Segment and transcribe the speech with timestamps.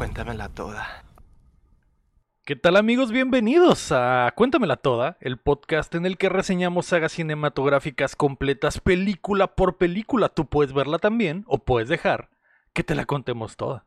[0.00, 1.04] Cuéntamela toda.
[2.44, 3.12] ¿Qué tal amigos?
[3.12, 9.78] Bienvenidos a Cuéntamela Toda, el podcast en el que reseñamos sagas cinematográficas completas película por
[9.78, 10.28] película.
[10.28, 12.28] Tú puedes verla también o puedes dejar
[12.74, 13.86] que te la contemos toda.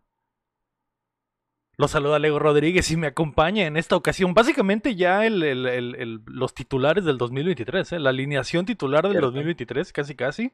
[1.77, 5.93] Los saluda Lego Rodríguez y me acompaña en esta ocasión básicamente ya el, el- el-
[5.93, 7.99] el- los titulares del 2023, ¿eh?
[7.99, 9.27] la alineación titular del Cierto.
[9.27, 10.53] 2023, casi casi.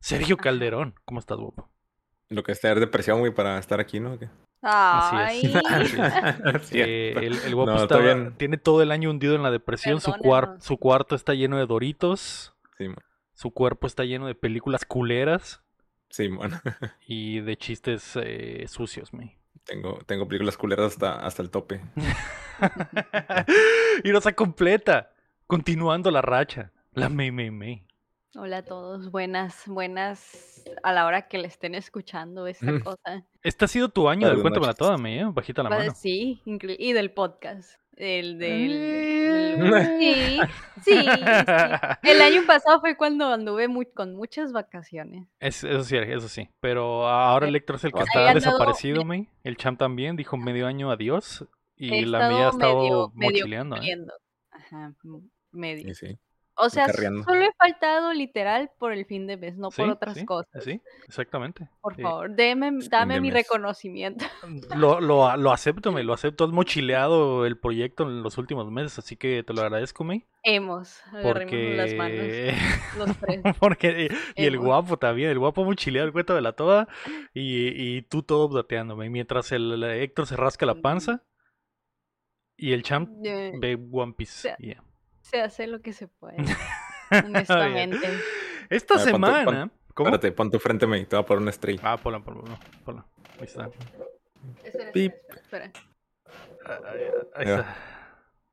[0.00, 1.70] Sergio Calderón, ¿cómo estás, guapo?
[2.28, 4.18] Lo que es tener depresión, güey, para estar aquí, ¿no?
[4.18, 4.28] ¿Qué?
[4.64, 5.90] Así es.
[6.68, 6.72] Cierto.
[6.72, 8.34] Eh, el, el guapo No, está- bien.
[8.36, 11.66] tiene todo el año hundido en la depresión, su, cuar- su cuarto está lleno de
[11.66, 12.96] doritos, Sí, man.
[13.34, 15.60] su cuerpo está lleno de películas culeras
[16.08, 16.60] Sí, man.
[17.06, 19.38] y de chistes eh, sucios, me.
[19.64, 21.80] Tengo, tengo películas culeras hasta, hasta el tope.
[24.04, 25.10] y no se completa,
[25.46, 27.86] continuando la racha, la me, me, me.
[28.36, 32.80] Hola a todos, buenas, buenas a la hora que le estén escuchando esta Mm.
[32.84, 33.24] cosa.
[33.42, 34.78] Este ha sido tu año del Cuéntamela noches.
[34.78, 35.24] Toda, me, ¿eh?
[35.30, 35.92] Bajita la mano.
[35.94, 37.78] Sí, y del podcast.
[37.96, 38.72] El del.
[38.72, 40.40] El- sí,
[40.82, 41.04] sí, sí.
[42.02, 45.28] El año pasado fue cuando anduve con muchas vacaciones.
[45.38, 46.48] Es- eso sí, eso sí.
[46.58, 49.28] Pero ahora Electro es el que ahí está desaparecido, me- me.
[49.44, 51.46] El champ también dijo medio año adiós.
[51.76, 53.96] Y He la mía ha estado medio, medio mochileando, ¿eh?
[54.50, 54.94] Ajá,
[55.52, 55.94] medio.
[55.94, 56.18] Sí, sí.
[56.56, 60.24] O sea, solo he faltado literal por el fin de mes, no por otras sí,
[60.24, 60.62] cosas.
[60.62, 61.68] Sí, exactamente.
[61.80, 63.42] Por Eh, favor, deme, dame mi mes.
[63.42, 64.24] reconocimiento.
[64.76, 66.44] Lo, lo, lo acepto, me, lo acepto.
[66.44, 70.26] Has mochileado el proyecto en los últimos meses, así que te lo agradezco, me.
[70.44, 72.54] Hemos, agarrémonos las manos, Porque...
[72.98, 73.40] los tres.
[73.60, 76.86] porque y el guapo también, el guapo mochileado el cuento de la toda
[77.32, 79.10] y, y tú todo dateándome.
[79.10, 81.24] Mientras el, el Héctor se rasca la panza
[82.56, 84.32] y el champ ve One Piece.
[84.42, 84.82] sea, yeah.
[85.24, 86.36] Se hace lo que se puede,
[87.24, 87.98] honestamente.
[88.68, 89.70] Esta A ver, pon tu- pon- semana...
[89.94, 90.08] ¿Cómo?
[90.08, 91.80] Espérate, pon tu frente, me te voy a poner una estrella.
[91.82, 93.06] Ah, ponla, ponla, ponla, ponla.
[93.38, 93.70] Ahí está.
[94.64, 95.14] Espera, Pip.
[95.34, 95.72] espera, espera.
[96.66, 96.80] Ah,
[97.36, 97.76] Ahí, está.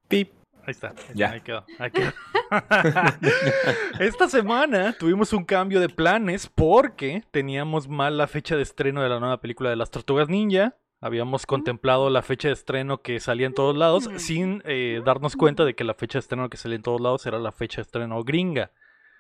[0.08, 0.34] Pip.
[0.64, 0.94] Ahí está.
[1.16, 1.32] Ya.
[1.32, 1.66] Ahí quedó.
[1.80, 2.12] Ahí quedó.
[4.00, 9.10] Esta semana tuvimos un cambio de planes porque teníamos mal la fecha de estreno de
[9.10, 10.76] la nueva película de las Tortugas Ninja.
[11.04, 15.66] Habíamos contemplado la fecha de estreno que salía en todos lados sin eh, darnos cuenta
[15.66, 17.82] de que la fecha de estreno que salía en todos lados era la fecha de
[17.84, 18.72] estreno gringa,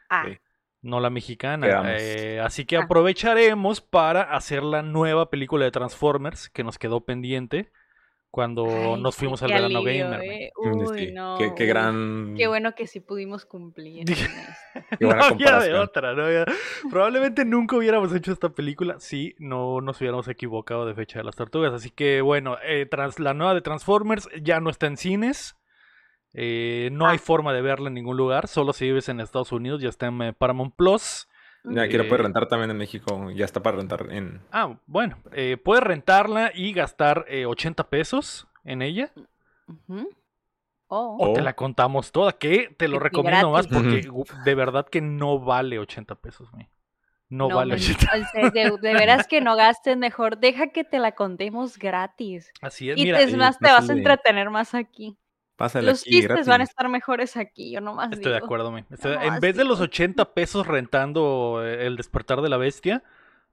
[0.08, 0.38] Ah, Sí.
[0.84, 1.96] no la mexicana.
[1.98, 2.84] Eh, así que Ah.
[2.84, 7.72] aprovecharemos para hacer la nueva película de Transformers que nos quedó pendiente
[8.32, 10.22] cuando ay, nos fuimos al verano alivio, gamer.
[10.24, 10.52] eh.
[10.56, 11.12] Uy, sí.
[11.12, 11.38] no.
[11.56, 12.34] Qué, gran.
[12.38, 14.06] Qué bueno que sí pudimos cumplir.
[14.06, 14.16] Qué
[15.06, 16.46] buena no había de otra, no había-
[16.90, 21.36] Probablemente nunca hubiéramos hecho esta película si no nos hubiéramos equivocado de fecha de las
[21.36, 21.74] tortugas.
[21.74, 25.58] Así que bueno, eh, trans- la nueva de Transformers ya no está en cines.
[26.34, 27.22] Eh, no hay Ah.
[27.22, 28.48] forma de verla en ningún lugar.
[28.48, 31.28] Solo si vives en Estados Unidos ya está en eh, Paramount Plus.
[31.64, 33.30] Aquí la Eh, puedes rentar también en México.
[33.32, 34.42] Ya está para rentar en.
[34.52, 39.12] Ah, bueno, eh, puedes rentarla y gastar eh, 80 pesos en ella.
[40.88, 41.34] Oh, O Oh.
[41.34, 44.08] te la contamos toda, que te lo Y recomiendo más porque
[44.44, 46.52] de verdad que no vale 80 pesos.
[46.52, 46.68] güey.
[47.30, 50.38] No, vale men, 80 o sea, de, de veras que no gastes mejor.
[50.40, 52.52] Deja que te la contemos gratis.
[52.62, 55.18] Así es, Y mira, te- es más, te vas a entretener más aquí.
[55.62, 56.48] Pásale Los aquí chistes gratis.
[56.48, 58.76] van a estar mejores aquí, yo nomás Estoy de acuerdo.
[58.90, 59.86] Estoy- No, en vez de los no.
[59.86, 63.04] 80 pesos rentando eh, el despertar de la bestia,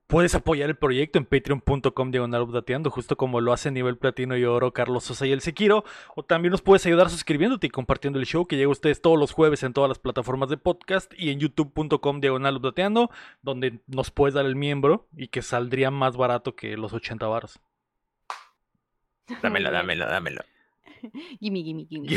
[0.07, 4.45] puedes apoyar el proyecto en patreon.com diagonal updateando, justo como lo hace nivel platino y
[4.47, 5.85] oro Carlos Sosa y el Sequiro.
[6.17, 9.19] O también nos puedes ayudar suscribiéndote y compartiendo el show que llega a ustedes todos
[9.19, 13.11] los jueves en todas las plataformas de podcast y en youtube.com diagonal updateando,
[13.43, 17.61] donde nos puedes dar el miembro y que saldría más barato que los 80 baros.
[19.43, 20.41] Dámelo, dámelo, dámelo.
[21.41, 22.09] Gimme, gimme, gimme.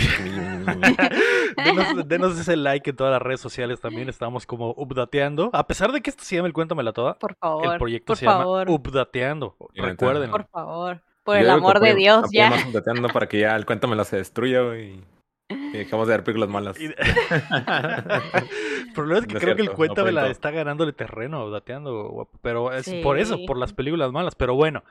[1.66, 4.09] denos, denos ese like en todas las redes sociales también.
[4.09, 5.50] Estamos como updateando.
[5.53, 7.74] A pesar de que esto se llama el Cuéntamela Toda, Por favor.
[7.74, 8.68] el proyecto por se favor.
[8.68, 9.56] llama Updateando.
[9.75, 10.31] Recuerden.
[10.31, 11.02] Por favor.
[11.24, 12.47] Por Yo el amor de Dios, ya.
[12.47, 15.03] apoyemos updateando para que ya el cuéntamela se destruya, güey.
[15.50, 16.80] Y dejemos de ver películas malas.
[16.80, 16.96] Y- el
[18.96, 20.31] problema es que No es creo que el cierto, Cuéntamela todo.
[20.31, 22.09] está ganándole terreno, updateando.
[22.09, 22.40] guapo.
[22.42, 23.46] Pero es por eso, Sí.
[23.46, 24.34] por las películas malas.
[24.36, 24.84] Pero bueno,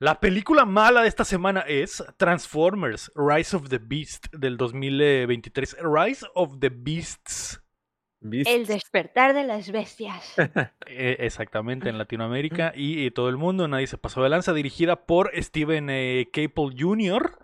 [0.00, 5.78] la película mala de esta semana es Transformers Rise of the Beast del 2023.
[5.82, 7.60] Rise of the Beasts.
[8.20, 10.34] El despertar de las bestias.
[10.90, 15.04] Eh, exactamente, en Latinoamérica y, y todo el mundo, nadie se pasó de lanza, dirigida
[15.04, 17.38] por Steven eh, Caple Jr.,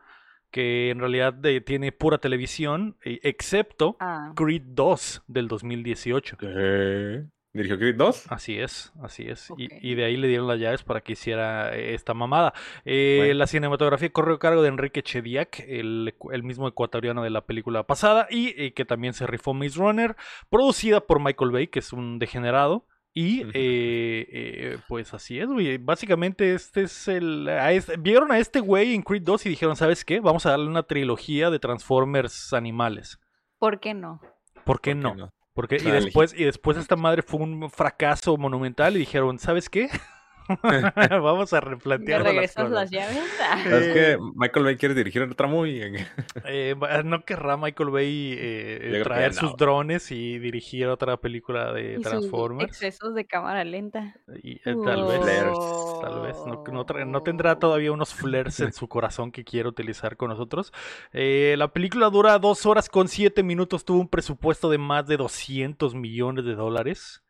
[0.50, 4.32] que en realidad eh, tiene pura televisión, eh, excepto Ah.
[4.34, 6.36] Creed 2 del 2018.
[6.38, 7.26] ¿Qué?
[7.54, 8.32] ¿Dirigió Creed 2?
[8.32, 9.48] Así es, así es.
[9.56, 12.52] Y- de ahí le dieron las llaves para que hiciera eh, esta mamada.
[12.84, 13.34] Eh, Bueno.
[13.34, 16.12] La cinematografía corrió a cargo de Enrique Chediak, el,
[16.42, 20.16] mismo ecuatoriano de la película pasada, y eh, que también se rifó Maze Runner,
[20.50, 22.86] producida por Michael Bay, que es un degenerado.
[23.16, 25.78] Y eh, eh, pues así es, güey.
[25.78, 27.48] Básicamente este es el...
[27.48, 30.18] a este- vieron a este güey en Creed 2 y dijeron, ¿sabes qué?
[30.18, 33.20] Vamos a darle una trilogía de Transformers animales.
[33.60, 34.20] ¿Por qué no?
[34.64, 35.12] ¿Por qué ¿Por no?
[35.14, 35.34] qué no?
[35.54, 39.88] Porque, y después, y después esta madre fue un fracaso monumental y dijeron, ¿sabes qué?
[41.22, 42.70] Vamos a ¿Me replantear las regresas cosas.
[42.70, 43.18] las llaves?
[43.42, 43.62] Ah.
[43.62, 46.06] ¿Sabes Eh, que Michael Bay quiere dirigir otra movie?
[46.46, 46.74] Eh,
[47.04, 49.56] no querrá Michael Bay eh, que traer sus no.
[49.56, 52.70] drones y dirigir otra película de Y sus Transformers.
[52.70, 54.16] excesos de cámara lenta.
[54.42, 55.58] Y, eh, tal vez, Flares.
[56.02, 56.36] tal vez.
[56.46, 60.72] No, no tendrá todavía unos flares en su corazón que quiere utilizar con nosotros.
[61.12, 63.84] Eh, la película dura dos horas con siete minutos.
[63.84, 67.22] Tuvo un presupuesto de más de 200 millones de dólares.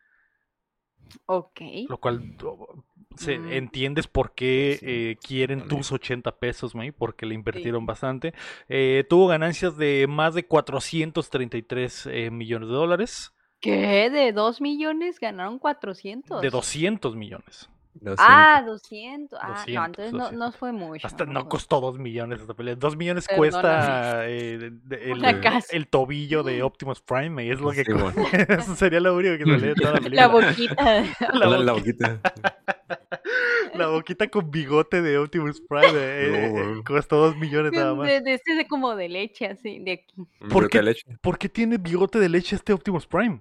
[1.26, 1.60] Ok.
[1.88, 2.84] Lo cual oh,
[3.16, 3.52] se- Mm.
[3.52, 5.78] entiendes por qué Sí, eh, quieren también.
[5.80, 8.34] tus 80 pesos, May, porque le invirtieron bastante.
[8.68, 13.32] Eh, tuvo ganancias de más de 433 eh, millones de dólares.
[13.60, 14.10] ¿Qué?
[14.10, 16.42] ¿De 2 millones ganaron 400?
[16.42, 17.70] De 200 millones.
[18.00, 19.38] Lo Ah, 200.
[19.40, 20.56] Ah, 200, no, entonces no, no 200.
[20.56, 21.06] fue mucho.
[21.06, 22.74] Hasta no costó 2 millones esta pelea.
[22.74, 23.50] 2 millones Perdóname.
[23.52, 25.68] cuesta eh, de- de- el, casa.
[25.70, 27.44] el tobillo de Optimus Prime.
[27.46, 28.12] y es lo que Sí, bueno.
[28.48, 30.22] Eso sería lo único que salía de toda la película.
[30.22, 31.04] La boquita.
[31.34, 32.20] La La, la boquita.
[33.74, 35.88] La boquita con bigote de Optimus Prime.
[35.94, 36.84] eh, No, eh, güey.
[36.84, 38.06] costó 2 millones nada más.
[38.06, 40.14] de, de este de como de leche, así, de aquí.
[40.16, 40.78] Un ¿Por qué?
[40.78, 41.02] de leche.
[41.20, 43.40] ¿Por qué tiene bigote de leche este Optimus Prime?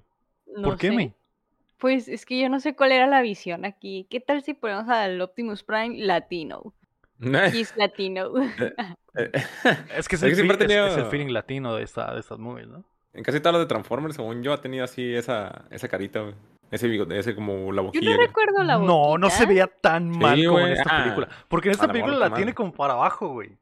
[0.56, 0.94] No ¿Por qué, sé.
[0.96, 1.14] May?
[1.78, 4.08] Pues es que yo no sé cuál era la visión aquí.
[4.10, 6.74] ¿Qué tal si ponemos al Optimus Prime latino?
[7.20, 8.32] He's latino.
[9.16, 9.32] Eh,
[9.96, 11.84] Es que es, Es el, que siempre fe- es- tenía- es el feeling latino de,
[11.84, 12.84] esta, de estas movies, ¿no?
[13.14, 16.34] En casi todas las de Transformers, según yo, ha tenido así esa, esa carita, güey.
[16.72, 18.10] Ese bigote, ese como la Yo boquilla.
[18.12, 18.28] no güey.
[18.28, 21.30] recuerdo la No, no se veía tan mal Sí, como en esta Ah, película.
[21.48, 23.58] Porque en esta película la tiene como para abajo, güey.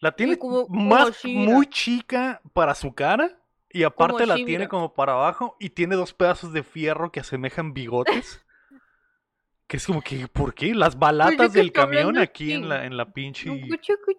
[0.00, 3.38] La tiene como- como más muy chica para su cara.
[3.70, 5.56] Y aparte la tiene como para abajo.
[5.58, 8.44] Y tiene dos pedazos de fierro que asemejan bigotes.
[9.66, 10.74] que es como que, ¿por qué?
[10.74, 13.48] Las balatas que del camión aquí en la, en la pinche.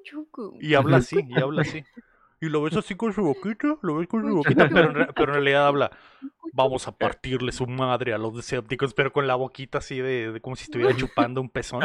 [0.03, 0.57] Chucu.
[0.59, 1.83] Y habla así, y habla así.
[2.43, 5.27] Y lo ves así con su boquita, lo ves con su boquita, pero en, pero
[5.29, 5.91] en realidad habla,
[6.51, 10.41] vamos a partirle su madre a los Decepticons, pero con la boquita así de, de
[10.41, 11.81] como si estuviera chupando un pezón.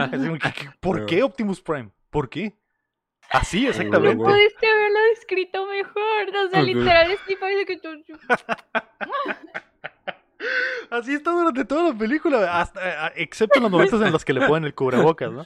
[0.80, 1.90] ¿Por qué Optimus Prime?
[2.10, 2.54] ¿Por qué?
[3.30, 4.16] Así, No exactamente.
[4.16, 4.32] güey.
[4.34, 6.46] pudiste haberlo descrito mejor.
[6.46, 7.88] O sea, literal, sí parece que tú.
[10.90, 14.32] Así está durante toda la película, hasta, eh, excepto en los momentos en los que
[14.32, 15.44] le ponen el cubrebocas, ¿no?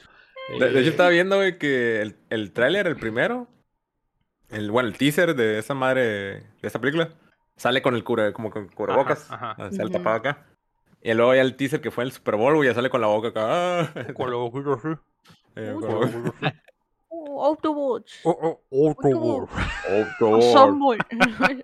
[0.59, 3.47] De, de hecho, Eh, estaba viendo, güey, que el, el tráiler, el primero,
[4.53, 7.09] el, bueno, el teaser de esa madre, de esta película,
[7.57, 9.29] sale con el cubre, como con cubrebocas.
[9.31, 9.71] Ajá, ajá.
[9.71, 9.93] Sale Ujú.
[9.93, 10.45] tapado acá.
[11.01, 13.01] Y luego ya el teaser que fue en el Super Bowl, güey, ya sale con
[13.01, 13.81] la boca acá.
[13.81, 13.89] ah.
[14.15, 14.89] Con la boquita así.
[17.15, 18.21] Autobots.
[18.23, 19.49] Autobot.
[20.21, 20.97] Oh, Ensemble.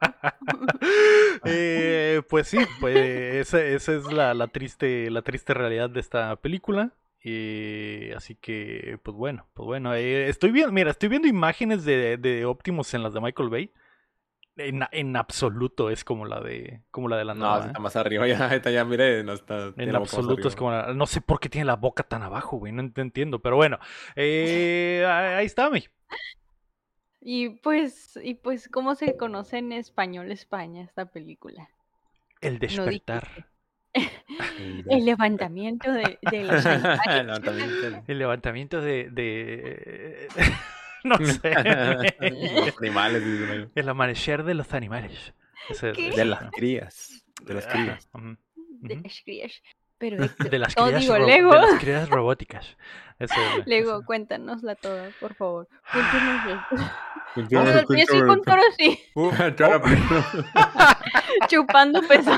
[1.46, 6.36] Eh, pues sí, pues esa, esa es la, la triste, la triste realidad de esta
[6.38, 6.92] película.
[7.24, 12.18] Eh, así que, pues bueno, pues bueno, eh, estoy viendo, mira, estoy viendo imágenes de,
[12.18, 13.72] de Optimus en las de Michael Bay.
[14.58, 17.68] En, en absoluto es como la de, como la de la No, nueva.
[17.68, 17.80] está ¿eh?
[17.80, 19.74] más arriba ya, ahorita ya, mire, no está.
[19.78, 22.74] En absoluto es como la- no sé por qué tiene la boca tan abajo, güey,
[22.74, 23.80] no ent- entiendo, pero bueno,
[24.16, 25.84] eh, ahí está, mi.
[27.22, 31.70] Y pues, y pues, ¿cómo se conoce en español España esta película?
[32.42, 33.48] El despertar.
[34.90, 37.42] El levantamiento de, de los animales.
[37.44, 38.04] También.
[38.08, 40.28] El levantamiento de, de...
[41.04, 41.54] no sé.
[42.80, 43.70] Animales, dice, güey.
[43.76, 45.34] El amanecer de los animales.
[45.80, 47.26] De las crías.
[47.46, 48.00] De las Ajá, crías.
[48.82, 49.62] de las crías.
[50.00, 51.52] Pero de, las crías, digo, ro- Lego.
[51.54, 52.78] de las crías robóticas.
[53.20, 54.06] Eso es, Lego, eso.
[54.06, 55.68] cuéntanosla toda, por favor.
[55.92, 56.68] Cuéntanosla.
[57.50, 59.82] Yo- O sea, yo- y así contar así, Uh, Chara,
[61.48, 62.32] chupando peso.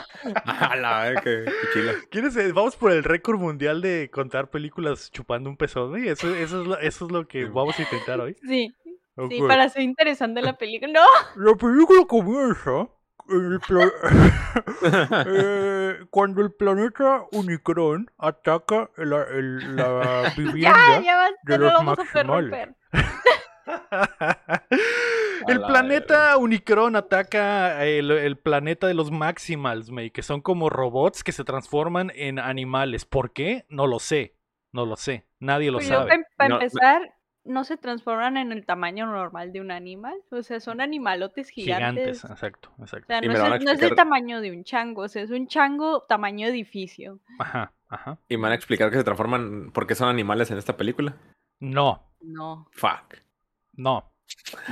[0.46, 1.94] A la vez que que chila.
[2.10, 6.08] ¿Quieres, eh, vamos por el récord mundial de contar películas chupando un pezón, güey?
[6.10, 7.50] Eso, eso, es lo, eso es lo que Sí.
[7.53, 8.36] vamos a intentar hoy.
[8.48, 8.74] Sí,
[9.30, 10.91] sí, para hacer interesante la película.
[10.94, 12.89] No, La película comienza en
[13.32, 13.92] el pla-
[15.28, 21.64] eh, cuando el planeta Unicron ataca la, el- la ya, vivienda ya basta, de no
[21.66, 22.70] los lo Maximales.
[25.48, 30.70] el la planeta Unicron ataca el, el planeta de los Maximals, May, que son como
[30.70, 33.06] robots que se transforman en animales.
[33.06, 33.66] ¿Por qué?
[33.70, 34.36] No lo sé.
[34.72, 35.26] No lo sé.
[35.40, 36.24] Nadie lo Pero sabe.
[36.38, 40.16] para No, me- empezar, no se transforman en el tamaño normal de un animal.
[40.30, 42.22] O sea, son animalotes gigantes.
[42.22, 43.06] Gigantes, exacto, exacto.
[43.06, 43.96] O sea, Y no me es, a el, no es del explicar.
[43.96, 47.20] tamaño de un chango, o sea, es un chango tamaño edificio.
[47.40, 48.18] Ajá, ajá.
[48.30, 51.16] Y me van a explicar que se transforman porque son animales en esta película.
[51.60, 52.68] No, No.
[52.72, 53.18] Fuck.
[53.74, 54.11] no.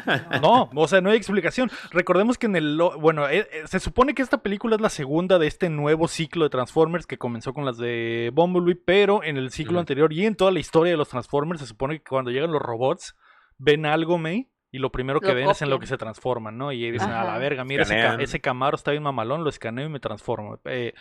[0.42, 1.70] No, o sea, no hay explicación.
[1.92, 2.80] Recordemos que en el...
[3.00, 6.44] Bueno, eh, eh, se supone que esta película es la segunda de este nuevo ciclo
[6.44, 10.36] de Transformers que comenzó con las de Bumblebee, pero en el ciclo anterior y en
[10.36, 13.16] toda la historia de los Transformers se supone que cuando llegan los robots
[13.58, 16.72] ven algo, May, y lo primero que ven es en lo que se transforman, ¿no?
[16.72, 17.84] Y dicen, a la verga, mira,
[18.20, 20.60] ese, Camaro está bien mamalón, lo escaneo y me transformo.
[20.66, 20.94] Eh,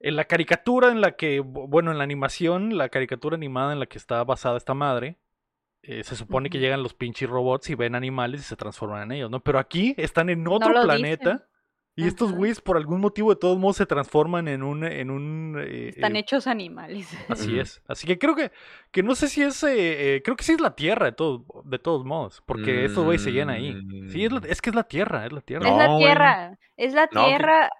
[0.00, 3.86] en la caricatura en la que, bueno, en la animación, la caricatura animada en la
[3.86, 5.18] que está basada esta madre,
[5.82, 9.12] eh, se supone que llegan los pinches robots y ven animales y se transforman en
[9.12, 9.40] ellos, ¿no?
[9.40, 11.46] Pero aquí están en otro planeta.
[11.96, 14.84] Y estos güeyes, por algún motivo, de todos modos, se transforman en un.
[14.84, 17.14] En un eh, Están eh, hechos animales.
[17.28, 17.82] Así es.
[17.86, 18.52] Así que creo que.
[18.90, 19.60] Que no sé si es.
[19.60, 22.42] creo que sí es la Tierra, de, todos de todos modos.
[22.46, 23.76] Porque estos güeyes se llenan ahí.
[24.08, 25.68] Sí, es, es, que es la Tierra, es la Tierra.
[25.68, 26.58] Es la Tierra.
[26.76, 27.70] Es la Tierra.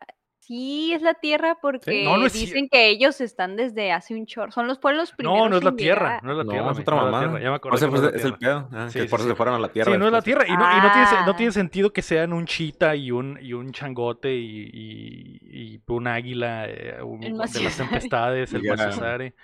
[0.50, 4.50] Sí, es la Tierra porque dicen que ellos están desde hace un chorro.
[4.50, 5.45] Son los pueblos primeros.
[5.45, 6.19] No, no es la Tierra.
[6.25, 6.73] No es la Tierra.
[6.73, 7.38] es otra mamá.
[7.38, 7.76] Ya me acuerdo.
[7.76, 8.69] O sea, es, el pedo.
[8.73, 9.92] Ah, que por eso se fueron a la Tierra.
[9.92, 10.45] Sí, no es la Tierra.
[10.49, 11.52] Y no, y no, tiene, no, tiene, ah.
[11.52, 16.99] sentido que sean un chita y un, y un changote y, y, un águila eh,
[17.00, 19.37] de las tempestades, el Macesare.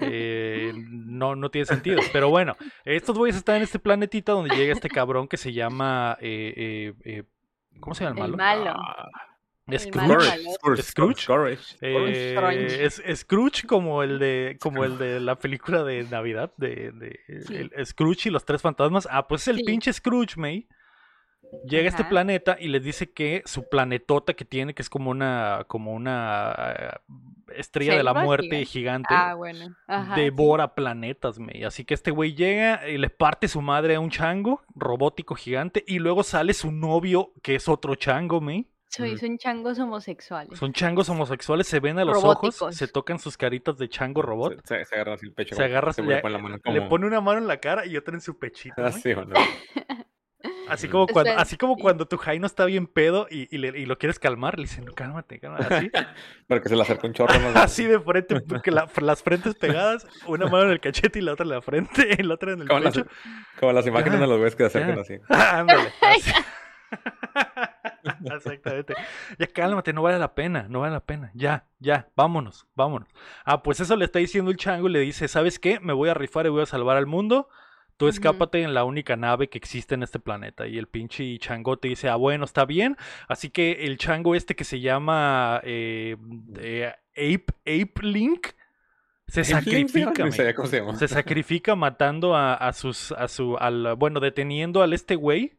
[0.00, 2.00] Eh, no, no tiene sentido.
[2.12, 6.18] Pero bueno, estos güeyes están en este planetita donde llega este cabrón que se llama.
[6.20, 7.22] Eh, eh,
[7.78, 8.32] ¿Cómo se llama el malo?
[8.32, 8.76] El malo.
[8.76, 9.08] Ah,
[9.76, 10.82] Scrooge.
[10.82, 11.76] Scrooge.
[11.80, 17.84] Eh, es Scrooge como el de como el de la película de Navidad de, de
[17.84, 19.06] Scrooge y los tres fantasmas.
[19.10, 20.66] Ah, pues es el pinche Scrooge, May.
[21.64, 25.10] Llega a este planeta y les dice que su planetota que tiene, que es como
[25.10, 26.90] una como una eh,
[27.56, 29.74] estrella de la muerte gigante, ah, bueno.
[30.14, 31.64] devora planetas, May.
[31.64, 35.84] Así que este güey llega y le parte su madre a un chango robótico gigante
[35.86, 40.58] y luego sale su novio que es otro chango, May son changos homosexuales.
[40.58, 44.60] Son changos homosexuales, se ven a los ojos, se tocan sus caritas de chango robot.
[44.64, 45.54] Se, agarra así el pecho.
[45.54, 48.38] Se agarra, se le, le, pone una mano en la cara y otra en su
[48.38, 48.84] pechito.
[48.84, 49.12] Así,
[50.68, 53.98] así como cuando, así como cuando tu Jaino está bien pedo y, y, y, lo
[53.98, 55.90] quieres calmar, le dicen, no, cálmate, cálmate, así.
[56.46, 57.34] Para que se le acerque un chorro.
[57.54, 61.44] así de frente, que las frentes pegadas, una mano en el cachete y la otra
[61.44, 63.00] en la frente, y la otra en el como pecho.
[63.00, 65.14] Las, como las imágenes de los ves que acercan así.
[65.28, 66.32] Ándale, así.
[68.24, 68.94] Exactamente.
[69.38, 71.30] Ya cálmate, no vale la pena, no vale la pena.
[71.34, 73.08] Ya, ya, vámonos, vámonos.
[73.44, 75.80] Ah, pues eso le está diciendo el chango y le dice, ¿sabes qué?
[75.80, 77.48] Me voy a rifar y voy a salvar al mundo.
[77.96, 80.68] Tú escápate en la única nave que existe en este planeta.
[80.68, 82.96] Y el pinche chango te dice, ah, bueno, está bien.
[83.26, 86.16] Así que el chango este que se llama eh,
[87.16, 88.48] Ape, Ape Link
[89.26, 90.30] se sacrifica.
[90.30, 95.57] se, sacrifica matando a, a sus, a su, al, bueno, deteniendo al este güey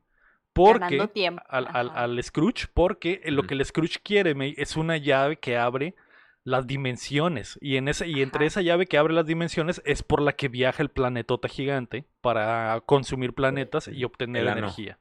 [0.59, 5.95] porque al, al, Scrooge, porque lo que el Scrooge quiere es una llave que abre
[6.43, 7.57] las dimensiones.
[7.61, 10.47] Y, en esa, y entre esa llave que abre las dimensiones es por la que
[10.47, 14.99] viaja el planetota gigante para consumir planetas y obtener energía.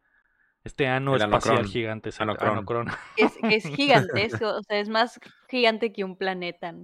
[0.64, 2.20] Este ano espacial gigante es
[3.16, 6.74] Es, gigantesco, o sea, es más gigante que un planeta.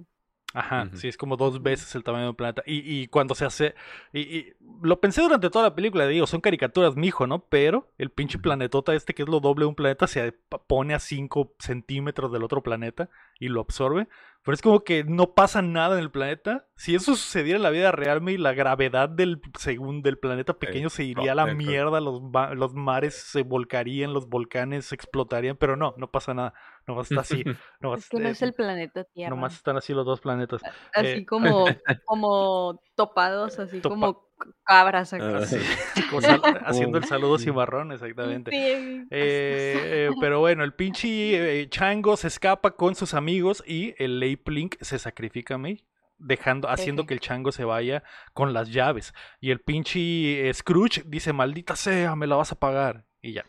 [0.55, 2.63] Ajá, sí, es como dos veces el tamaño del planeta.
[2.65, 3.75] Y, y cuando se hace.
[4.13, 7.39] Y, lo pensé durante toda la película, digo, son caricaturas, mijo, ¿no?
[7.49, 10.31] Pero el pinche planetota este, que es lo doble de un planeta, se
[10.67, 14.07] pone a 5 centímetros del otro planeta y lo absorbe.
[14.45, 16.67] Pero es como que no pasa nada en el planeta.
[16.75, 21.03] Si eso sucediera en la vida real, la gravedad del, según, del planeta pequeño se
[21.03, 22.21] iría a la mierda, los,
[22.55, 26.53] los mares se volcarían, los volcanes explotarían, pero no, no pasa nada.
[26.85, 27.43] Nomás está así.
[27.97, 29.31] es que no es el planeta Tierra.
[29.31, 30.61] Nomás están así los dos planetas.
[30.93, 31.65] Así eh, como,
[32.05, 34.24] como topados, así como
[34.63, 35.39] cabras acá.
[35.39, 35.41] Ah,
[36.65, 38.51] haciendo el saludo cimarrón, exactamente.
[38.53, 44.51] Eh, eh, pero bueno, el pinche Chango se escapa con sus amigos y el Ape
[44.51, 45.85] Link se sacrifica a mí
[46.17, 49.13] dejando, haciendo que el chango se vaya con las llaves.
[49.41, 53.05] Y el pinche Scrooge dice, maldita sea, me la vas a pagar.
[53.21, 53.45] Y ya.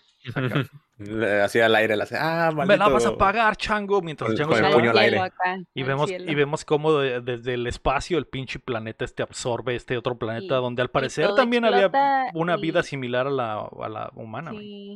[0.98, 2.66] Hacía al aire, le hace, ah, maldito.
[2.66, 5.20] Me la vas a pagar, chango, mientras el chango se puño al aire.
[5.74, 10.16] y vemos, y vemos cómo desde el espacio el pinche planeta este absorbe este otro
[10.16, 11.90] planeta, donde al parecer también había
[12.32, 14.52] una vida similar a la, a la humana,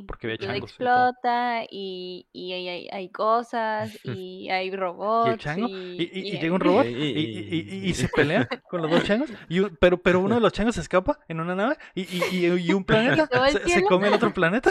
[0.06, 0.70] porque había changos.
[0.70, 5.44] explota y, y hay, hay, cosas y hay robots.
[5.54, 9.30] ¿Y, llega un robot y, se pelea con los dos changos,
[9.78, 13.68] pero, pero uno de los changos se escapa en una nave y, un planeta se,
[13.68, 14.70] se come el otro planeta.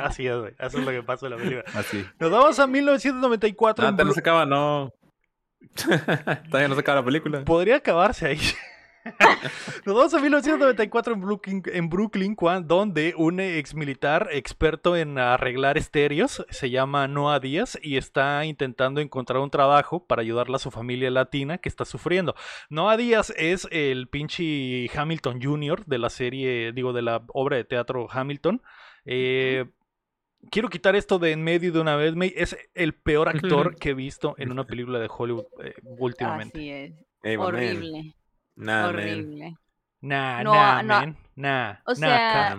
[0.04, 0.52] Así es, güey.
[0.58, 1.64] Eso es lo que pasa en la película.
[1.74, 2.04] Así.
[2.18, 3.86] Nos vamos a 1994.
[3.86, 4.92] Ah, no se acaba, no.
[6.50, 7.44] Todavía no se acaba la película.
[7.44, 8.40] Podría acabarse ahí.
[9.86, 15.78] Nos vamos a 1994 en Brooklyn, en Brooklyn donde un ex militar experto en arreglar
[15.78, 20.70] estéreos se llama Noah Díaz y está intentando encontrar un trabajo para ayudarle a su
[20.70, 22.34] familia latina que está sufriendo.
[22.68, 25.84] Noah Díaz es el pinche Hamilton Jr.
[25.86, 28.62] de la serie, digo, de la obra de teatro Hamilton.
[29.06, 29.64] Eh,
[30.50, 32.14] quiero quitar esto de en medio de una vez.
[32.36, 36.58] Es el peor actor que he visto en una película de Hollywood eh, últimamente.
[36.58, 37.38] Así es.
[37.38, 38.14] Horrible.
[38.56, 39.56] Horrible.
[40.02, 42.56] Nah, no, nah, nah, o sea,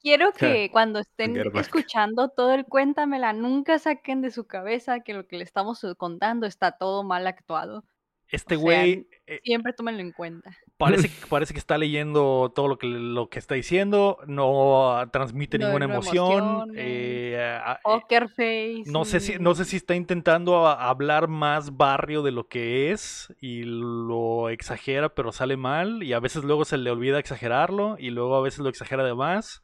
[0.00, 5.26] quiero que cuando estén escuchando todo el cuéntamela, nunca saquen de su cabeza que lo
[5.26, 7.84] que le estamos contando está todo mal actuado.
[8.30, 9.06] Este güey.
[9.26, 10.56] Eh, siempre tómenlo en cuenta.
[10.76, 15.86] Parece, parece que está leyendo todo lo que, lo que está diciendo, no transmite ninguna
[15.86, 16.72] emoción.
[16.74, 18.84] Eh, Poker face.
[18.86, 23.34] No sé, si, no sé si está intentando hablar más barrio de lo que es
[23.40, 26.02] y lo exagera, pero sale mal.
[26.02, 29.14] Y a veces luego se le olvida exagerarlo y luego a veces lo exagera de
[29.14, 29.62] más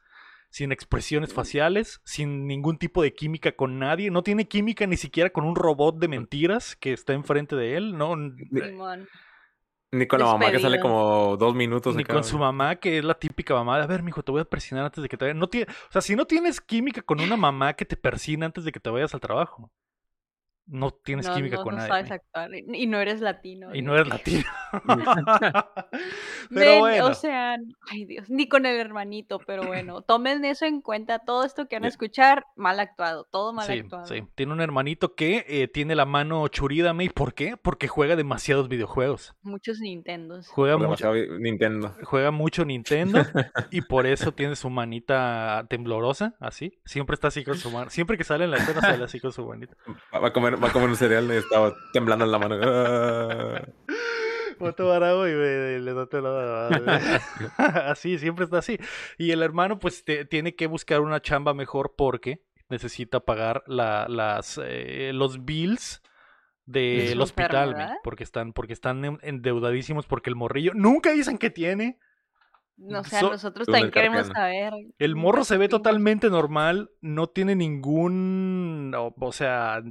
[0.55, 5.29] sin expresiones faciales, sin ningún tipo de química con nadie, no tiene química ni siquiera
[5.29, 8.15] con un robot de mentiras que está enfrente de él, no.
[9.91, 11.93] Ni con la mamá que sale como dos minutos.
[11.97, 14.39] Ni con su mamá, que es la típica mamá de, a ver, mijo, te voy
[14.39, 15.37] a persinar antes de que te vayas.
[15.37, 18.63] No tiene, o sea, si no tienes química con una mamá que te persina antes
[18.63, 19.73] de que te vayas al trabajo
[20.67, 21.87] no tienes química con nadie.
[21.87, 23.73] Sabes actuar, y no eres latino.
[23.73, 24.43] Y no eres latino.
[26.53, 27.05] pero bueno.
[27.07, 27.55] O sea,
[27.91, 31.19] ay Dios, ni con el hermanito, pero bueno, tomen eso en cuenta.
[31.19, 34.05] Todo esto que van a escuchar, mal actuado, todo mal actuado.
[34.05, 37.09] Sí, tiene un hermanito que eh, tiene la mano churida, May.
[37.09, 37.57] ¿Por qué?
[37.57, 39.35] Porque juega demasiados videojuegos.
[39.41, 40.47] Muchos Nintendos.
[40.47, 41.95] Juega mucho Nintendo.
[42.03, 43.19] Juega mucho Nintendo
[43.71, 46.79] y por eso tiene su manita temblorosa, así.
[46.85, 47.89] Siempre está así con su mano.
[47.89, 49.75] Siempre que sale en la escena sale así con su manita.
[50.13, 52.55] Va a comer va a comer un cereal y estaba temblando en la mano.
[54.59, 55.93] y le
[57.57, 58.77] Así, siempre está así.
[59.17, 64.59] Y el hermano, pues, tiene que buscar una chamba mejor porque necesita pagar la, las,
[64.63, 66.01] eh, los bills
[66.65, 71.99] del hospital, porque están, porque están endeudadísimos porque el morrillo nunca dicen que tiene.
[72.77, 74.73] No, o sea, nosotros también queremos saber.
[74.97, 79.81] El morro se ve totalmente normal, no tiene ningún, o sea,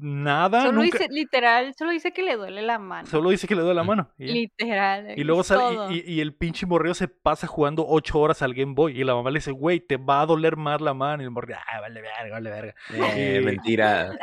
[0.00, 0.62] nada.
[0.62, 3.06] Solo dice, literal, solo dice que le duele la mano.
[3.06, 4.10] Solo dice que le duele la mano.
[4.18, 5.14] literal.
[5.16, 9.00] Y luego sale, y, el pinche morreo se pasa jugando ocho horas al Game Boy.
[9.00, 11.22] Y la mamá le dice, güey, te va a doler más la mano.
[11.22, 12.74] Y el morreo, ah, vale verga, vale verga.
[12.90, 14.18] Eh, mentira.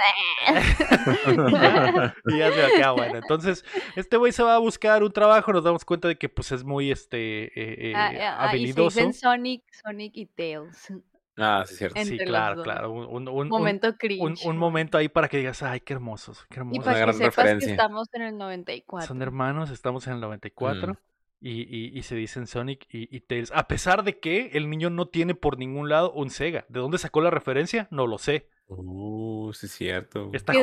[2.26, 3.16] y ya se queda bueno.
[3.18, 3.64] Entonces,
[3.96, 5.54] este güey se va a buscar un trabajo.
[5.54, 7.52] Nos damos cuenta de que, pues, es muy, este,
[7.90, 9.02] eh, ah, ah, habilidoso.
[9.02, 10.92] Y Sonic, Sonic y Tails.
[11.38, 12.04] Ah, sí, cierto.
[12.04, 12.92] Sí, claro, claro.
[12.92, 14.44] Un, un, momento cringe.
[14.46, 16.84] Un, momento ahí para que digas, ay, qué hermosos, qué hermosos.
[16.84, 19.08] Y para que sepas que estamos en el 94.
[19.08, 20.94] Son hermanos, estamos en el 94.
[20.94, 20.98] Mm.
[21.40, 23.52] Y, y, y, se dicen Sonic y, y, Tails.
[23.54, 26.66] A pesar de que el niño no tiene por ningún lado un Sega.
[26.70, 27.88] ¿De dónde sacó la referencia?
[27.92, 28.50] No lo sé.
[28.70, 30.32] Uh, sí, es cierto.
[30.34, 30.54] Está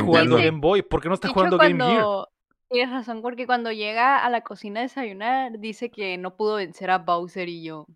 [0.00, 0.80] jugando Game Boy.
[0.80, 2.06] ¿Por qué no está jugando Game Gear?
[2.70, 6.90] Tienes razón, porque cuando llega a la cocina a desayunar, dice que no pudo vencer
[6.90, 7.86] a Bowser y yo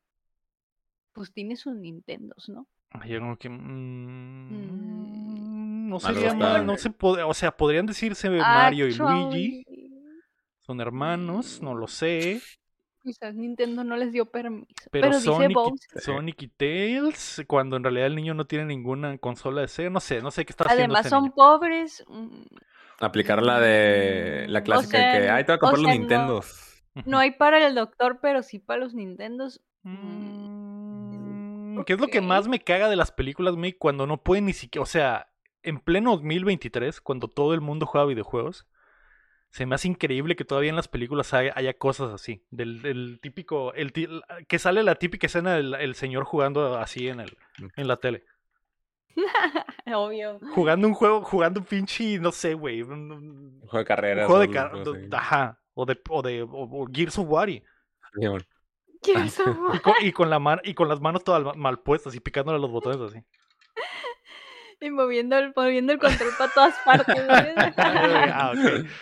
[1.17, 2.67] pues tiene sus Nintendos, ¿no?
[3.07, 3.49] Yo como que.
[3.49, 5.89] Mm, mm.
[5.89, 7.23] no sería mal, no se puede.
[7.23, 9.65] O sea, podrían decirse Mario y Luigi.
[10.61, 12.43] Son hermanos, no lo sé.
[13.03, 14.67] Quizás Nintendo no les dio permiso.
[14.91, 15.57] Pero, Sonic,
[15.95, 19.91] y, Sonic y Tails, cuando en realidad el niño no tiene ninguna consola de Sega,
[19.91, 20.95] no sé, no sé qué está haciendo.
[20.95, 22.05] Además son pobres.
[22.09, 22.43] Mm,
[22.99, 26.83] Aplicar la de la clásica que, ay, te voy a comprar los Nintendos.
[27.07, 29.63] No, hay para el doctor, pero sí para los Nintendos.
[31.85, 34.53] ¿Qué es lo que más me caga de las películas, me cuando no pueden ni
[34.53, 35.31] siquiera, o sea,
[35.63, 38.67] en pleno 2023, cuando todo el mundo juega videojuegos,
[39.51, 42.45] se me hace increíble que todavía en las películas haya, cosas así.
[42.51, 43.93] Del, típico, el,
[44.49, 47.37] que sale la típica escena del señor jugando así en, el,
[47.77, 48.25] en la tele.
[49.95, 50.39] Obvio.
[50.55, 52.83] Jugando un juego, jugando un pinche, no sé, güey.
[52.83, 54.27] Un, juego de carreras.
[54.27, 54.89] juego de carreras.
[55.13, 55.61] Ajá.
[55.75, 57.49] O de, o de o, Gears of War.
[60.03, 63.25] Y, con, la y con las manos todas mal puestas y picándole los botones así.
[64.79, 67.17] Y moviendo el, moviendo el control para todas partes.
[67.79, 68.53] ah,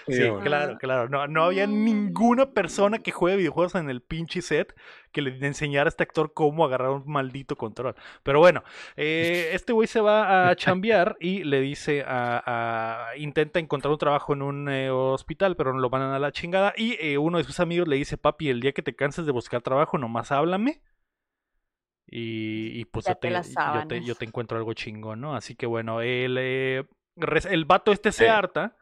[0.07, 1.09] Sí, claro, claro.
[1.09, 4.75] No, no había ninguna persona que juegue videojuegos en el pinche set
[5.11, 7.97] que le enseñara a este actor cómo agarrar un maldito control.
[8.23, 8.63] Pero bueno,
[8.97, 14.33] eh, este güey se va a chambear y le dice a, intenta encontrar un trabajo
[14.33, 16.73] en un eh, hospital, pero no lo van a la chingada.
[16.77, 19.33] Y eh, uno de sus amigos le dice, papi, el día que te canses de
[19.33, 20.83] buscar trabajo, nomás háblame
[22.07, 23.31] y, pues yo te,
[24.03, 25.35] yo, te, encuentro algo chingón, ¿no?
[25.35, 26.85] Así que bueno, el, eh,
[27.51, 28.77] el vato este se harta.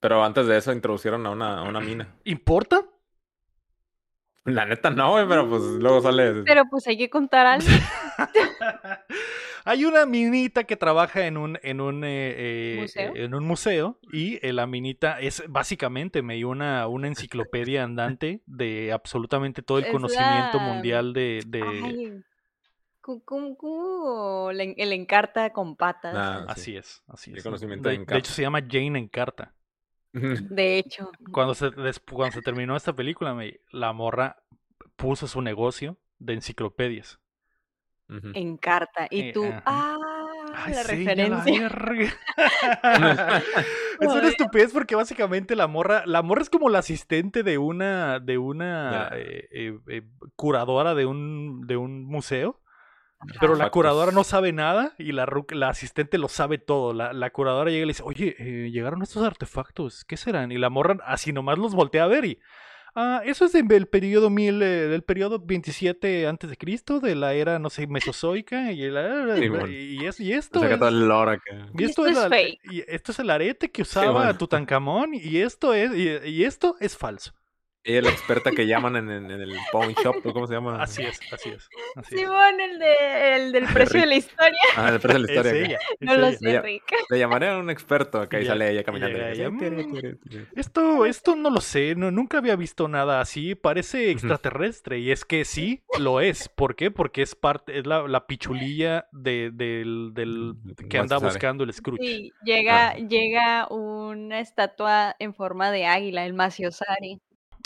[0.00, 2.16] Pero antes de eso introducieron a una, una mina.
[2.24, 2.84] ¿Importa?
[4.44, 6.42] La neta no, güey, pero pues luego sale.
[6.42, 7.66] Pero pues hay que contar algo.
[9.64, 13.16] hay una minita que trabaja en un, en un, eh, eh, ¿Museo?
[13.16, 18.92] en un museo y la minita es básicamente me dio una, una enciclopedia andante de
[18.92, 21.42] absolutamente todo el conocimiento mundial de.
[21.46, 22.22] de...
[24.76, 26.14] el encarta con patas.
[26.16, 27.42] Ah, así es, así es.
[27.42, 29.54] Conocimiento de, de, hecho se llama Jane Encarta.
[30.12, 31.10] De hecho.
[31.32, 31.70] Cuando se,
[32.10, 34.42] cuando se terminó esta película, me, la morra
[34.96, 37.18] puso su negocio de enciclopedias.
[38.08, 39.06] En carta.
[39.10, 39.96] Y eh, tú, ah,
[40.68, 41.68] la referencia.
[44.00, 48.20] es una estupidez porque básicamente la morra, la morra es como la asistente de una,
[48.20, 50.02] de una eh, eh,
[50.36, 52.62] curadora de un, de un museo.
[53.40, 56.92] Pero la curadora no sabe nada y la, la asistente lo sabe todo.
[56.92, 60.50] La, la, curadora llega y le dice, oye, eh, llegaron estos artefactos, ¿qué serán?
[60.50, 62.40] Y la morra así nomás los voltea a ver y...
[62.94, 67.32] Ah, eso es del periodo mil, eh, del periodo 27 antes de Cristo, de la
[67.32, 70.70] era, no sé, mesozoica, y, y, es, y esto es,
[71.78, 72.18] y esto, es,
[72.70, 75.90] y esto es el arete que usaba Tutankamón, y esto es,
[76.26, 77.32] y esto es falso.
[77.84, 80.80] Ella es la experta que llaman en, en, el pawn shop, ¿cómo se llama?
[80.80, 81.68] Así es, así es.
[82.08, 84.58] Simón, el, de, el del precio de la historia.
[84.76, 85.64] Ah, el precio de la historia.
[85.64, 86.84] ella, no lo sé, Rick.
[87.10, 89.18] Le llamaré a un experto, acá y sale ella caminando.
[90.54, 95.24] esto, esto no lo sé, no, nunca había visto nada así, parece extraterrestre, y es
[95.24, 96.48] que sí, lo es.
[96.48, 96.92] ¿Por qué?
[96.92, 100.54] Porque es parte, es la, la pichulilla de, del, del
[100.88, 102.00] que anda buscando el Scrooge.
[102.00, 102.96] Sí, llega, ah.
[102.96, 107.20] llega una estatua en forma de águila, el Maciosari.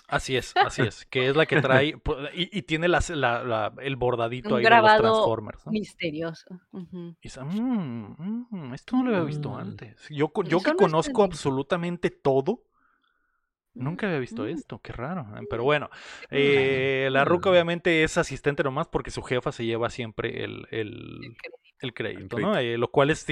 [0.09, 1.95] Así es, así es, que es la que trae
[2.35, 5.67] y, tiene la, la, el bordadito ahí de los Transformers.
[5.67, 6.61] Misterioso.
[6.73, 9.57] y dice, mmm, mmm, esto no lo había visto mm.
[9.57, 10.09] antes.
[10.09, 12.63] Yo, yo que conozco absolutamente todo,
[13.75, 14.49] nunca había visto mm.
[14.49, 15.27] esto, qué raro.
[15.37, 15.91] Eh, pero bueno,
[16.31, 21.37] eh, la Ruca obviamente es asistente nomás porque su jefa se lleva siempre el, el,
[21.81, 22.57] el crédito, ¿no?
[22.57, 23.27] Eh, lo cual es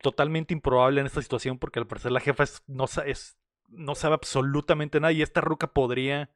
[0.00, 3.36] totalmente improbable en esta situación porque al parecer la jefa es, no, es
[3.72, 6.30] no sabe absolutamente nada y esta ruca podría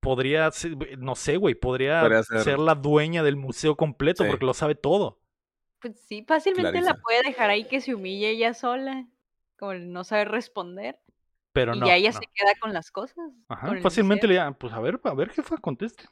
[0.00, 0.50] podría
[0.98, 2.58] no sé, güey, podría, ser...
[2.58, 5.20] la dueña del museo completo porque lo sabe todo.
[5.80, 9.06] Pues sí, fácilmente la puede dejar ahí que se humille ella sola,
[9.58, 10.98] como no sabe responder.
[11.52, 11.86] Pero y no.
[11.86, 13.32] Y ella se queda con las cosas.
[13.48, 16.04] Ajá, fácilmente le pues a ver, a ver, jefa, conteste.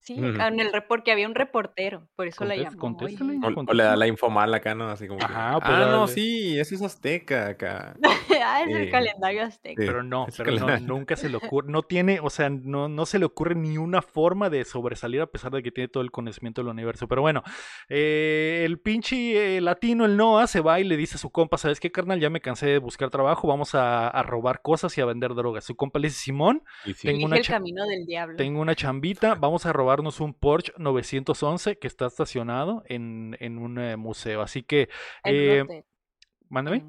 [0.00, 2.78] Sí, en el porque había un reportero, por eso la llamó.
[2.78, 4.88] Contéstale, o, le da la info mal acá, ¿no?
[4.88, 5.22] Así como.
[5.22, 7.96] Ajá, pues ah, no, sí, ese es azteca acá.
[8.42, 9.74] ah, es el calendario azteca.
[9.76, 13.18] Pero no, pero no, nunca se le ocurre, no tiene, o sea, no, no se
[13.18, 16.62] le ocurre ni una forma de sobresalir a pesar de que tiene todo el conocimiento
[16.62, 17.06] del universo.
[17.06, 17.42] Pero bueno,
[17.90, 21.58] eh, el pinche eh, latino, el Noah, se va y le dice a su compa,
[21.58, 22.20] ¿sabes qué, carnal?
[22.20, 25.64] Ya me cansé de buscar trabajo, vamos a, a robar cosas y a vender drogas.
[25.64, 26.62] Su compa le dice, Simón,
[27.02, 28.36] tengo, una el camino del diablo.
[28.36, 33.78] tengo una chambita, vamos a robarnos un Porsche 911 que está estacionado en, en un
[33.78, 34.40] eh, museo.
[34.42, 34.88] Así que...
[35.24, 35.64] Eh,
[36.48, 36.84] mándame.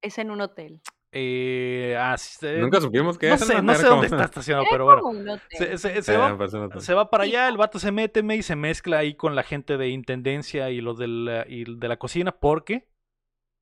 [0.00, 0.80] Es en un hotel.
[1.10, 2.16] Eh, ah,
[2.58, 5.40] Nunca supimos que no sé, no sé dónde está estacionado, pero bueno.
[5.48, 6.36] Se, se, se, va,
[6.78, 9.76] se, va, para allá, el vato se mete y se mezcla ahí con la gente
[9.78, 12.88] de intendencia y los del, y de la cocina, porque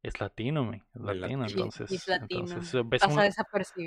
[0.04, 0.84] es latino, me.
[0.94, 1.90] Es latino, entonces.
[1.90, 2.40] es latino.
[2.40, 3.16] entonces ves, un,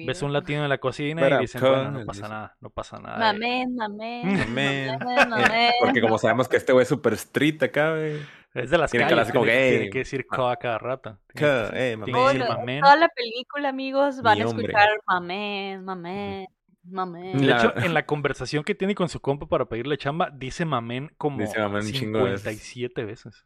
[0.07, 3.19] ves, un, latino en la cocina y dicen, bueno, no pasa nada, no pasa nada.
[3.19, 4.23] Mamén, mamén.
[5.29, 5.73] Mamén.
[5.79, 8.19] Porque como sabemos que este güey es súper street acá, güey.
[8.55, 11.19] Es de las tiene calles, tiene, tiene, que decir a cada rato.
[11.35, 12.81] Tiene, eh, mamén.
[12.81, 16.47] Toda la película, amigos, van a escuchar mamén, mamén.
[16.83, 17.37] Mamén.
[17.37, 21.11] De hecho, en la conversación que tiene con su compa para pedirle chamba, dice mamén
[21.17, 23.45] como dice mamén 57 veces.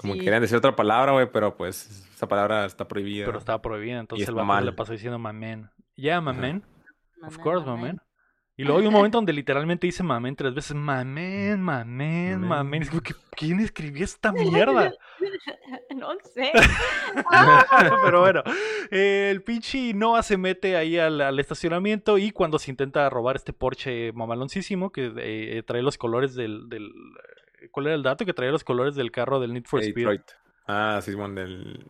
[0.00, 3.26] Como querían decir otra palabra, güey, pero pues esa palabra está prohibida.
[3.26, 5.68] Pero estaba prohibida, entonces el vato le pasó diciendo mamen.
[5.94, 6.64] Yeah, mamen.
[7.22, 8.00] Of course, mamen.
[8.56, 10.74] Y luego hay un momento donde literalmente dice mamen tres veces.
[10.74, 12.88] Mamen, mamen, mamen.
[13.36, 14.94] ¿quién escribió esta mierda?
[15.94, 16.50] no sé.
[18.04, 18.42] Pero bueno,
[18.90, 24.12] el pinche Noah se mete ahí al, estacionamiento y cuando se intenta robar este Porsche
[24.14, 26.70] mamaloncísimo que eh, trae los colores del
[27.70, 28.24] ¿Cuál era el dato?
[28.24, 30.20] Que traía los colores del carro del Need for Speed.
[30.66, 31.86] Ah, sí, bueno, del...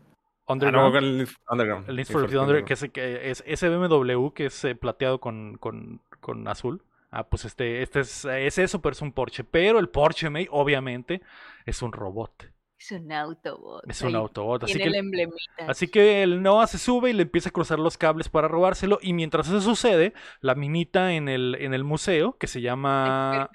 [0.47, 0.97] Underground.
[0.97, 1.89] Ah, no, el, Underground.
[1.89, 5.21] El Need for, Speed Underground, que es, que es ese BMW que es eh, plateado
[5.21, 6.83] con, con, con, azul.
[7.11, 9.45] Ah, pues este, este es, es eso, pero es un Porsche.
[9.45, 11.23] Pero el Porsche, May, obviamente,
[11.67, 12.51] es un robot.
[12.81, 13.91] Es un Autobot.
[13.91, 14.65] Es un Autobot.
[14.65, 15.31] Así que, el
[15.69, 18.99] así que el Noah se sube y le empieza a cruzar los cables para robárselo.
[19.03, 23.51] Y mientras eso sucede, la minita en el, en el museo, que se llama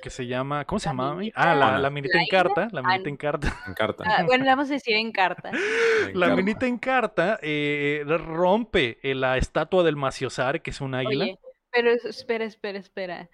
[0.00, 1.18] que se llama, ¿cómo se llama?
[1.34, 3.56] Ah, la, la minita en carta, la minita en carta.
[3.66, 4.04] En carta.
[4.06, 5.50] Ah, bueno, le vamos a decir en carta.
[6.14, 11.26] la minita en carta eh, rompe eh, la estatua del Maciosar, que es un águila.
[11.72, 13.28] Pero espera, espera, espera.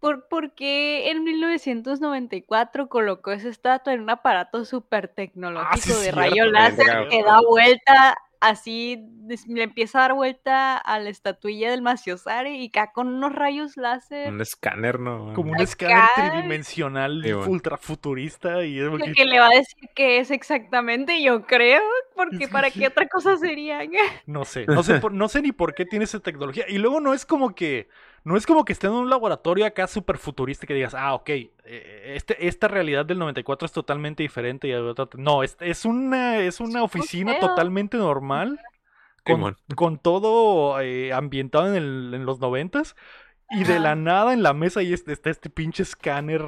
[0.00, 6.44] ¿Por, ¿Por qué en 1994 colocó esa estatua en un aparato súper tecnológico de rayo
[6.46, 9.04] láser que da vuelta así
[9.48, 13.76] le empieza a dar vuelta a la estatuilla del Maciosare y acá con unos rayos
[13.76, 14.32] láser.
[14.32, 15.32] Un escáner, ¿no?
[15.34, 19.24] Como un escáner tridimensional ultra futurista y es que...
[19.24, 21.82] le va a decir que es exactamente, yo creo,
[22.14, 23.80] porque para qué otra cosa sería.
[24.26, 26.64] no sé, no sé, no sé ni por qué tiene esa tecnología.
[26.68, 27.88] Y luego no es como que
[28.26, 31.28] no es como que esté en un laboratorio acá súper futurista que digas, ah, ok,
[31.28, 34.74] eh, este, esta realidad del 94 es totalmente diferente.
[35.16, 38.58] No, es, es una, es una oficina totalmente normal,
[39.24, 42.96] con, con todo eh, ambientado en, el, en los noventas.
[43.48, 46.42] Y de la nada en la mesa ahí está este pinche escáner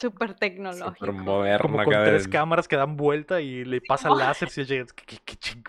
[0.00, 1.06] Súper tecnológico.
[1.06, 4.48] Como con tres cámaras que dan vuelta y le pasa láser.
[4.48, 4.86] Si ¿qué,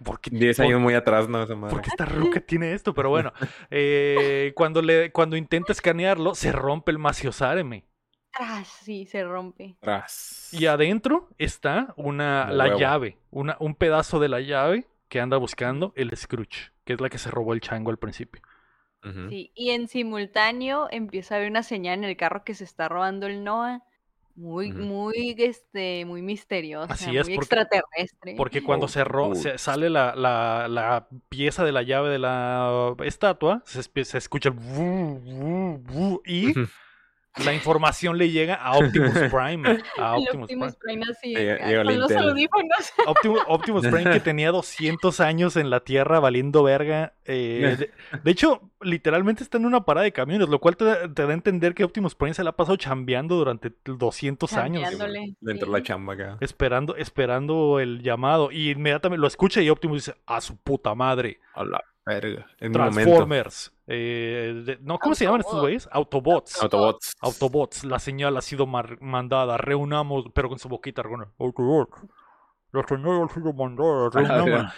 [0.04, 1.42] por qué, Diez años muy atrás, ¿no?
[1.42, 2.94] Esa ¿Por qué esta ruca tiene esto?
[2.94, 3.34] Pero bueno,
[3.72, 7.86] eh, cuando, le, cuando intenta escanearlo, se rompe el maciosáreme.
[8.38, 9.76] Ah, sí, se rompe.
[10.52, 15.92] Y adentro está una, la llave, una, un pedazo de la llave que anda buscando
[15.96, 18.44] el Scrooge, que es la que se robó el chango al principio.
[19.30, 22.89] Sí, y en simultáneo empieza a haber una señal en el carro que se está
[22.89, 23.82] robando el Noah
[24.36, 28.36] muy, muy, este, muy misteriosa, Así es, muy porque, extraterrestre.
[28.38, 29.04] Porque cuando se,
[29.36, 34.50] se sale la, la, la, pieza de la llave de la estatua, se, se escucha
[34.50, 34.56] el
[36.26, 36.54] y
[37.38, 39.82] la información le llega a Optimus Prime.
[39.98, 41.34] A Optimus, Prime, así,
[41.84, 42.94] con los audífonos.
[43.48, 47.13] Optimus, Prime que tenía 200 años en la Tierra valiendo verga.
[47.26, 47.89] Eh,
[48.24, 51.74] de, hecho, literalmente está en una parada de camiones, lo cual te, da a entender
[51.74, 54.89] que Optimus Prime se la ha pasado chambeando durante 200 años.
[55.39, 56.38] Dentro de la chamba acá.
[56.42, 58.52] Esperando, esperando el llamado.
[58.52, 61.39] Y inmediatamente lo escucha y Optimus dice, a su puta madre.
[61.54, 62.48] A la verga.
[62.58, 63.74] Transformers.
[63.88, 65.90] Eh, no, ¿cómo se llaman estos güeyes?
[65.92, 66.62] Autobots.
[66.62, 67.16] Autobots.
[67.22, 67.84] Autobots.
[67.84, 69.58] La señal ha sido mandada.
[69.58, 71.02] Reunamos, pero con su boquita.
[71.38, 72.00] Autobots.
[72.71, 74.73] La ha sido mandada.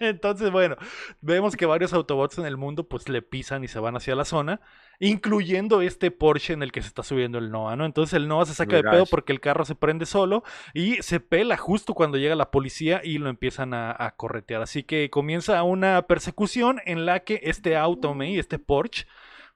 [0.00, 0.76] Entonces, bueno,
[1.20, 4.24] vemos que varios Autobots en el mundo pues le pisan y se van hacia la
[4.24, 4.60] zona
[5.02, 7.84] incluyendo este Porsche en el que se está subiendo el Noah, ¿no?
[7.84, 11.18] Entonces el Noah se saca de pedo porque el carro se prende solo y se
[11.18, 14.62] pela justo cuando llega la policía y lo empiezan a, corretear.
[14.62, 19.06] Así que comienza una persecución en la que este auto, este Porsche,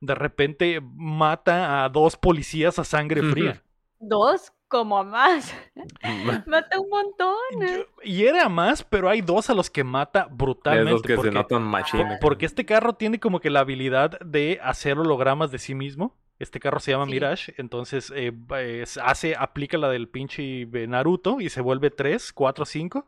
[0.01, 3.63] de repente mata a dos policías a sangre fría.
[4.01, 4.53] ¿Dos?
[4.69, 5.55] Como a más.
[6.47, 7.87] mata un montón.
[8.03, 11.09] Y era más, pero hay dos a los que mata brutalmente.
[11.09, 15.75] que porque, Porque este carro tiene como que la habilidad de hacer hologramas de sí
[15.75, 16.17] mismo.
[16.39, 18.31] Este carro se llama Mirage, entonces eh,
[19.03, 23.07] hace, aplica la del pinche Naruto y se vuelve 3, 4, 5.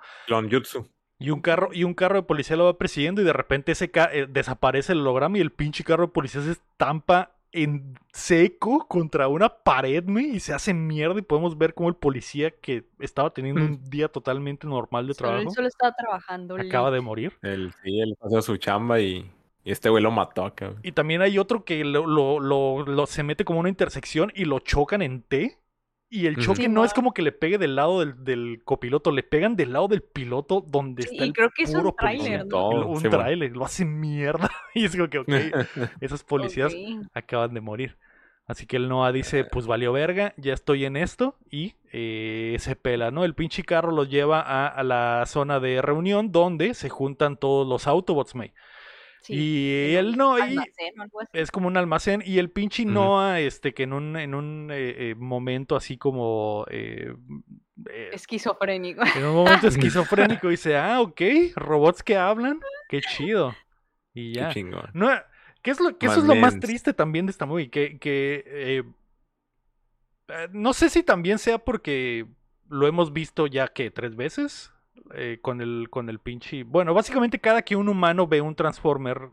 [0.51, 0.89] Jutsu.
[1.19, 3.91] Y un carro, y un carro de policía lo va persiguiendo y de repente ese
[4.13, 9.29] eh, desaparece el holograma y el pinche carro de policía se estampa en seco contra
[9.29, 13.63] una pared, y se hace mierda y podemos ver como el policía que estaba teniendo
[13.63, 15.51] un día totalmente normal de trabajo.
[15.51, 16.57] Solo, estaba trabajando.
[16.57, 17.33] Acaba de morir.
[17.43, 19.31] El, sí, él pasó su chamba y,
[19.65, 20.75] este güey lo mató acá.
[20.83, 22.07] Y también hay otro que lo,
[22.41, 25.59] lo, se mete como una intersección y lo chocan en T.
[26.11, 29.57] Y el choque no es como que le pegue del lado del, copiloto, le pegan
[29.57, 33.65] del lado del piloto donde está el creo que es un tráiler, Un tráiler, lo
[33.67, 34.51] hace mierda.
[34.75, 35.29] y es como que, ok,
[36.01, 36.75] esos policías
[37.13, 37.99] acaban de morir.
[38.47, 42.75] Así que el Noah dice, pues valió verga, ya estoy en esto y eh, se
[42.75, 43.25] pela, ¿no?
[43.25, 47.87] El pinche carro los lleva a, la zona de reunión donde se juntan todos los
[47.87, 48.55] Autobots, May
[49.29, 50.37] y él no,
[51.33, 52.23] es como un almacén.
[52.25, 56.65] Y el pinche Noah, este, que en un, en un eh, eh, momento así como
[56.71, 57.15] eh,
[58.13, 59.03] esquizofrénico.
[59.17, 61.21] En un momento esquizofrénico dice, ah, ok,
[61.57, 63.55] robots que hablan, qué chido.
[64.15, 64.51] Y ya.
[64.51, 65.11] Qué No,
[65.63, 68.85] ¿qué es lo, que eso es lo más triste también de esta movie, que, que
[70.53, 72.27] no sé si también sea porque
[72.69, 74.73] lo hemos visto ya que tres veces
[75.15, 76.65] eh, con el con el pinche.
[76.65, 79.31] Bueno, básicamente cada que un humano ve un Transformer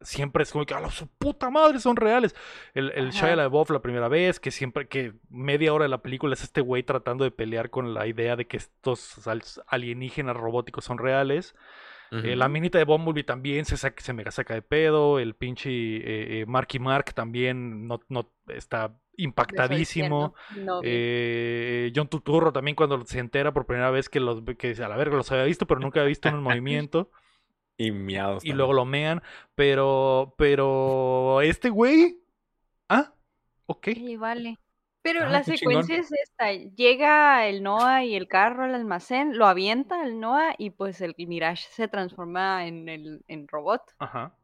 [0.00, 2.34] siempre es como que a su puta madre son reales.
[2.74, 6.34] El, el Shia LaBeouf la primera vez, que siempre, que media hora de la película
[6.34, 9.20] es este güey tratando de pelear con la idea de que estos
[9.66, 11.54] alienígenas robóticos son reales.
[12.10, 15.18] Eh, la minita de Bumblebee también se, saca, se mega saca de pedo.
[15.18, 20.34] El pinche eh, eh, Marky Mark también no, no está impactadísimo.
[20.82, 24.96] eh, John Tuturro también cuando se entera por primera vez que los que a la
[24.96, 27.10] verga los había visto, pero nunca había visto en un movimiento.
[27.78, 28.42] Y miados.
[28.42, 29.22] Y luego lo mean.
[29.54, 32.22] Pero, pero este güey.
[32.88, 33.12] Ah,
[33.66, 33.88] ok.
[33.92, 34.58] Sí, vale.
[35.06, 39.46] Pero ah, la secuencia es esta, llega el Noah y el carro al almacén, lo
[39.46, 43.82] avienta el Noah y pues el Mirage se transforma en el en robot.
[44.00, 44.34] Ajá.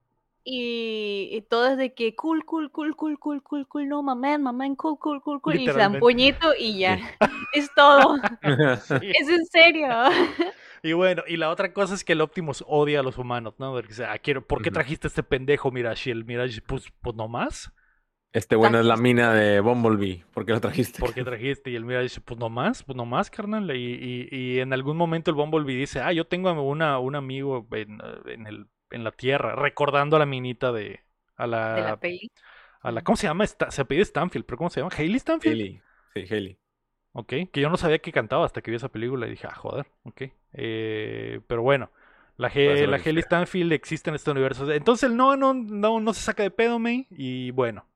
[0.44, 4.42] y, y todo es de que cool, cool, cool, cool, cool, cool, cool, no, mamán,
[4.42, 6.98] mamán, cool, cool, cool, cool, y se dan puñito y ya.
[7.54, 8.16] Es todo.
[8.82, 9.12] Sí.
[9.20, 9.88] Es en serio.
[10.84, 13.72] Y bueno, y la otra cosa es que el Optimus odia a los humanos, ¿no?
[13.72, 16.10] Porque dice, ah, quiero, ¿por qué trajiste a este pendejo Mirage?
[16.10, 17.72] Y el Mirage, pues, pues no más.
[18.32, 20.24] Este bueno es la mina de Bumblebee.
[20.32, 21.00] ¿Por qué lo trajiste?
[21.00, 21.70] ¿Por qué trajiste?
[21.70, 23.70] Y el Mirage dice, pues no más, pues no más, carnal.
[23.76, 27.14] Y, y, y en algún momento el Bumblebee dice, ah, yo tengo a una, un
[27.14, 31.00] amigo en, en, el, en la Tierra, recordando a la minita de...
[31.36, 32.30] A la, De la peli.
[32.80, 33.44] a la ¿Cómo se llama?
[33.44, 34.92] Esta- se apellida Stanfield, pero ¿cómo se llama?
[34.96, 35.60] ¿Hailey Stanfield?
[35.60, 35.80] Haley.
[36.14, 36.58] Sí, Haley.
[37.12, 39.54] Ok, que yo no sabía que cantaba hasta que vi esa película y dije, ah,
[39.54, 40.22] joder, ok.
[40.54, 41.90] Eh, pero bueno,
[42.38, 43.22] la, Haley.
[43.22, 44.70] Stanfield existe en este universo.
[44.72, 47.86] Entonces el no, no, no, no se saca de pedo, May, y bueno.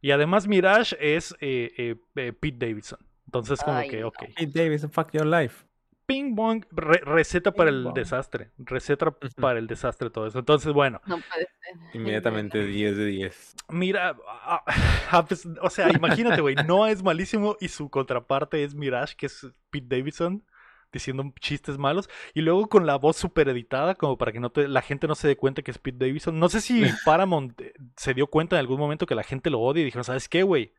[0.00, 2.98] Y además Mirage es eh, eh, eh, Pete Davidson.
[3.26, 4.08] Entonces como Ay, que, no.
[4.08, 4.16] ok.
[4.36, 5.64] Hey Davis, fuck your life.
[6.06, 7.94] Ping pong, re- receta para el pong.
[7.94, 8.50] desastre.
[8.56, 10.38] Receta para el desastre todo eso.
[10.38, 11.76] Entonces, bueno, No puede ser.
[12.00, 13.54] Inmediatamente 10 de 10.
[13.68, 14.64] mira, ah,
[15.10, 19.26] ah, pues, o sea, imagínate, güey, Noah es malísimo y su contraparte es Mirage, que
[19.26, 20.42] es Pete Davidson,
[20.92, 24.68] diciendo chistes malos, y luego con la voz super editada, como para que no te-
[24.68, 26.38] la gente no se dé cuenta que es Pete Davidson.
[26.38, 29.60] No sé si Paramount eh, se dio cuenta en algún momento que la gente lo
[29.60, 30.72] odia y dijeron, ¿sabes qué, güey?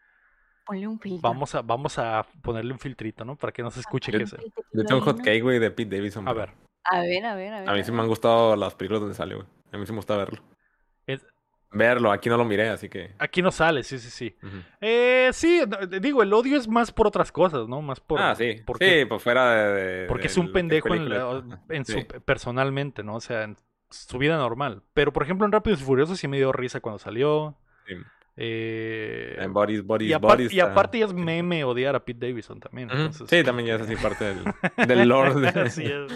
[0.66, 1.22] Ponle un filtro.
[1.28, 3.36] Vamos a, vamos a ponerle un filtrito, ¿no?
[3.36, 4.54] Para que no se escuche que es él.
[4.74, 6.28] Yo tengo un hot cake, güey, de Pete Davidson.
[6.28, 7.70] A pero ver, A ver, a ver, a ver.
[7.70, 9.48] A mí sí me han gustado las películas donde sale, güey.
[9.72, 10.40] A mí sí me gusta verlo.
[11.08, 11.26] es-
[11.72, 13.12] Verlo, aquí no lo miré, así que.
[13.20, 14.36] aquí no sale, sí, sí, sí.
[14.82, 15.62] Eh, sí,
[16.02, 17.82] digo, el odio es más por otras cosas, ¿no?
[17.84, 18.20] Más por...
[18.20, 18.62] ah, sí.
[18.66, 19.74] porque- Sí, pues fuera de.
[20.02, 21.94] de- Porque es un pendejo en, la- Ajá, en sí.
[21.94, 23.16] su personalmente, ¿no?
[23.16, 23.56] O sea, en
[23.92, 24.82] su vida normal.
[24.94, 27.56] Pero por ejemplo en Rápidos y Furiosos sí me dio risa cuando salió.
[27.88, 27.96] Sí.
[28.42, 30.54] Eh, En Bodies, Bodies, y, Bodies.
[30.54, 32.90] y aparte ya es meme odiar a Pete Davidson también.
[32.90, 34.44] Entonces- Sí, también ya es así parte del,
[34.88, 35.36] del lore.
[35.36, 36.12] de- Así es.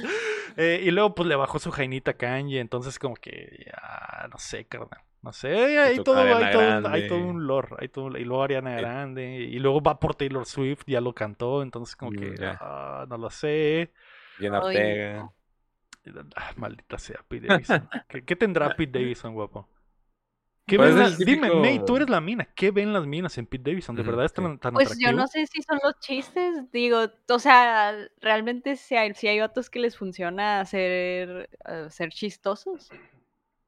[0.57, 4.37] Eh, y luego pues le bajó su jainita a Kanye, entonces como que ya, no
[4.37, 5.01] sé, carnal.
[5.23, 8.75] No sé, hay todo, hay todo, hay todo un lore, hay todo, y luego Ariana
[8.75, 8.81] Sí.
[8.81, 12.57] Grande, y luego va por Taylor Swift, ya lo cantó, entonces como Mm, que, ya.
[12.59, 13.93] ah, no lo sé.
[14.37, 15.31] Ay, Ortega.
[16.35, 17.87] Ah, maldita sea, Pete Davidson.
[18.09, 19.69] ¿Qué, qué tendrá Pete Davidson, guapo?
[20.65, 22.47] ¿Qué Pues ven Dime, May, tú eres la mina.
[22.55, 23.95] ¿Qué ven las minas en Pete Davidson?
[23.95, 27.39] ¿De verdad es tan, tan Pues yo no sé si son los chistes, digo, o
[27.39, 32.91] sea, realmente si hay, si hay vatos que les funciona hacer, eh, ser chistosos.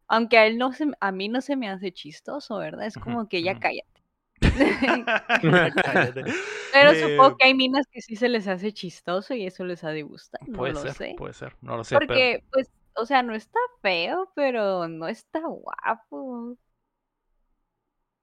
[0.08, 2.86] Aunque a él no se, a mí no se me hace chistoso, ¿verdad?
[2.86, 4.02] Es como que ya cállate.
[6.74, 9.84] Pero Eh, supongo que hay minas que sí se les hace chistoso y eso les
[9.84, 11.16] ha de gustar, no Puede lo ser, sé.
[11.18, 11.56] puede ser.
[11.62, 12.08] No lo sé, pero...
[12.08, 16.58] Porque, pues, o sea, no está feo, pero no está guapo.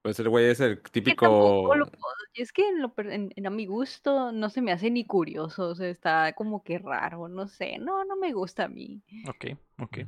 [0.02, 1.26] Pues el güey es el Que típico.
[1.26, 2.02] tampoco lo puedo-
[2.34, 5.04] Es que en, lo per- en- en- a mi gusto no se me hace ni
[5.06, 9.00] curioso, o sea, está como que raro, no sé, no, no me gusta a mí.
[9.28, 9.98] Ok, ok.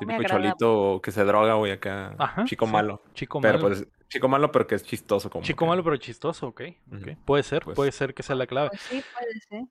[0.00, 2.14] Típico cholito que se droga, güey, acá.
[2.18, 2.72] Ajá, chico sí.
[2.72, 3.02] malo.
[3.14, 3.68] Chico Pero malo.
[3.68, 5.44] pues, chico malo, pero que es chistoso como.
[5.44, 6.60] Chico que- malo pero chistoso, ok.
[6.88, 6.94] ok.
[7.00, 7.16] Ujú.
[7.24, 8.68] Puede ser, Pues- puede ser que sea la clave.
[8.70, 9.68] Pues sí, puede ser.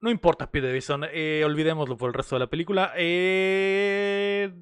[0.00, 2.92] No importa, Pete Davidson, eh, olvidémoslo por el resto de la película.
[2.96, 4.52] Eh,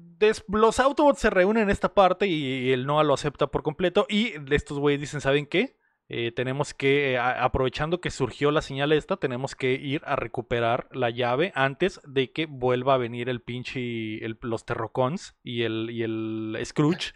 [0.47, 4.05] los Autobots se reúnen en esta parte y, el Noah lo acepta por completo.
[4.07, 5.75] Y estos güeyes dicen, ¿saben qué?
[6.09, 10.87] Eh, tenemos que, eh, aprovechando que surgió la señal esta, tenemos que ir a recuperar
[10.91, 16.03] la llave antes de que vuelva a venir el pinche, los Terrocons y el, y
[16.03, 17.13] el Scrooge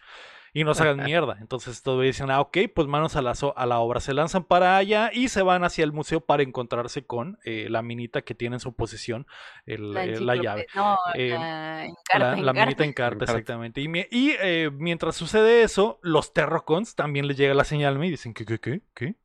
[0.59, 1.37] y nos hagan mierda.
[1.41, 3.99] Entonces todos dicen, ah, ok, pues manos a la, so- a la obra.
[3.99, 7.81] Se lanzan para allá y se van hacia el museo para encontrarse con eh, la
[7.81, 9.27] minita que tiene en su posesión
[9.65, 10.67] el- La, eh, la llave.
[10.75, 12.65] No, Eh, la encarta, La, la encarta.
[12.65, 13.31] minita en carta, Encarta.
[13.33, 13.81] exactamente.
[13.81, 18.09] Y, mi- y, eh, mientras sucede eso, los Terrocons también les llega la señal y
[18.09, 18.81] dicen, ¿qué, qué, qué?
[18.93, 19.15] ¿Qué?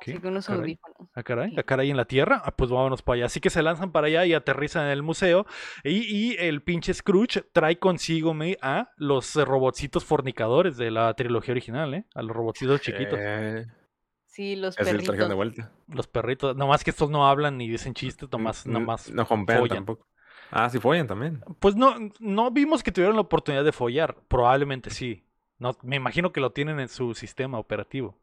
[0.00, 0.20] Así ¿Qué?
[0.20, 0.60] que unos Caray.
[0.62, 0.96] audífonos.
[1.14, 1.56] Ah, caray, Sí.
[1.58, 3.26] ah, caray en la Tierra, ah, pues vámonos para allá.
[3.26, 5.46] Así que se lanzan para allá y aterrizan en el museo.
[5.84, 5.98] Y,
[6.32, 11.94] y el pinche Scrooge trae consigo me, a los robotcitos fornicadores de la trilogía original,
[11.94, 12.04] ¿eh?
[12.14, 13.18] A los robotcitos chiquitos.
[13.20, 13.66] Eh,
[14.26, 15.06] Sí, los es el perritos.
[15.06, 15.72] trajeron de vuelta.
[15.88, 16.54] Los perritos.
[16.54, 19.68] Nomás que estos no hablan ni dicen chistes, nomás, nomás No follan.
[19.68, 20.06] tampoco.
[20.52, 21.40] Ah, sí follan también.
[21.58, 24.16] Pues no, no vimos que tuvieron la oportunidad de follar.
[24.28, 25.24] Probablemente sí.
[25.58, 28.16] No, me imagino que lo tienen en su sistema operativo.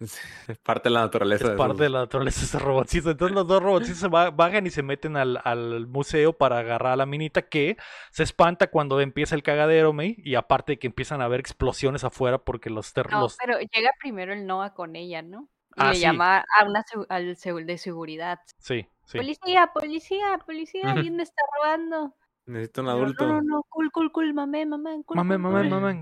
[0.00, 1.44] Es parte de la naturaleza.
[1.44, 3.12] Es de parte esos- de la naturaleza de esos robotcitos.
[3.12, 6.94] Entonces los dos robotcitos se ba- bajan y se meten al, al museo para agarrar
[6.94, 7.76] a la minita que
[8.10, 10.16] se espanta cuando empieza el cagadero, May.
[10.18, 12.92] Y aparte de que empiezan a haber explosiones afuera porque los...
[12.96, 15.48] No, los- pero llega primero el Noah con ella, ¿no?
[15.76, 16.00] Y Ah, le sí.
[16.00, 17.36] llama a una al
[17.66, 18.40] de seguridad.
[18.58, 19.18] Sí, sí.
[19.18, 22.16] Policía, policía, policía, alguien me está robando.
[22.50, 23.26] Necesito un adulto.
[23.26, 25.96] No, no, no, cool, cool, cool, mamé, mamá, cool, Mamá, cool, mamá,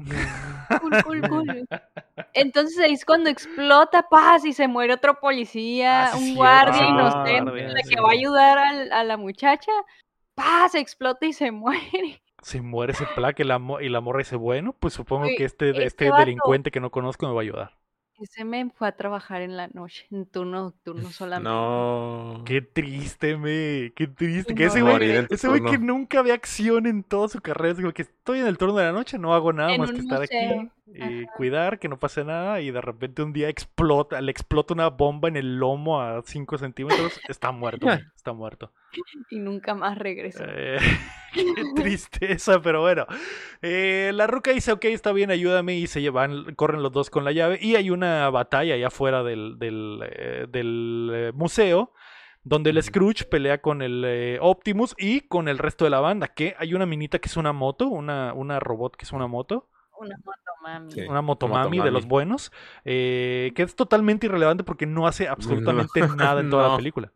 [0.80, 1.68] cool, cool, cool, cool.
[2.34, 6.84] Entonces ahí es cuando explota, paz, y se muere otro policía, Ah, un guardia sí,
[6.84, 7.94] inocente, sí.
[7.94, 9.72] que va a ayudar al- a la muchacha,
[10.34, 12.22] paz, explota y se muere.
[12.42, 15.44] se muere ese plaque y la, mo- y la morra dice, bueno, pues supongo que
[15.44, 17.77] este, este este delincuente que no conozco me va a ayudar.
[18.20, 21.48] Ese men fue a trabajar en la noche, en turno nocturno solamente.
[21.48, 22.42] No.
[22.44, 24.54] Qué triste, me, qué triste.
[24.54, 27.92] Que ese güey, ese güey que nunca ve acción en toda su carrera, es como
[27.92, 30.20] que estoy en el turno de la noche, no hago nada En más que estar
[30.20, 30.36] aquí,
[30.94, 34.88] y cuidar, que no pase nada, y de repente un día explota, le explota una
[34.88, 38.72] bomba en el lomo a 5 centímetros, está muerto, está muerto.
[39.30, 40.44] Y nunca más regresó.
[40.46, 40.78] Eh,
[41.34, 43.06] qué tristeza, pero bueno.
[43.62, 47.24] Eh, la ruca dice, ok, está bien, ayúdame, y se llevan, corren los dos con
[47.24, 51.92] la llave, y hay una batalla allá afuera del, del, eh, del, eh, museo,
[52.44, 52.82] donde el.
[52.82, 56.74] Scrooge pelea con el eh, Optimus y con el resto de la banda, que hay
[56.74, 59.68] una minita que es una moto, una, una robot que es una moto,
[60.00, 60.92] Una motomami.
[60.92, 61.00] Sí.
[61.02, 62.52] una motomami de los buenos,
[62.84, 66.76] eh, que es totalmente irrelevante porque no hace absolutamente nada en toda la no.
[66.76, 67.12] película.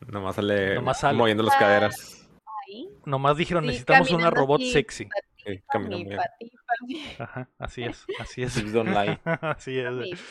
[0.00, 1.16] Nomás sale, Nomás sale.
[1.18, 2.28] moviendo las caderas.
[2.66, 2.88] Ahí.
[3.06, 5.08] Nomás dijeron, Sí, necesitamos una robot sexy.
[5.44, 6.20] Sí, camina muy bien.
[7.18, 8.54] Ajá, así es, así es.
[8.54, 9.18] Please don't lie.
[9.42, 9.94] Así es.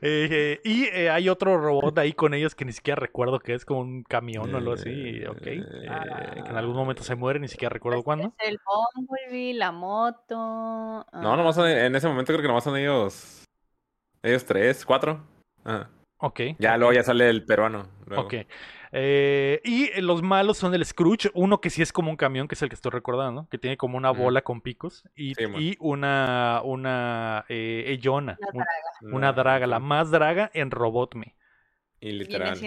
[0.00, 3.64] Eh, y eh, hay otro robot ahí con ellos que ni siquiera recuerdo que es
[3.64, 5.46] como un camión o algo así, ok.
[5.46, 5.62] eh,
[6.34, 8.34] que en algún momento se muere, ni siquiera recuerdo cuándo.
[8.38, 10.34] Es el Bumblebee, la moto.
[10.34, 13.44] No, ah, nomás son, en ese momento creo que nomás son ellos.
[14.22, 15.24] Ellos tres, cuatro.
[15.62, 15.90] Ajá.
[16.18, 16.40] Ok.
[16.58, 17.88] Ya luego ya sale el peruano.
[18.06, 18.24] luego.
[18.24, 18.34] Ok.
[18.94, 22.46] Eh, y eh, los malos son el Scrooge, uno que sí es como un camión,
[22.46, 25.44] que es el que estoy recordando, que tiene como una bola con picos, y, Sí,
[25.58, 28.66] y una, una eh, Ellona, Una
[29.02, 31.34] un- una draga, la más draga en Robotme.
[32.00, 32.58] Y Viene literal.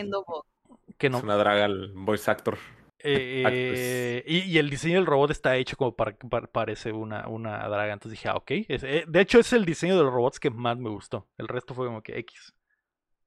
[0.97, 2.57] Que no, Es una draga el voice actor.
[2.99, 7.27] Eh, eh, y, y el diseño del robot está hecho como para, para- parece una,
[7.27, 7.93] una draga.
[7.93, 8.51] Entonces dije, ah, ok.
[8.67, 11.27] Es- eh, de hecho, es el diseño de los robots que más me gustó.
[11.37, 12.53] El resto fue como que X.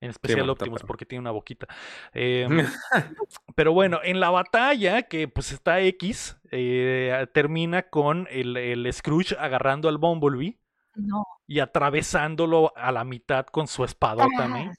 [0.00, 1.66] En especial está Optimus, porque tiene una boquita.
[2.12, 2.66] Em,
[3.54, 9.36] pero bueno, en la batalla, que pues está X, eh, termina con el, el Scrooge
[9.38, 10.58] agarrando al Bumblebee
[10.94, 11.24] No.
[11.46, 14.72] y atravesándolo a la mitad con su espadota, ¿me?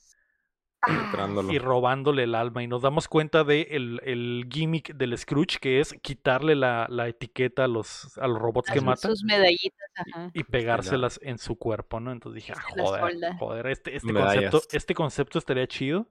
[0.81, 1.11] Ah,
[1.49, 2.63] y robándole el alma.
[2.63, 7.07] Y nos damos cuenta de el, el gimmick del Scrooge, que es quitarle la, la
[7.07, 10.31] etiqueta a los, a los robots que sus- mata Sus medallitas, ajá.
[10.33, 12.11] y pegárselas en su cuerpo, ¿no?
[12.11, 16.07] Entonces dije, ah, joder, joder, este, este, concepto, este concepto estaría chido.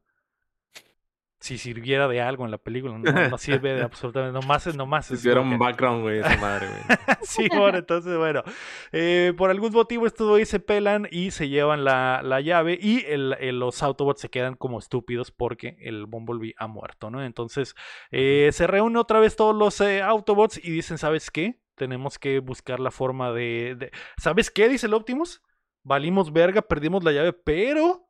[1.41, 5.07] Si sirviera de algo en la película, no, no sirve de absolutamente, nomás es nomás.
[5.07, 6.99] Como un que- background, güey, esa madre, güey.
[7.23, 8.43] sí, bueno, entonces, bueno.
[8.91, 13.05] eh, por algún motivo estos güeyes se pelan y se llevan la, la llave y
[13.07, 17.23] el- el- los Autobots se quedan como estúpidos porque el Bumblebee ha muerto, ¿no?
[17.25, 17.77] Entonces
[18.11, 21.61] eh, se reúnen otra vez todos los eh, Autobots y dicen, ¿sabes qué?
[21.77, 24.69] Tenemos que buscar la forma de, de- ¿Sabes qué?
[24.69, 25.41] Dice el Optimus.
[25.85, 28.09] Valimos verga, perdimos la llave, pero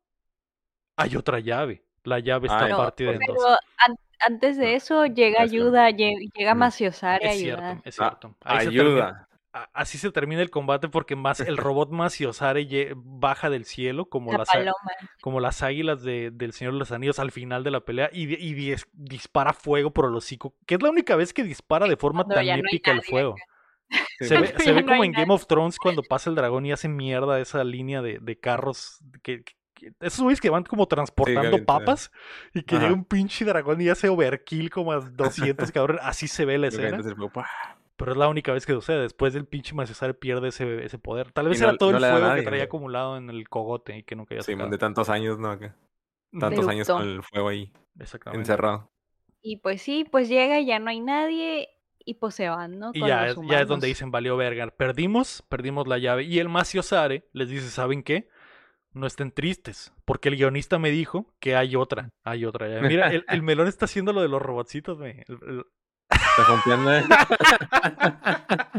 [0.97, 1.85] hay otra llave.
[2.05, 3.59] La llave está Ay, partida en Pero dos.
[3.87, 6.55] an- antes de eso llega ayuda, lle- llega.
[6.55, 7.61] Maciosare a Es ayudar.
[7.61, 8.35] cierto, es Ah, cierto.
[8.43, 9.29] Ahí Ayuda.
[9.73, 14.39] así se termina el combate porque más el robot Maciosare baja del cielo como La
[14.39, 14.49] las,
[15.21, 18.27] como las águilas de- del Señor de los Anillos al final de la pelea y,
[18.27, 21.87] di- y dis- dispara fuego por el hocico, que es la única vez que dispara
[21.87, 23.35] de forma Cuando tan no épica el fuego.
[24.19, 26.73] Sí, Se ve, se no como en Game of Thrones cuando pasa el dragón y
[26.73, 29.45] hace mierda esa línea de, de carros que-
[30.01, 32.11] esos güeyes que van como transportando papas
[32.55, 32.85] y que Ajá.
[32.85, 36.69] llega un pinche dragón y hace overkill como a 200 cabrones, así se ve la
[36.69, 36.99] escena.
[37.97, 39.01] Pero es la única vez que sucede.
[39.03, 41.33] Después del pinche Maciosare pierde ese, ese poder.
[41.33, 44.03] Tal vez no- era todo no el fuego que traía acumulado en el cogote y
[44.05, 44.71] que nunca había Sí, sacado.
[44.71, 45.51] de tantos años, ¿no?
[45.51, 45.75] Acá.
[46.39, 48.41] Tantos años con el fuego ahí Exactamente.
[48.43, 48.91] encerrado.
[49.43, 51.71] Y pues sí, pues llega y ya no hay nadie
[52.05, 52.91] y pues se van, ¿no?
[52.95, 54.69] Y ya ya es donde dicen, valió verga.
[54.69, 56.23] Perdimos, perdimos la llave.
[56.23, 58.29] Y el Maciosare les dice, ¿saben qué?
[58.93, 59.93] No estén tristes.
[60.05, 62.11] Porque el guionista me dijo que hay otra.
[62.25, 62.67] Hay otra.
[62.83, 65.23] Mira, el, el melón está haciendo lo de los robotcitos, güey.
[65.29, 65.65] El- el-
[66.11, 66.95] Está confiando.
[66.95, 67.05] eh?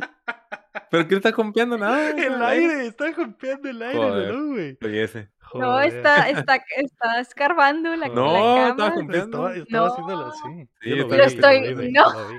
[0.91, 1.77] ¿Pero qué está confiando?
[1.77, 2.09] Nada.
[2.11, 4.25] El aire, está golpeando el aire, el Joder.
[4.27, 4.77] melón, güey.
[4.83, 5.29] Oye, ese.
[5.53, 9.13] No, está, está, está escarbando la, No, la estaba cama.
[9.15, 9.91] Estaba, estaba No.
[9.93, 10.69] haciéndolo así.
[10.81, 12.13] Sí, Yo vi, estoy- vi, no.
[12.13, 12.35] lo vi.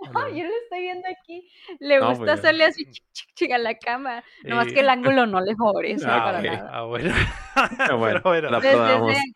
[0.00, 1.48] No, yo lo estoy viendo aquí.
[1.80, 2.34] Le No, gusta pues ya.
[2.34, 4.22] hacerle así chic, chic, chic a la cama.
[4.44, 6.70] Nomás Eh, que el ángulo no le favorece Ah, para nada.
[6.72, 7.12] Ah, bueno.
[7.60, 8.50] Ah, bueno, bueno.
[8.50, 8.78] la Desde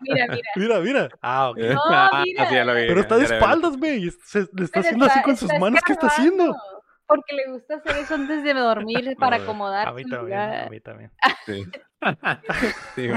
[0.00, 0.42] mira, mira.
[0.54, 1.08] Mira, mira.
[1.22, 1.58] Ah, ok.
[1.58, 2.48] No, ah, mira.
[2.48, 4.00] sí, ya lo vi, Pero está de espaldas, güey.
[4.00, 5.80] le está Pero haciendo así con sus manos.
[5.84, 6.54] ¿Qué está haciendo?
[7.08, 10.68] Porque le gusta hacer eso antes de dormir para No, acomodar A mí también, a
[10.70, 11.10] mí también.
[11.46, 11.66] Sí.
[12.94, 13.08] Sí.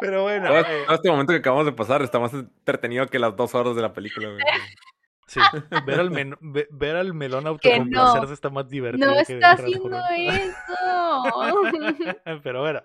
[0.00, 3.18] Pero bueno, Todo, eh, todo este momento que acabamos de pasar está más entretenido que
[3.18, 4.40] las dos horas de la película, güey.
[5.26, 5.40] sí,
[5.86, 8.32] ver al, men- ve- ver al melón autocomplacerse no.
[8.32, 9.10] está más divertido.
[9.10, 10.52] No que está haciendo eso.
[12.42, 12.82] Pero bueno.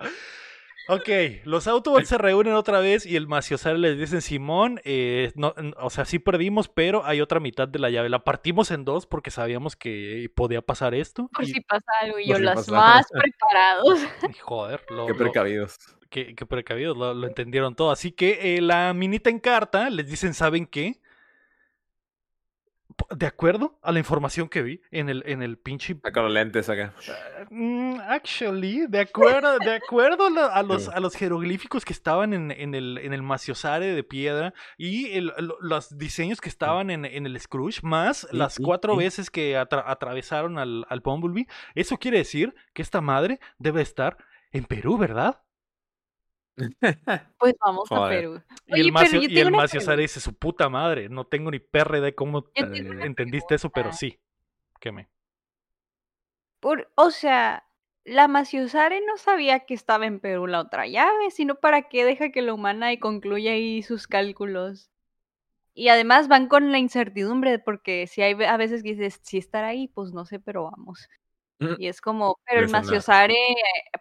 [0.90, 1.08] Ok,
[1.46, 5.90] los Autobots se reúnen otra vez y el Maciosare les dicen, Simón, eh, no, o
[5.90, 8.10] sea, sí perdimos, pero hay otra mitad de la llave.
[8.10, 11.30] La partimos en dos porque sabíamos que podía pasar esto.
[11.34, 14.00] Por y, si pasa algo y yo si los pasa más preparados.
[14.42, 15.78] joder, lo, Qué lo- precavidos.
[16.14, 17.90] Qué- qué precavidos, lo, lo entendieron todo.
[17.92, 21.02] Así que eh, la minita en carta les dicen, ¿saben qué?
[23.10, 26.70] De acuerdo a la información que vi en el, en el pinche Acá los lentes
[26.70, 26.94] acá.
[27.50, 32.76] Mm, actually, de acuerdo, de acuerdo a, los, a los jeroglíficos que estaban en, en
[32.76, 37.26] el, en el maciosare de piedra y el- lo- los diseños que estaban en, en
[37.26, 39.00] el Scrooge, más Sí, las sí, cuatro sí.
[39.00, 44.18] veces que atra- atravesaron al, al Bumblebee, eso quiere decir que esta madre debe estar
[44.52, 45.42] en Perú, ¿verdad?
[47.40, 48.10] Pues vamos a.
[48.10, 48.42] Perú.
[48.68, 51.98] Y el, macio, y el una maciosare dice su puta madre, no tengo ni perra
[51.98, 54.20] idea de cómo entendiste eso, pero sí.
[54.80, 55.10] ¿Qué me?
[56.60, 57.66] Por, o sea,
[58.06, 62.32] la Maciosare no sabía que estaba en Perú la otra llave, sino para qué deja
[62.32, 64.90] que la humana y concluya ahí sus cálculos.
[65.74, 69.64] Y además van con la incertidumbre, porque si hay a veces que dices, si estar
[69.64, 71.08] ahí, pues no sé, pero vamos.
[71.78, 72.84] Y es como, pero el nada.
[72.84, 73.36] Maciosare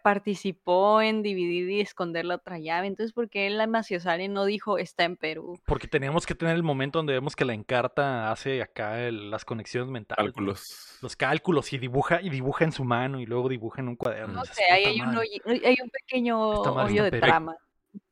[0.03, 4.77] participó en dividir y esconder la otra llave, entonces ¿por qué la Maciosare no dijo
[4.77, 5.59] está en Perú?
[5.65, 9.45] Porque teníamos que tener el momento donde vemos que la encarta hace acá el- las
[9.45, 10.25] conexiones mentales.
[10.25, 10.97] Cálculos.
[11.01, 14.33] Los cálculos y dibuja y dibuja en su mano y luego dibuja en un cuaderno.
[14.33, 15.19] No sé, ahí "Puta hay un, madre".
[15.45, 17.55] hoyi- hay un pequeño hoyo de trama.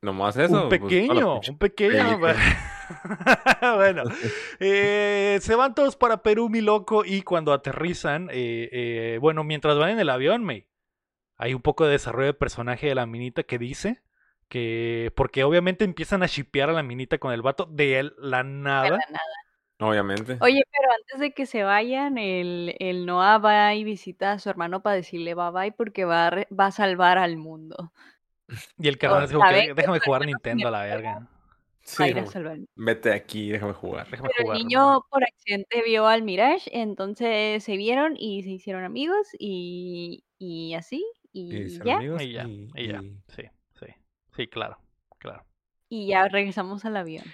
[0.01, 0.63] Nomás eso.
[0.63, 2.19] un pues, pequeño, un pequeño.
[3.75, 4.03] bueno,
[4.59, 9.77] eh, se van todos para Perú, mi loco, y cuando aterrizan, eh, eh, bueno, mientras
[9.77, 10.67] van en el avión, me,
[11.37, 14.01] hay un poco de desarrollo de personaje de la minita que dice
[14.47, 18.43] que, porque obviamente empiezan a shipear a la minita con el vato de él, la
[18.43, 18.89] de nada.
[18.89, 19.23] la nada.
[19.79, 20.37] Obviamente.
[20.41, 24.49] Oye, pero antes de que se vayan, el, el Noah va y visita a su
[24.49, 27.91] hermano para decirle bye bye porque va a, re- va a salvar al mundo.
[28.77, 31.27] Y el carnal O dice, "Ok, sabe que déjame jugar Nintendo a la verga.
[31.83, 32.03] Sí.
[32.75, 34.07] Vete aquí, déjame jugar.
[34.09, 38.83] Déjame Pero el niño por accidente vio al Mirage, entonces se vieron y se hicieron
[38.83, 43.01] amigos y, y así, Y ya, amigos Y ya, y- y ya.
[43.01, 43.43] y- Sí,
[43.79, 43.85] sí.
[44.35, 44.77] Sí, claro,
[45.17, 45.43] claro.
[45.89, 47.25] y ya regresamos al avión.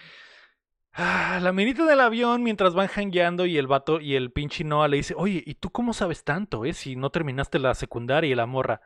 [0.94, 4.88] Ah, la minita del avión mientras van jangueando y el vato y el pinche Noah
[4.88, 6.74] le dice, oye, ¿y tú cómo sabes tanto, eh?
[6.74, 8.82] Si no terminaste la secundaria y la morra.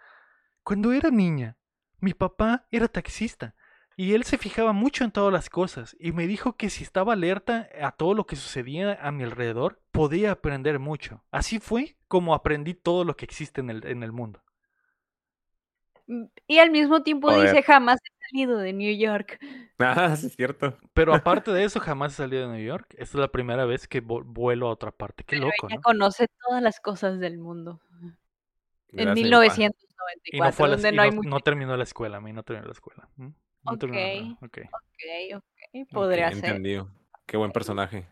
[0.64, 1.56] Cuando era niña,
[2.02, 3.56] mi papá era taxista
[3.96, 7.14] y él se fijaba mucho en todas las cosas y me dijo que si estaba
[7.14, 11.24] alerta a todo lo que sucedía a mi alrededor, podía aprender mucho.
[11.32, 14.44] Así fue como aprendí todo lo que existe en el, en el mundo.
[16.48, 17.52] Y al mismo tiempo Joder.
[17.52, 19.40] dice, jamás he salido de New York.
[19.80, 20.78] Ah, sí, es cierto.
[20.94, 22.86] Pero aparte de eso, jamás he salido de New York.
[22.92, 25.24] Esta es la primera vez que vuelo a otra parte.
[25.24, 25.82] Qué Pero loco, ella ¿no?
[25.82, 27.80] conoce todas las cosas del mundo.
[28.94, 30.32] En Gracias, papá.
[30.32, 32.22] 1994, Y no, fue la- donde y no hay no- no terminó la escuela, a
[32.22, 33.10] mí no terminó la escuela.
[33.18, 33.28] ¿Mm?
[33.64, 34.00] No terminó
[34.40, 34.58] la- ok.
[34.72, 36.46] Ok, ok, podría ser.
[36.46, 36.90] Entendido.
[37.26, 38.08] Qué buen personaje.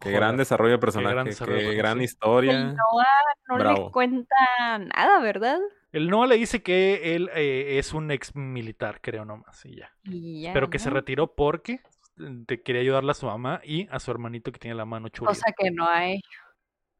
[0.00, 1.14] Qué Joder, gran desarrollo de personaje.
[1.14, 1.98] gran desarrollo de qué gran sí.
[1.98, 2.52] El historia.
[2.72, 3.06] Noah
[3.48, 3.90] no le Bravo.
[3.92, 4.36] cuenta
[4.78, 5.58] nada, ¿verdad?
[5.90, 9.90] El Noah le dice que él eh, es un ex militar, creo nomás, y ya.
[10.04, 10.94] Y ya, Pero que se ¿no?
[10.96, 11.80] retiró porque
[12.16, 15.08] mm, te quería ayudarle a su mamá y a su hermanito que tiene la mano
[15.08, 15.28] chula.
[15.30, 16.20] Cosa que no hay.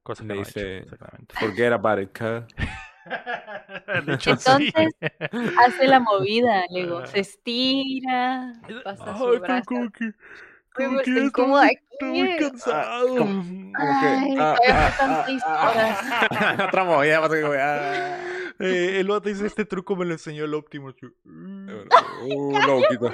[0.02, 1.34] Cosa que Le no dice, exactamente.
[1.38, 2.10] Forget about it,
[3.08, 4.04] cuz.
[4.06, 4.72] De hecho, sí.
[4.76, 7.06] Entonces, Hace la movida, luego Ah.
[7.06, 8.52] se estira,
[8.84, 9.64] pasa su Ay, pero brazo.
[9.66, 10.12] como que,
[10.74, 11.30] como que estoy,
[11.64, 11.78] aquí.
[11.92, 13.16] estoy muy cansado.
[13.16, 14.34] Como Ay, que.
[14.36, 15.42] todavía faltan seis
[16.68, 18.16] Otra movida, pasa ah.
[18.60, 20.94] Eh, el vato dice, este truco me lo enseñó el Optimus.
[21.00, 21.68] Yo, "Mm".
[22.24, 23.12] Uh, no, quita.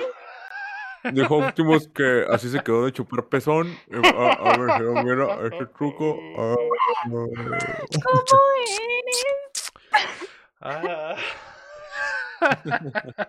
[1.13, 3.69] Dijo Optimus que así se quedó de chupar pezón.
[3.91, 6.19] Eh, A, a ver, mira, este truco.
[6.39, 6.57] ah,
[7.09, 7.27] no.
[7.27, 9.44] ¿Cómo eres?
[10.61, 11.17] Ah.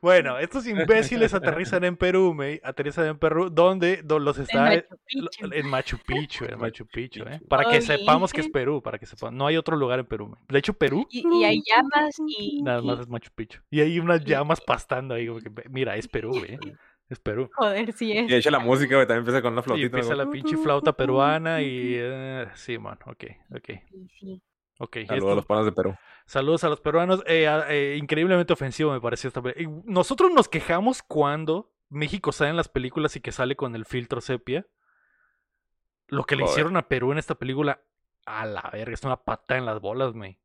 [0.00, 4.84] bueno, estos imbéciles aterrizan en Perú, me, aterrizan en Perú, donde, do- los está En
[4.86, 5.46] Machu Picchu.
[5.52, 7.40] en Machu Picchu, en Machu Picchu, ¿eh?
[7.48, 7.80] Para que Oye.
[7.82, 10.28] sepamos que es Perú, para que sepamos, no hay otro lugar en Perú.
[10.28, 10.36] me.
[10.48, 13.80] De hecho, Perú Y, y hay llamas y, nada y- más es Machu Picchu y
[13.80, 16.58] hay unas llamas pastando ahí, como que, mira, es Perú, ¿eh?
[17.10, 17.50] es Perú.
[17.54, 18.24] joder, sí es.
[18.24, 19.86] Y de hecho la música, güey, también empieza con una Y flautita.
[19.86, 20.24] empieza ¿no?
[20.24, 24.42] la pinche flauta peruana y eh, sí, man, ok, ok, Sí, sí.
[24.78, 24.96] Ok.
[25.06, 25.94] Saludos esto- a los panos de Perú.
[26.26, 27.22] Saludos a los peruanos.
[27.26, 29.82] Eh, eh, increíblemente ofensivo me pareció esta película.
[29.84, 34.20] Nosotros nos quejamos cuando México sale en las películas y que sale con el filtro
[34.20, 34.66] sepia.
[36.08, 36.52] Lo que le Joder.
[36.52, 37.80] hicieron a Perú en esta película,
[38.26, 40.38] a la verga, es una pata en las bolas, me.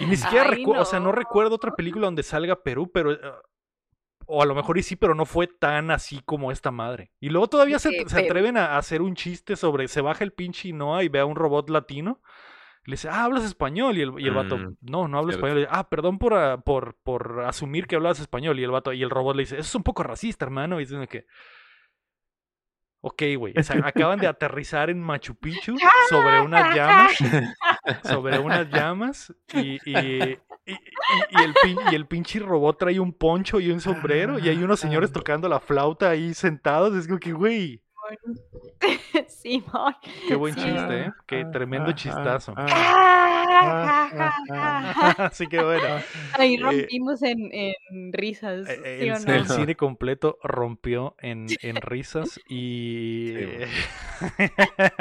[0.00, 3.12] Y ni siquiera recuerdo, o sea, no recuerdo otra película donde salga Perú, pero...
[3.12, 3.20] eh,
[4.26, 7.12] o a lo mejor y sí, pero no fue tan así como esta madre.
[7.20, 10.22] Y luego todavía se, Sí, se pero- atreven a hacer un chiste sobre, se baja
[10.24, 12.20] el pinche Noah y ve a un robot latino.
[12.86, 13.98] Le dice, ah, ¿hablas español?
[13.98, 15.46] Y el, y el vato, Mm, no, no hablo cierto.
[15.46, 15.58] español.
[15.58, 18.58] Dice, ah, perdón por, ah, por, por asumir que hablabas español.
[18.58, 20.80] Y el vato, y el robot le dice, eso es un poco racista, hermano.
[20.80, 21.26] Y dice que,
[23.02, 23.54] ok, güey.
[23.58, 25.76] O sea, acaban de aterrizar en Machu Picchu
[26.08, 27.16] sobre unas llamas.
[28.04, 29.34] Sobre unas llamas.
[29.54, 30.78] Y, y, y- y-
[31.30, 34.38] y el, pin- y el pinche robot trae un poncho y un sombrero.
[34.38, 36.94] Y hay unos señores tocando la flauta ahí sentados.
[36.94, 37.82] Es como que, güey,
[39.28, 39.94] Simón.
[40.28, 40.60] qué buen Sí.
[40.62, 41.12] chiste, ¿eh?
[41.26, 42.54] Qué tremendo chistazo.
[45.18, 46.00] Así que bueno.
[46.38, 49.54] Ahí Eh, rompimos en, en risas, Eh, ¿sí El, o el no?
[49.54, 53.34] Cine completo rompió en, en risas y...
[53.36, 54.46] Sí.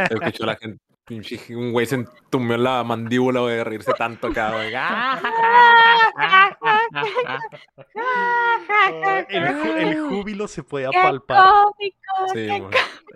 [0.10, 0.84] Escuchó la gente.
[1.10, 4.72] Pinche, Un güey se entumió la mandíbula, güey, de reírse tanto acá, güey.
[9.30, 11.44] el, júbilo se podía ¡Qué palpar.
[11.44, 11.98] cómico!
[12.34, 12.74] Sí, qué güey.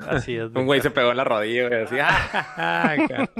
[0.07, 0.51] Así es.
[0.53, 1.99] Un güey se pegó en la rodilla, güey, así.
[2.57, 3.29] acá.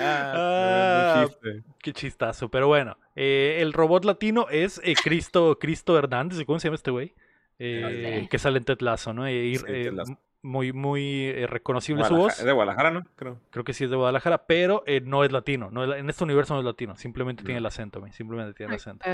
[0.00, 1.62] Ah, Buen chiste.
[1.82, 2.48] Qué chistazo.
[2.50, 6.44] Pero bueno, eh, el robot latino es eh, Cristo, Cristo Hernández.
[6.46, 7.14] ¿Cómo se llama este güey?
[7.58, 8.28] Eh, sé.
[8.28, 9.26] que sale en Ted Lasso, ¿no?
[9.26, 10.18] Eh, y- Sí, eh, Ted Lasso.
[10.42, 12.38] Muy, muy eh, reconocible su voz.
[12.38, 13.04] Es de Guadalajara, ¿no?
[13.16, 13.38] Creo.
[13.50, 15.70] Creo que sí es de Guadalajara, pero eh, no es latino.
[15.70, 16.96] No es en este universo no es latino.
[16.96, 18.02] Simplemente tiene el acento.
[18.12, 19.04] Simplemente tiene el acento.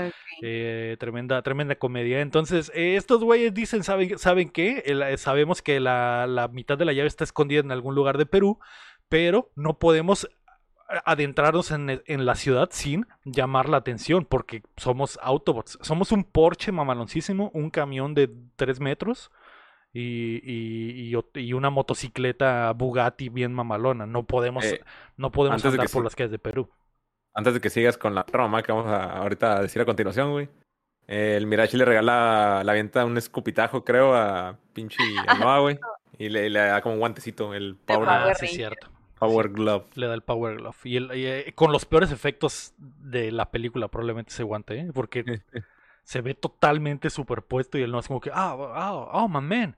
[0.41, 2.21] Eh, tremenda, tremenda comedia.
[2.21, 4.81] Entonces, eh, estos güeyes dicen, ¿saben, ¿saben qué?
[4.85, 8.17] El- eh, sabemos que la, la mitad de la llave está escondida en algún lugar
[8.17, 8.59] de Perú,
[9.07, 10.27] pero no podemos
[11.05, 15.77] adentrarnos en, en la ciudad sin llamar la atención, porque somos Autobots.
[15.81, 19.29] Somos un Porsche mamaloncísimo, un camión de 3 metros.
[19.93, 24.05] Y, y- y una motocicleta Bugatti bien mamalona.
[24.05, 24.81] No podemos, Eh,
[25.17, 26.69] no podemos andar que por las calles de Perú.
[27.33, 30.31] Antes de que sigas con la trama que vamos a ahorita a decir a continuación,
[30.31, 30.49] güey.
[31.07, 35.79] eh, el Mirachi le regala, la avienta un escupitajo, creo, a pinche a Noah, güey.
[36.19, 38.89] Y le, le da como un guantecito, el Power, Power Ah, sí, cierto.
[39.17, 39.85] Power Glove.
[39.95, 40.75] Le da el Power Glove.
[40.83, 44.91] Y, el- y, eh, con los peores efectos de la película, probablemente ese guante, ¿eh?
[44.93, 45.23] Porque
[46.09, 49.77] se ve totalmente superpuesto y él no es como que, ah, oh, oh, my man.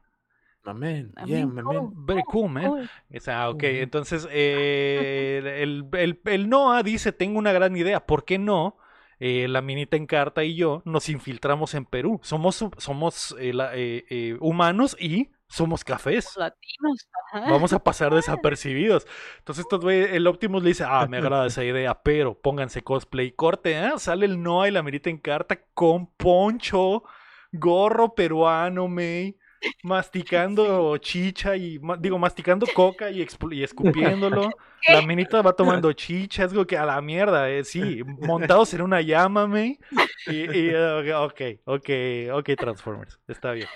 [0.63, 1.75] My man, yeah, mean, my man.
[1.77, 2.65] oh, Very cool, man.
[2.67, 2.77] oh,
[3.13, 8.23] O sea, ok, entonces eh, el, el, el Noah dice, tengo una gran idea, ¿por
[8.23, 8.77] qué no?
[9.19, 12.21] Eh, la minita Encarta y yo nos infiltramos en Perú.
[12.23, 16.35] Somos, somos eh, la- eh, eh, humanos y somos cafés.
[16.37, 17.09] latinos.
[17.33, 17.51] ajá.
[17.51, 19.05] Vamos a pasar desapercibidos.
[19.39, 23.31] Entonces, estos güey- el Optimus le dice, ah, me agrada esa idea, pero pónganse cosplay.
[23.33, 23.91] Corte, ¿eh?
[23.97, 27.03] Sale el Noah y la mirita en carta con poncho,
[27.51, 29.37] gorro peruano, May,
[29.83, 34.49] masticando chicha y, ma- digo, masticando coca y, y escupiéndolo.
[34.87, 38.81] La minita va tomando chicha, es como que a la mierda, eh, sí, montados en
[38.81, 39.77] una llama, May.
[40.25, 41.89] Y, y, ok, ok,
[42.33, 43.67] ok, Transformers, está bien.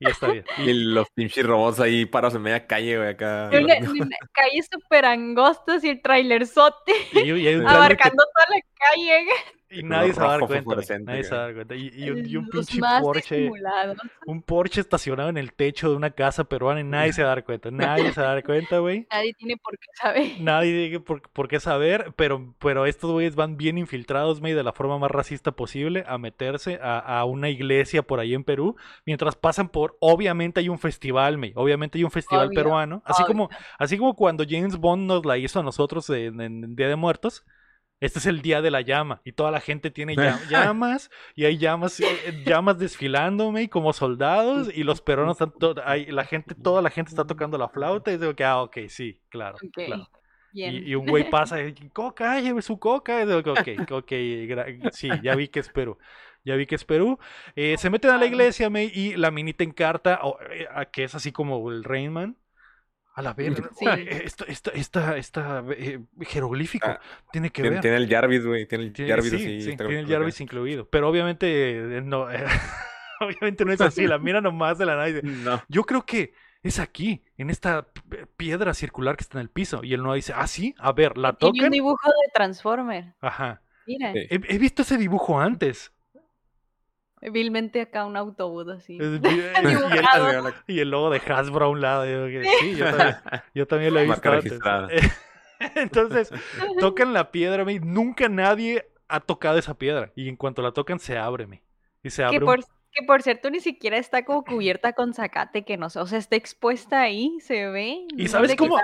[0.00, 0.44] Y está bien.
[0.58, 3.50] Y los pinches robots ahí parados en media calle, güey, acá.
[3.52, 8.24] Una- una- calles súper angostas y el trailerzote Y, y hay un trailer que- abarcando
[8.34, 9.26] toda la calle.
[9.70, 10.98] Y nadie se va a dar rojo cuenta.
[11.00, 11.74] Nadie se va a dar cuenta.
[11.76, 13.50] Y, y un, y un Los pinche Porsche.
[14.26, 17.34] Un Porsche estacionado en el techo de una casa peruana y nadie se va a
[17.36, 17.70] dar cuenta.
[17.70, 19.06] Nadie se va a dar cuenta, güey.
[19.10, 20.40] Nadie tiene por qué saber.
[20.40, 24.62] Nadie tiene por, por qué saber, pero, pero estos güeyes van bien infiltrados, güey, de
[24.62, 28.76] la forma más racista posible a meterse a, a una iglesia por ahí en Perú,
[29.06, 33.22] mientras pasan por, obviamente hay un festival, güey, obviamente hay un festival Obvio, peruano, así
[33.22, 33.26] obvio.
[33.26, 36.96] como, así como cuando James Bond nos la hizo a nosotros en, en Día de
[36.96, 37.44] Muertos.
[38.00, 41.44] Este es el día de la llama y toda la gente tiene llam- llamas y
[41.44, 45.52] hay llamas, eh, llamas desfilando, güey, como soldados y los peruanos están,
[45.84, 48.78] hay, la gente, toda la gente está tocando la flauta y digo que, ah, ok,
[48.88, 50.08] sí, claro, claro.
[50.72, 53.22] Y, y un güey pasa y coca, lleve su coca.
[53.22, 54.12] Y digo, ok, ok,
[54.92, 55.96] sí, ya vi que es Perú.
[56.44, 57.18] Ya vi que es Perú.
[57.54, 61.04] Eh, se meten a la iglesia me, y la minita encarta, o, eh, a- que
[61.04, 62.36] es así como el Rainman.
[63.14, 63.68] A la verga.
[63.78, 63.86] Sí.
[63.86, 67.00] eh, Esta, esta, esta, esta, eh, jeroglífico Ah,
[67.32, 67.80] tiene que Tiene, ver.
[67.82, 68.66] tiene el Jarvis, güey.
[68.66, 69.60] Tiene el Tiene- Jarvis sí, así.
[69.62, 70.14] sí, tiene el acá.
[70.14, 70.88] Jarvis incluido.
[70.88, 72.26] Pero obviamente eh, no,
[73.20, 74.06] obviamente no es así.
[74.06, 75.62] La mira nomás de la nada y dice, No.
[75.68, 76.32] yo creo que
[76.62, 77.88] es aquí, en esta
[78.36, 79.80] piedra circular que está en el piso.
[79.82, 83.14] Y él no dice, ah, sí, a ver, la Tiene un dibujo de Transformer.
[83.20, 83.62] Ajá.
[83.86, 84.18] Mira, Sí.
[84.30, 85.92] He, he visto ese dibujo antes.
[87.20, 88.98] Vilmente acá un autobús así.
[89.00, 90.52] Es- y, el, Dibujado.
[90.66, 92.06] y el logo de Hasbro a un lado.
[92.06, 93.16] yo que sí, yo también,
[93.54, 94.58] yo también lo he visto antes.
[95.74, 96.32] Entonces,
[96.78, 100.10] tocan la piedra, me, nunca nadie ha tocado esa piedra.
[100.16, 101.62] Y en cuanto la tocan, se abre, me.
[102.02, 105.14] Y se abre Que un- por, que por cierto ni siquiera está como cubierta con
[105.14, 108.06] zacate, que no sé, o sea, está expuesta ahí, se ve.
[108.16, 108.76] ¿Y no sabes cómo,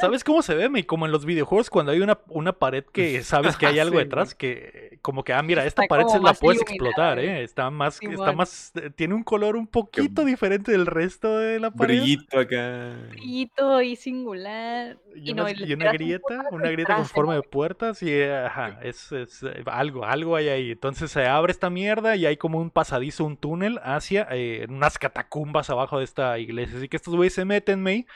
[0.00, 0.84] sabes cómo se ve, me?
[0.84, 4.04] Como en los videojuegos, cuando hay una, una pared que sabes que hay algo Sí,
[4.04, 7.40] detrás, que, como que, ah, mira, esta pared se la puedes explotar, ¿eh?
[7.40, 7.44] ¿eh?
[7.44, 11.70] Está más, está más, eh, tiene un color un poquito diferente del resto de la
[11.70, 12.00] pared.
[12.00, 12.92] Brillito acá.
[13.10, 14.98] Brillito y singular.
[15.14, 18.34] Y, Y no, una, y un grieta, una grieta con forma de puertas y eh,
[18.34, 20.72] ajá, es, es, algo, algo hay ahí.
[20.72, 24.98] Entonces se abre esta mierda y hay como un pasadizo, un túnel hacia eh, unas
[24.98, 26.76] catacumbas abajo de esta iglesia.
[26.78, 28.06] Así que estos güeyes se meten, May,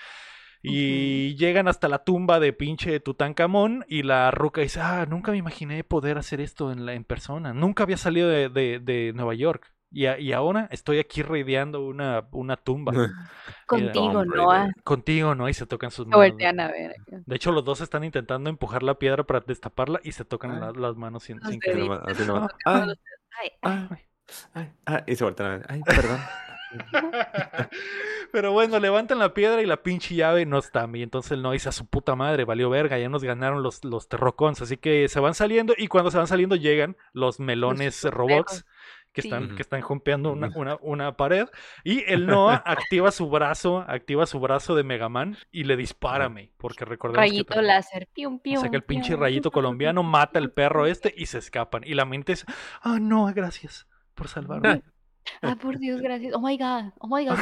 [0.62, 5.38] y llegan hasta la tumba de pinche Tutankamón y la ruca dice, ah, nunca me
[5.38, 7.52] imaginé poder hacer esto en, la, en persona.
[7.54, 9.72] Nunca había salido de, de- de Nueva York.
[9.90, 12.92] Y, a- y ahora estoy aquí raideando una, una tumba.
[13.66, 14.68] Contigo, Noah.
[14.84, 15.48] Contigo, ¿no?
[15.48, 16.28] Y se tocan sus Se manos.
[16.28, 16.94] voltean a ver.
[17.06, 20.72] De hecho, los dos están intentando empujar la piedra para destaparla y se tocan Ah.
[20.74, 21.88] la- las manos sin, sin querer.
[22.66, 22.88] Ah,
[23.62, 23.88] ah,
[24.54, 25.66] ay, ah, y se voltean a ver.
[25.68, 26.20] Ay, perdón.
[28.32, 30.88] Pero bueno, levantan la piedra y la pinche llave no está.
[30.92, 33.84] Y entonces el no dice a su puta madre, valió verga, ya nos ganaron los,
[33.84, 34.60] los terrocons.
[34.62, 38.64] Así que se van saliendo y cuando se van saliendo llegan los melones los robots.
[39.12, 39.28] Que Sí.
[39.28, 39.54] están, Ujú.
[39.56, 41.46] que están jumpeando una, una, una pared.
[41.82, 46.28] Y el Noah activa su brazo, activa su brazo de Megaman y le dispara.
[46.28, 48.06] May, Porque recordemos que Rayito tra- láser.
[48.12, 48.60] Pium, pium.
[48.62, 51.82] saca el pinche pium, rayito pium, colombiano, pium, mata al perro este y se escapan.
[51.86, 52.44] Y la mente es,
[52.82, 53.86] ah, no, gracias
[54.18, 54.82] por salvarme.
[55.42, 56.32] Ah, por Dios, gracias.
[56.34, 56.90] Oh my god.
[57.00, 57.38] Oh my god.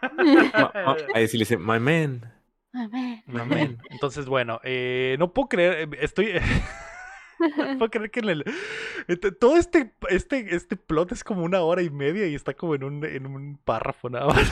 [1.14, 2.32] Ahí sí le dice, my man.
[2.72, 3.24] Amén.
[3.26, 3.78] My man.
[3.90, 6.34] Entonces, bueno, eh, no puedo creer, eh, estoy...
[7.38, 8.44] no puedo creer que en el-
[9.38, 12.84] todo este, este, este plot es como una hora y media y está como en
[12.84, 14.50] un, en un párrafo nada más.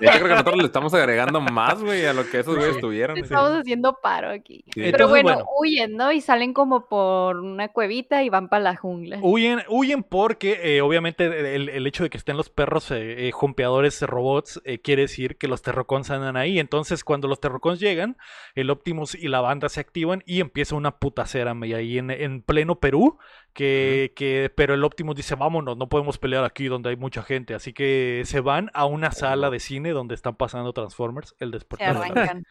[0.00, 2.80] Hecho, creo que nosotros le estamos agregando más, güey, a lo que esos güeyes Sí.
[2.80, 3.18] tuvieron.
[3.18, 4.64] Estamos haciendo paro aquí.
[4.66, 4.70] Sí.
[4.74, 5.50] Pero Entonces, bueno, bueno.
[5.60, 6.12] huyen, ¿no?
[6.12, 9.18] Y salen como por una cuevita y van para la jungla.
[9.20, 13.32] Huyen, huyen porque eh, obviamente el, el hecho de que estén los perros eh, eh,
[13.32, 16.60] jumpeadores robots eh, quiere decir que los terrocons andan ahí.
[16.60, 18.16] Entonces cuando los terrocons llegan,
[18.54, 22.42] el Optimus y la banda se activan y empieza una putacera me, ahí en, en
[22.42, 23.18] pleno Perú.
[23.52, 27.54] Que, que, pero el Optimus dice, vámonos, no podemos pelear aquí donde hay mucha gente.
[27.54, 31.56] Así que se van a una sala de cine donde están pasando Transformers, el Se
[31.56, 31.88] despertar.
[31.94, 32.44] de la- arrancan.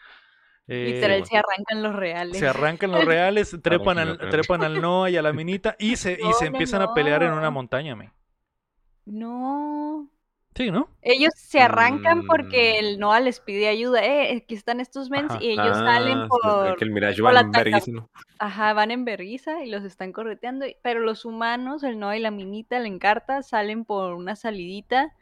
[0.68, 2.38] Eh, Literal, se arrancan los reales.
[2.38, 6.14] se arrancan los reales, trepan al, trepan al Noah y a la minita y se,
[6.14, 8.12] y No, se no, empiezan a pelear en una montaña, me.
[9.06, 10.08] No.
[10.54, 10.90] Sí, ¿no?
[11.02, 12.86] Ellos se arrancan porque Mm.
[12.86, 14.04] el Noah les pide ayuda.
[14.06, 15.42] Eh, aquí están estos mens Ajá.
[15.42, 16.76] y ellos Ah, salen sí, por...
[16.76, 17.22] Que el Mirage.
[18.38, 20.66] Ajá, van en berriza y los están correteando.
[20.68, 25.14] y- Pero los humanos, el Noah y la minita, la encarta, salen por una salidita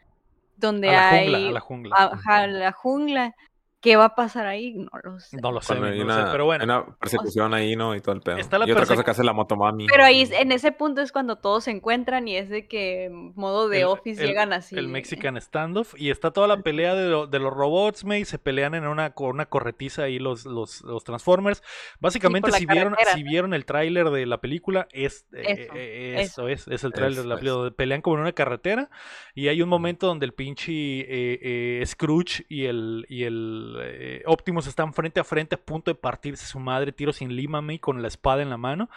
[0.57, 1.25] donde A la hay...
[1.31, 1.95] jungla, a la jungla.
[1.95, 3.35] Ajá, la jungla.
[3.81, 4.73] ¿Qué va a pasar ahí?
[4.73, 5.37] No lo sé.
[5.41, 6.63] No lo sé, hay no lo sé, una, pero bueno.
[6.63, 7.95] hay una persecución ahí, ¿no?
[7.95, 8.35] Y todo el pedo.
[8.37, 9.87] Está la y otra cosa que hace la motomami.
[9.87, 13.69] Pero ahí, en ese punto es cuando todos se encuentran y es de que modo
[13.69, 14.75] de El- office el- llegan así.
[14.75, 15.93] El Mexican Standoff.
[15.97, 18.85] Y está toda la pelea de, lo- de los robots, me, y se pelean en
[18.85, 21.63] una, con una corretiza ahí los, los, los Transformers.
[22.01, 26.21] Básicamente, la si, vieron, si vieron el tráiler de la película, es, eh, Eso, eh,
[26.21, 27.59] eso es, es el tráiler de la Eso película.
[27.61, 28.89] donde Pelean como en una carretera.
[29.35, 31.39] Y hay un momento donde el pinche eh,
[31.81, 35.95] eh, Scrooge y el, y el eh, Optimus están frente a frente a punto de
[35.95, 38.89] partirse su madre, tiro sin lima, me, con la espada en la mano.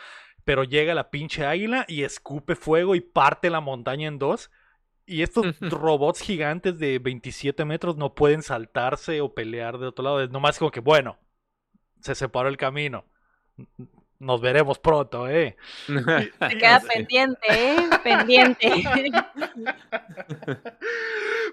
[0.44, 4.50] Pero llega la pinche águila y escupe fuego y parte la montaña en dos.
[5.06, 10.22] Y estos robots gigantes de 27 metros no pueden saltarse o pelear de otro lado.
[10.22, 11.18] Es nomás como que, bueno,
[12.00, 13.04] se separó el camino.
[14.22, 15.56] Nos veremos pronto, ¿eh?
[15.88, 17.76] Se queda pendiente, ¿eh?
[18.04, 18.70] Pendiente.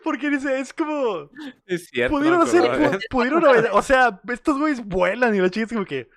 [0.03, 1.31] Porque dice, es como...
[1.65, 2.15] Es cierto.
[2.15, 2.61] Pudieron hacer...
[2.61, 6.09] pu- Pudieron haber- O sea, estos güeyes vuelan y la chica es como que...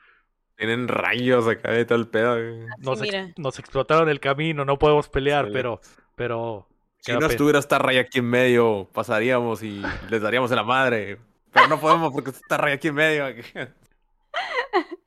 [0.57, 2.35] Tienen rayos acá de todo el pedo.
[2.35, 2.67] güey.
[2.79, 3.33] Nos, ex- mira.
[3.39, 5.81] nos explotaron el camino, no podemos pelear, pero...
[6.17, 6.69] Pero...
[6.99, 11.19] Si no estuviera esta raya aquí en medio, pasaríamos y les daríamos en la madre.
[11.51, 13.25] Pero no podemos porque está esta raya aquí en medio.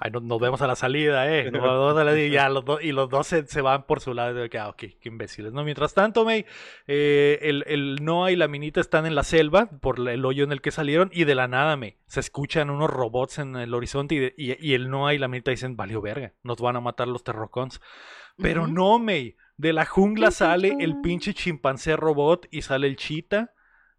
[0.00, 1.44] Ay, no- nos vemos a la salida, eh.
[1.50, 4.00] Nos vemos a la- y, ya los dos- y los dos se, se van por
[4.00, 4.34] su lado.
[4.34, 5.64] de que, ah, ok, qué imbéciles, ¿no?
[5.64, 6.44] Mientras tanto, May,
[6.86, 10.52] eh, el, el Noah y la minita están en la selva por el hoyo en
[10.52, 14.14] el que salieron y de la nada, May, se escuchan unos robots en el horizonte
[14.14, 16.80] y, de- y- y el Noah y la minita dicen, valió verga, nos van a
[16.80, 17.80] matar los terrocons.
[18.36, 23.52] Pero no, May, de la jungla sale el pinche chimpancé robot y sale el chita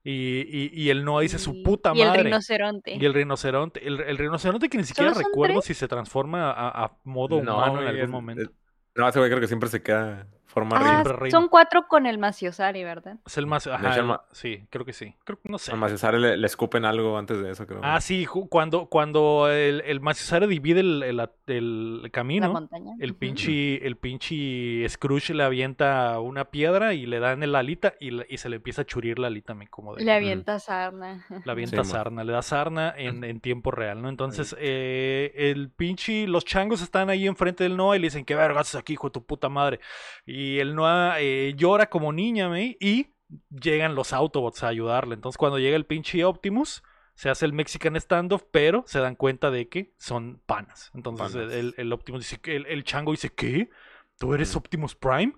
[0.08, 0.12] y,
[0.48, 2.20] y, y el Noah dice su Y- puta y madre.
[2.20, 2.96] el rinoceronte.
[2.96, 5.66] Y el rinoceronte, el, el rinoceronte que ni siquiera ¿Solo son recuerdo tres?
[5.66, 8.44] si se transforma a, a modo humano en algún es- momento.
[8.44, 8.50] es-
[8.96, 11.30] No, ese güey creo que siempre se queda forma Ah, reina.
[11.38, 13.18] son cuatro con el Maciosari, ¿verdad?
[13.26, 13.68] Es el más.
[13.68, 15.14] Ajá, el- sí, creo que sí.
[15.26, 15.72] Creo, no sé.
[15.72, 17.82] Al Maciosare le, le escupen algo antes de eso, creo.
[17.84, 22.94] Ah, sí, cuando, cuando el, el Maciosare divide el, el- el La camino, montaña.
[23.00, 27.94] el pinche, el pinche Scrooge le avienta una piedra y le da en el alita
[28.00, 30.04] y, le- y se le empieza a churir la alita, me como de...
[30.06, 31.26] Le avienta sarna.
[31.44, 34.10] Le avienta Sí, sarna, le da sarna en, en tiempo real, ¿no?
[34.10, 38.36] Entonces, eh, el pinche, los changos están ahí enfrente del Noah y le dicen, ¿qué
[38.36, 39.80] vergas aquí, hijo de tu puta madre?
[40.26, 42.78] Y el Noah eh, llora como niña, ¿me?
[42.80, 43.08] Y
[43.50, 45.16] llegan los Autobots a ayudarle.
[45.16, 46.84] Entonces, cuando llega el pinche Optimus,
[47.16, 50.92] se hace el Mexican standoff, pero se dan cuenta de que son panas.
[50.94, 51.54] Entonces, Panas.
[51.54, 53.70] El, el Optimus dice, que el, el chango dice, ¿qué?
[54.18, 54.58] ¿Tú eres Mm.
[54.58, 55.34] Optimus Prime?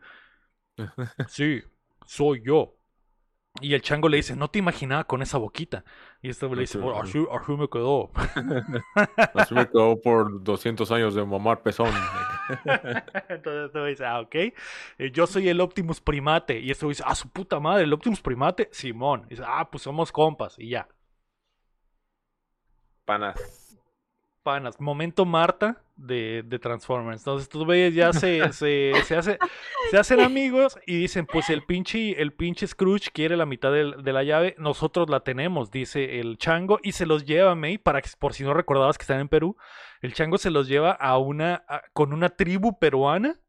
[1.27, 1.61] Sí,
[2.05, 2.75] soy yo.
[3.61, 5.83] Y el chango le dice, no te imaginaba con esa boquita.
[6.21, 7.19] Y este le dice, Sí, "Bueno, sí.
[7.19, 8.11] así, así me quedó.
[9.33, 11.91] Así me quedó por 200 años de mamar pezón.
[13.29, 14.35] Entonces este güey dice, ah, ok.
[14.35, 14.53] eh,
[15.11, 16.59] yo soy el Optimus Primate.
[16.59, 19.25] Y este güey dice, ah, su puta madre, el Optimus Primate, Simón.
[19.29, 20.55] Dice, ah, pues somos compas.
[20.57, 20.87] Y ya.
[23.05, 23.66] Panas.
[24.47, 27.19] Panas, momento Marta de, de Transformers.
[27.19, 29.37] Entonces tú ves, ya se, se, se, hace,
[29.91, 34.13] se hacen amigos y dicen, pues el pinche, el pinche Scrooge quiere la mitad de,
[34.13, 38.09] la llave, nosotros la tenemos, dice el chango, y se los lleva, May, para que,
[38.17, 39.57] por si no recordabas que están en Perú,
[40.01, 43.41] el chango se los lleva a una, a- con una tribu peruana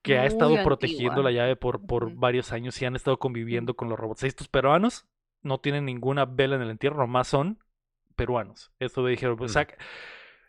[0.00, 0.64] que ha estado antigua.
[0.64, 4.22] protegiendo la llave por, por varios años y han estado conviviendo con los robots.
[4.24, 5.06] Estos peruanos
[5.42, 7.58] no tienen ninguna vela en el entierro, nomás son
[8.22, 8.72] peruanos.
[8.78, 9.54] Esto me dijeron, pues Mm.
[9.54, 9.76] saca-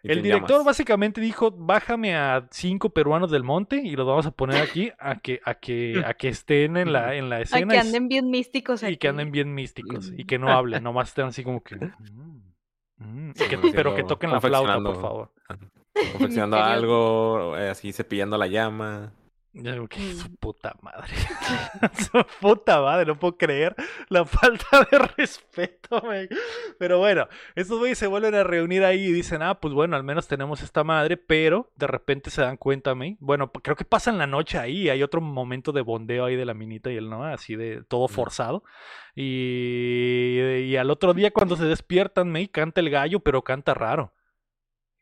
[0.06, 0.66] Y el director llamas.
[0.66, 5.20] básicamente dijo, bájame a cinco peruanos del monte y los vamos a poner aquí a
[5.20, 8.08] que, a que, a que estén en la, en la A escena que y, anden
[8.10, 8.98] bien místicos y aquí.
[8.98, 11.78] que anden bien místicos y que no hablen, nomás estén así como que...
[11.78, 12.42] "Mm,
[12.98, 15.32] mm", y que- pero que toquen la flauta, por favor.
[16.12, 19.14] Confeccionando algo, eh, así cepillando la llama.
[19.56, 20.18] Yo digo, que Mm.
[20.18, 21.14] su puta madre.
[22.12, 23.76] su puta madre, no puedo creer
[24.10, 26.02] la falta de respeto.
[26.80, 30.04] Pero bueno, estos güeyes se vuelven a reunir ahí y dicen, ah, pues bueno, al
[30.04, 33.16] menos tenemos esta madre, pero de repente se dan cuenta, me.
[33.20, 36.54] Bueno, creo que pasan la noche ahí, hay otro momento de bondeo ahí de la
[36.56, 38.64] minita y el no, así de todo forzado.
[39.16, 44.14] Y, y al otro día cuando se despiertan, me, canta el gallo, pero canta raro.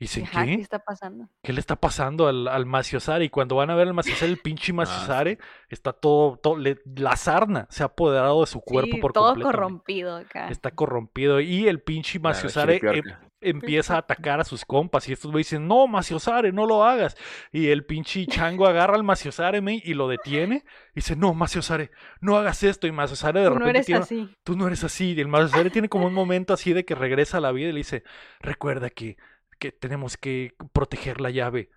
[0.02, 0.62] Y dicen, Ajá, ¿qué ¿qué?
[0.64, 1.30] está pasando?
[1.44, 3.24] ¿Qué le está pasando al, al Maciosare?
[3.26, 5.38] Y cuando van a ver al Maciosare, el pinche Ah, Maciosare
[5.70, 9.26] está todo, todo le- la sarna se ha apoderado de su cuerpo Sí, por todo
[9.28, 9.52] completo.
[9.52, 10.48] corrompido acá.
[10.50, 13.04] Está corrompido y el pinche Maciosare em-
[13.42, 17.16] empieza a atacar a sus compas y estos güeyes dicen, no, Maciosare, no lo hagas.
[17.52, 21.92] Y el pinche chango agarra al Maciosare me, y lo detiene y dice, no, Maciosare,
[22.22, 22.88] no hagas esto.
[22.88, 24.36] Y Maciosare de Tú no repente eres tiene, así.
[24.44, 25.14] tú no eres así.
[25.14, 27.74] Y el Maciosare tiene como un momento así de que regresa a la vida y
[27.74, 28.04] le dice,
[28.40, 29.18] recuerda que,
[29.62, 31.70] que tenemos que proteger la llave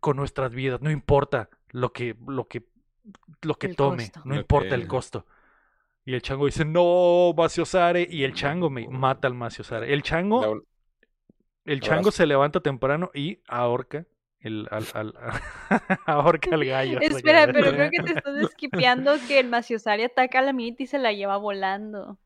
[0.00, 2.64] con nuestras vidas, no importa lo que, lo que,
[3.42, 4.22] lo que El tome, costo.
[4.24, 5.26] no importa el costo.
[6.06, 8.08] Y el chango dice, no, Maciosare.
[8.10, 9.92] Y el chango me mata al Maciosare.
[9.92, 10.60] El chango, La-
[11.66, 14.06] el chango se levanta temprano y ahorca
[14.40, 15.14] el, al, al-
[16.06, 16.98] ahorca al gallo.
[17.02, 20.86] Espera, pero creo que te estás esquipeando que el Maciosari ataca a la minita y
[20.86, 22.18] se la lleva volando.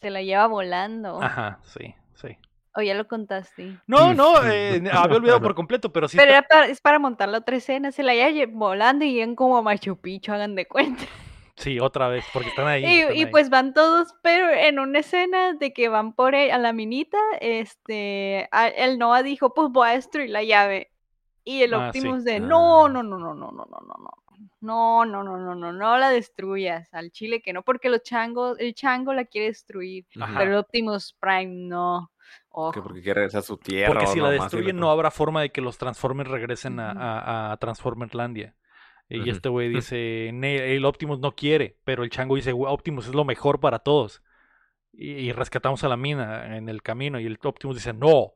[0.00, 1.20] Se la lleva volando.
[1.20, 2.38] Ajá, sí, sí.
[2.74, 3.76] O ya lo contaste.
[3.86, 6.16] No, no, eh, había olvidado por completo, pero sí.
[6.16, 7.92] Pero está- era para, es para montar la otra escena.
[7.92, 11.04] Se la lleva lle- volando y llegan como a Machu Picchu, hagan de cuenta.
[11.56, 12.82] Sí, otra vez, porque están ahí.
[12.84, 13.26] Y, están y ahí.
[13.26, 17.18] pues van todos, pero en una escena de que van por e- a la minita,
[17.40, 20.90] este, a- el Noah dijo, pues voy a destruir la llave.
[21.44, 21.98] Y el Ah, sí.
[21.98, 22.88] Optimus de, no, Ah.
[22.88, 24.10] no, no, no, no, no, no, no, no.
[24.60, 28.56] No, no, no, no, no, no la destruyas al chile que no, porque los changos,
[28.60, 30.38] el chango la quiere destruir, Ajá.
[30.38, 32.11] pero el Optimus Prime no.
[32.74, 33.92] Que porque quiere regresar a su tierra.
[33.92, 37.56] Porque si la destruyen no habrá forma de que los Transformers regresen a, a, a
[37.56, 38.54] Transformerlandia.
[39.08, 43.06] Y este güey dice, "Ne- el Optimus no quiere, pero el chango dice, "Güey, Optimus
[43.08, 44.22] es lo mejor para todos.
[44.92, 48.34] Y, y rescatamos a la mina en el camino y el Optimus dice, no,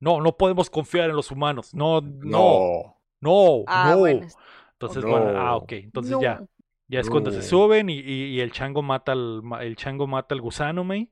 [0.00, 1.74] no, no podemos confiar en los humanos.
[1.74, 2.96] No, no, No.
[3.20, 3.98] no, Ah, no.
[3.98, 4.26] bueno.
[4.26, 4.36] es-
[4.72, 5.10] Entonces, no.
[5.10, 5.72] bueno, ah, ok.
[5.72, 6.48] Entonces ya, no.
[6.88, 10.34] ya es cuando se suben y, y- y el chango mata al, el chango mata
[10.34, 11.10] al gusano, May.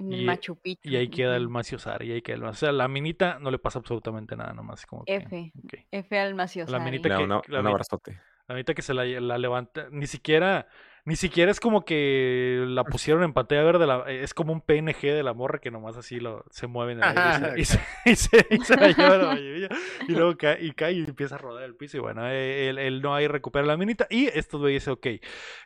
[0.00, 0.88] En el Y- Machu Picchu.
[0.88, 1.52] Y ahí queda el ujú.
[1.52, 4.86] Maciosare, y ahí queda el O sea, la minita no le pasa absolutamente nada, nomás
[4.86, 5.52] como que, F.
[5.92, 6.82] F al Maciosari.
[6.82, 8.20] minita Le da que- la un abrazote.
[8.48, 10.66] La minita que se la, la levanta, ni siquiera,
[11.04, 15.00] ni siquiera es como que la pusieron en pantalla verde, la- es como un PNG
[15.14, 18.16] de la morra que nomás así lo, se mueve en el aire y se, y
[18.16, 19.68] se, y se- y se la lleva la mayoría,
[20.08, 22.78] y luego cae y, cae y empieza a rodar el piso y bueno, eh, él,
[22.78, 24.06] él no hay recupera la minita.
[24.10, 25.06] Y estos güeyes dice, ok,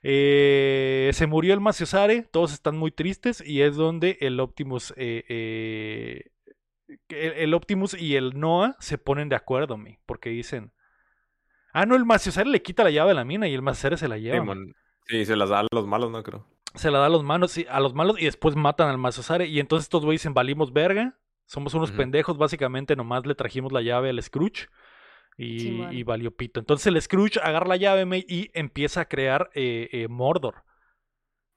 [0.02, 5.24] eh, se murió el Maciosare, todos están muy tristes y es donde el Optimus, eh,
[5.28, 6.30] eh,
[7.08, 10.72] el, el Optimus y el Noah se ponen de acuerdo, mi, porque dicen,
[11.76, 14.06] Ah, no, el Maciosare le quita la llave a la mina y el Maciosare se
[14.06, 14.36] la lleva.
[15.06, 16.22] Sí, se las da a los malos, ¿no?
[16.22, 16.46] Creo.
[16.74, 19.46] Se la da a los manos, sí, a los malos y después matan al Maciosare.
[19.46, 21.18] Y entonces estos güeyes dicen, valimos verga.
[21.46, 24.68] Somos unos pendejos, básicamente nomás le trajimos la llave al Scrooge.
[25.36, 26.60] Y, y valió pito.
[26.60, 30.64] Entonces el Scrooge agarra la llave May, y empieza a crear eh, eh, Mordor.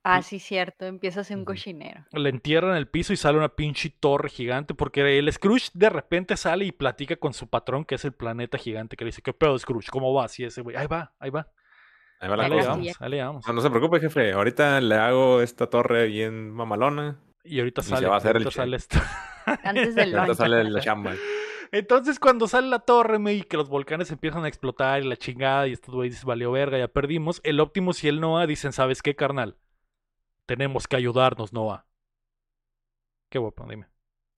[0.03, 0.85] Ah, sí, cierto.
[0.85, 2.05] Empieza a ser un cochinero.
[2.11, 4.73] Le entierran en el piso y sale una pinche torre gigante.
[4.73, 8.57] Porque el Scrooge de repente sale y platica con su patrón, que es el planeta
[8.57, 9.89] gigante, que le dice, ¿qué pedo, Scrooge?
[9.91, 10.39] ¿Cómo vas?
[10.39, 11.51] Y ese güey, ahí va, ahí va.
[12.19, 12.69] Ahí va la Ahí le cosa.
[12.69, 13.05] vamos, Casilla.
[13.05, 13.47] ahí le vamos.
[13.47, 14.31] No, no se preocupe, jefe.
[14.33, 17.19] Ahorita le hago esta torre bien mamalona.
[17.43, 18.97] Y ahorita Y se sale, va a hacer el sale esto.
[19.63, 21.13] Antes del ahorita sale la chamba.
[21.71, 25.17] Entonces, cuando sale la torre, me, y que los volcanes empiezan a explotar y la
[25.17, 27.41] chingada, y estos güeyes dicen, valió verga, ya perdimos.
[27.43, 29.57] El Optimus y el Noah dicen, ¿sabes qué, carnal?
[30.45, 31.85] Tenemos que ayudarnos, Noah.
[33.29, 33.87] Qué guapo, dime.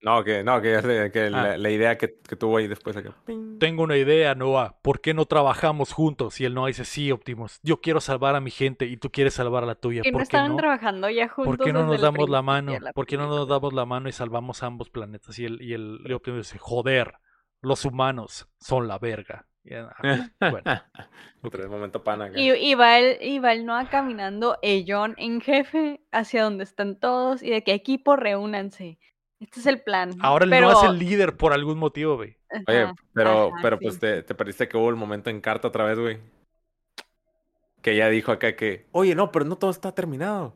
[0.02, 1.30] No, que, no, que, que Ah.
[1.30, 2.96] la, la idea que, que tuvo ahí después.
[2.96, 3.14] acá.
[3.58, 4.76] Tengo una idea, Noah.
[4.80, 6.40] ¿Por qué no trabajamos juntos?
[6.40, 9.34] Y el Noah dice, sí, Optimus, yo quiero salvar a mi gente y tú quieres
[9.34, 10.00] salvar a la tuya.
[10.02, 10.56] Que no ¿Por qué estaban no?
[10.56, 11.56] trabajando ya juntos.
[11.56, 12.78] ¿Por qué no nos el damos la mano?
[12.80, 15.38] la ¿Por qué no nos damos la mano y salvamos ambos planetas?
[15.38, 17.12] Y el, y el, y Optimus dice, joder,
[17.60, 19.46] los humanos son la verga.
[19.64, 19.94] Y, ah,
[20.40, 20.62] bueno.
[21.42, 22.24] Otro momento pana.
[22.26, 22.40] acá.
[22.40, 26.98] Y, y va el, y va el Noah caminando, John en jefe, hacia donde están
[26.98, 28.98] todos, y de que equipo reúnanse.
[29.40, 30.14] Este es el plan.
[30.20, 32.36] Ahora pero, Noah es el líder por algún motivo, güey.
[32.68, 33.84] Oye, pero, ajá, pero sí.
[33.84, 36.18] pues te, te perdiste que hubo el momento en carta otra vez, güey.
[37.82, 40.54] Que ella dijo acá que, oye, no, pero no todo está terminado.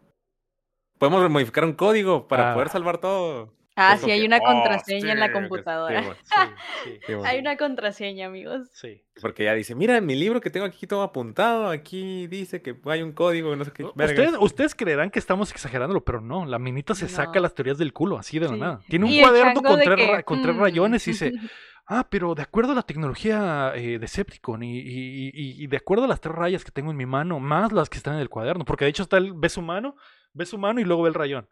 [0.99, 2.55] Podemos modificar un código para Ah.
[2.55, 3.53] poder salvar todo.
[3.77, 6.01] Ah, sí, hay que, una "Oh, contraseña en la computadora.
[6.03, 6.41] güey, Sí,
[6.85, 7.27] sí, sí, güey".
[7.29, 8.69] Hay una contraseña, amigos.
[8.73, 9.03] sí.
[9.21, 12.77] Porque ella dice, mira, en mi libro que tengo aquí todo apuntado, aquí dice que
[12.87, 13.85] hay un código, no sé qué.
[13.95, 14.19] vergas".
[14.19, 16.47] Ustedes, ustedes creerán que estamos exagerándolo, pero no.
[16.47, 18.81] La minita se saca las teorías del culo, así de la nada.
[18.89, 20.61] Tiene un cuaderno con de tres, que, con tres mm.
[20.61, 21.33] rayones y dice,
[21.87, 26.05] ah, pero de acuerdo a la tecnología eh, Decepticon y, y, y- y de acuerdo
[26.05, 28.29] a las tres rayas que tengo en mi mano, más las que están en el
[28.29, 29.97] cuaderno, porque de hecho está el, ve su mano,
[30.33, 31.49] ve su mano y luego ve el rayón.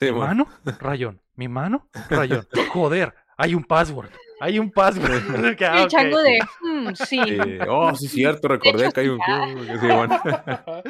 [0.00, 0.46] Sí, Mi bueno.
[0.64, 1.20] mano, rayón.
[1.36, 2.46] Mi mano, rayón.
[2.72, 4.10] Joder, hay un password.
[4.40, 5.10] Hay un password.
[5.62, 5.88] Ah, el ok.
[5.88, 7.20] chango de, "Hmm, sí.
[7.24, 7.38] Sí,
[7.68, 9.46] Oh, sí, cierto, recordé hecho, que hay un sí, ah.
[9.80, 10.20] Sí, bueno.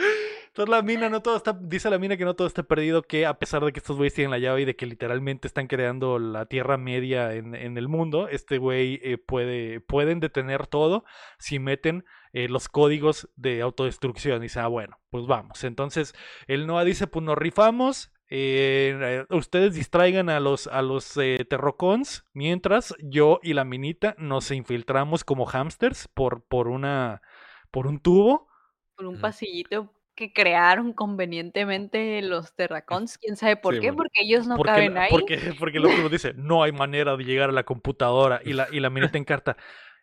[0.49, 3.27] Entonces la mina no todo está, dice la mina que no todo está perdido, que
[3.27, 6.19] a pesar de que estos güeyes tienen la llave y de que literalmente están creando
[6.19, 11.05] la Tierra Media en, en el mundo, este güey eh, puede, pueden detener todo
[11.39, 14.41] si meten eh, los códigos de autodestrucción.
[14.41, 15.63] Dice, ah, bueno, pues vamos.
[15.63, 16.15] Entonces
[16.47, 18.11] el Noah dice, pues nos rifamos.
[18.29, 24.51] Eh, ustedes distraigan a los a los eh, terrocons mientras yo y la minita nos
[24.51, 27.23] infiltramos como hamsters por por una
[27.71, 28.49] por un tubo
[28.97, 33.19] Por un pasillito que crearon convenientemente los terracons.
[33.19, 33.91] ¿Quién sabe por Sí, qué?
[33.91, 33.97] bueno.
[33.97, 35.11] Porque ellos no porque, caben ahí.
[35.11, 38.41] porque, porque el otro dice, no hay manera de llegar a la computadora.
[38.45, 39.57] Y la, y la minita encarta,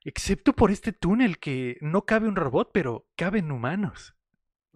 [0.04, 4.16] excepto por este túnel que no cabe un robot, pero caben humanos.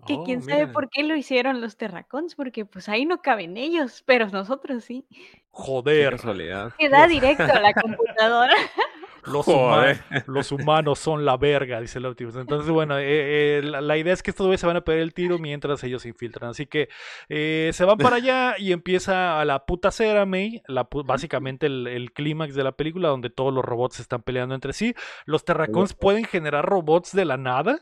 [0.05, 0.73] Que Oh, quién sabe mira.
[0.73, 5.05] por qué lo hicieron los terracons, porque pues ahí no caben ellos, pero nosotros sí.
[5.49, 6.73] Joder, casualidad.
[6.77, 8.53] Queda directo a la computadora.
[9.25, 9.97] los, Joder.
[9.97, 12.35] huma- los humanos son la verga, dice el Optimus.
[12.35, 15.01] Entonces, bueno, eh, eh, la, la idea es que estos güeyes se van a pegar
[15.01, 16.51] el tiro mientras ellos se infiltran.
[16.51, 16.89] Así que
[17.27, 20.61] eh, se van para allá y empieza a la puta cera, May.
[20.67, 24.21] La, pu- básicamente el, el clímax de la película donde todos los robots se están
[24.21, 24.93] peleando entre sí.
[25.25, 27.79] Los terracons pueden generar robots de la nada,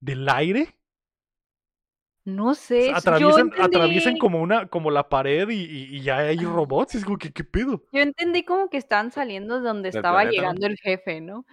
[0.00, 0.76] del aire.
[2.24, 2.88] No sé.
[2.90, 6.94] yo Atraviesan, atraviesan como una, como la pared y, y- y ya hay robots.
[6.94, 7.82] Es como que, ¿qué pedo?
[7.92, 11.44] Yo entendí como que estaban saliendo de donde estaba llegando el jefe, ¿no?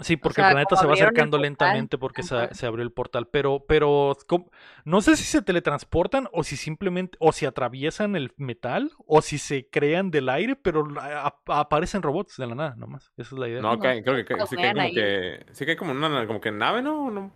[0.00, 2.90] Sí, porque sea, el planeta se va acercando portal, lentamente porque se, se abrió el
[2.90, 3.28] portal.
[3.28, 4.50] Pero, pero ¿cómo?
[4.84, 9.38] no sé si se teletransportan o si simplemente, o si atraviesan el metal o si
[9.38, 13.12] se crean del aire, pero a- a- aparecen robots de la nada, nomás.
[13.16, 13.62] Esa es la idea.
[13.62, 14.94] No, sé, creo que, sí que hay como ahí.
[14.94, 15.46] que.
[15.52, 17.10] Sí que hay como una como que nave, ¿no?
[17.10, 17.32] No,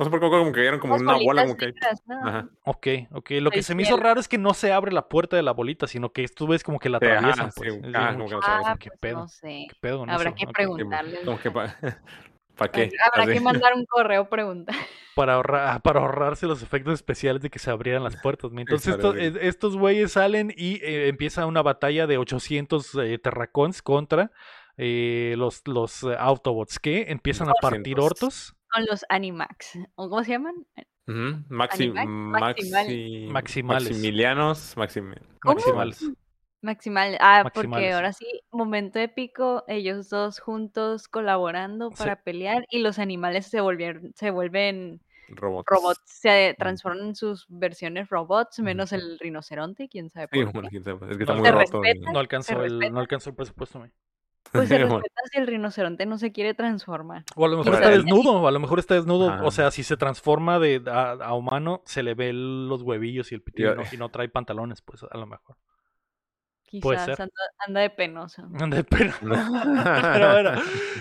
[0.00, 1.66] no sé por qué como que eran como una bola como que.
[1.66, 2.26] negras, ¿no?
[2.26, 2.48] Ajá.
[2.64, 3.30] Ok, ok.
[3.42, 5.52] Lo que se me hizo raro es que no se abre la puerta de la
[5.52, 7.50] bolita, sino que tú ves como que la Sí, atraviesan.
[7.54, 7.74] pues.
[7.74, 8.76] Es de como que Ah.
[8.80, 9.18] ¿Qué pues pedo?
[9.20, 9.66] no sé.
[9.68, 10.36] ¿Qué pedo con Habrá eso?
[10.36, 10.64] que.
[11.24, 11.76] Como que para.
[12.56, 12.90] ¿Para qué?
[13.10, 13.32] Habrá Así.
[13.34, 14.74] que mandar un correo preguntar.
[15.14, 18.52] para, ahorrar, para ahorrarse los efectos especiales de que se abrieran las puertas.
[18.52, 18.60] ¿no?
[18.60, 18.96] Entonces
[19.40, 24.30] estos, güeyes salen y eh, empieza una batalla de 800 eh, terracons contra
[24.76, 28.04] eh, los, los eh, Autobots que empiezan a partir 800.
[28.04, 28.56] hortos.
[28.72, 29.78] Con los Animax.
[29.96, 30.54] ¿O cómo se llaman?
[31.08, 33.30] Ujú, Maxi, Animax, maxi, Maximales.
[33.32, 33.88] Maximales.
[33.90, 35.14] Maximilianos, maxim.
[35.44, 36.10] Maximales.
[36.62, 37.16] Maximal.
[37.20, 41.96] Ah, porque ahora sí, momento épico, ellos dos juntos colaborando Sí.
[41.98, 45.00] para pelear y los animales se volvieron, se vuelven
[45.30, 45.66] robots.
[45.70, 50.84] robots, se transforman en sus versiones robots, menos el rinoceronte, quién sabe Sí, bueno, quién
[50.84, 51.80] sabe, Es que está No, muy roto.
[51.80, 52.12] respetan.
[52.12, 52.90] No alcanzó, el, respeta.
[52.92, 53.78] no alcanzó el presupuesto.
[53.78, 53.90] güey.
[54.52, 57.24] Pues se respeta si el rinoceronte no se quiere transformar.
[57.36, 59.44] O a lo mejor está desnudo, a lo mejor está desnudo.
[59.44, 63.42] O sea, si se transforma de a, humano, se le ve los huevillos y el
[63.42, 65.56] pitino y no trae pantalones, pues a lo mejor.
[66.70, 67.18] Quizás
[67.66, 68.42] Anda, de penoso.
[68.60, 69.18] Anda de penoso.
[69.22, 70.52] Pero bueno,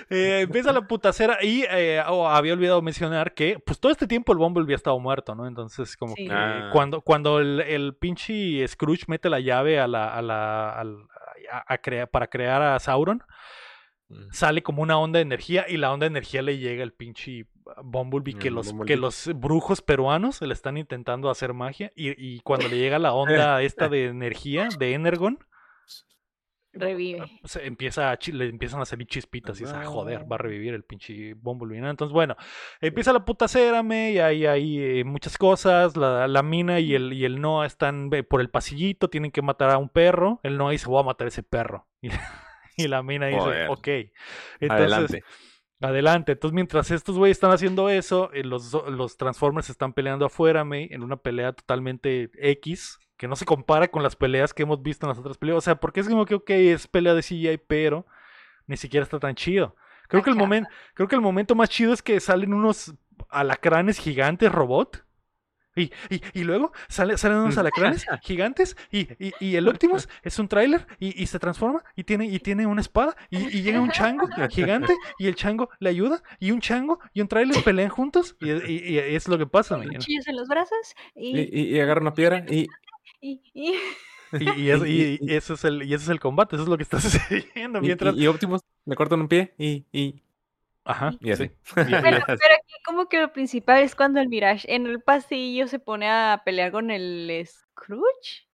[0.09, 4.31] eh, empieza la putacera y eh, oh, había olvidado mencionar que pues todo este tiempo
[4.31, 5.45] el Bumblebee ha estado muerto, ¿no?
[5.45, 6.71] Entonces como que ah.
[6.73, 10.83] cuando, cuando el, el, pinche Scrooge mete la llave a la, a la,
[11.51, 13.23] a, para crear a Sauron,
[14.09, 14.31] mm.
[14.31, 17.47] sale como una onda de energía y la onda de energía le llega al pinche
[17.83, 22.67] Bumblebee que, los, que los brujos peruanos le están intentando hacer magia y, y cuando
[22.67, 25.39] le llega la onda esta de energía de Energon
[26.71, 27.23] Revive.
[27.45, 30.83] Se empieza le empiezan a salir chispitas y dice, ah, joder, va a revivir el
[30.83, 31.89] pinche Bumblebee.
[31.89, 32.35] Entonces, bueno,
[32.79, 35.97] empieza la puta cérame y hay, hay eh, muchas cosas.
[35.97, 39.71] La, la, mina y el, y el Noah están por el pasillito, tienen que matar
[39.71, 40.39] a un perro.
[40.43, 41.87] El Noah dice, voy a matar a ese perro.
[42.77, 43.87] Y, la mina dice, ok.
[44.61, 45.23] Entonces, Adelante.
[45.81, 46.31] Adelante.
[46.31, 50.87] Entonces, mientras estos güeyes están haciendo eso, eh, los, los Transformers están peleando afuera, May,
[50.89, 55.05] en una pelea totalmente X que no se compara con las peleas que hemos visto
[55.05, 55.57] en las otras peleas.
[55.57, 58.07] O sea, porque es como que, ok, es pelea de CGI, pero
[58.65, 59.75] ni siquiera está tan chido.
[60.07, 62.93] Creo que, el momento, creo que el momento más chido es que salen unos
[63.29, 65.05] alacranes gigantes robot.
[65.75, 65.91] Y,
[66.33, 69.07] y, luego sale, salen unos alacranes gigantes y,
[69.39, 73.15] y, el Optimus es un tráiler y, se transforma y tiene, y tiene una espada
[73.29, 77.29] y, llega un chango gigante y el chango le ayuda y un chango y un
[77.29, 79.75] tráiler pelean juntos y, es lo que pasa.
[79.75, 82.67] En los brazos y, agarra una piedra y,
[83.21, 83.73] y, y...
[84.31, 86.83] Y, eso, y, eso es el, y eso es el combate, eso es lo que
[86.83, 87.81] está sucediendo.
[87.81, 88.15] Mientras...
[88.15, 89.85] Y, Optimus le cortan un pie y.
[89.91, 90.21] y...
[90.85, 91.13] Ajá.
[91.19, 91.51] Y así.
[91.75, 95.77] Pero, pero, aquí como que lo principal es cuando el Mirage en el pasillo se
[95.77, 98.47] pone a pelear con el Scrooge.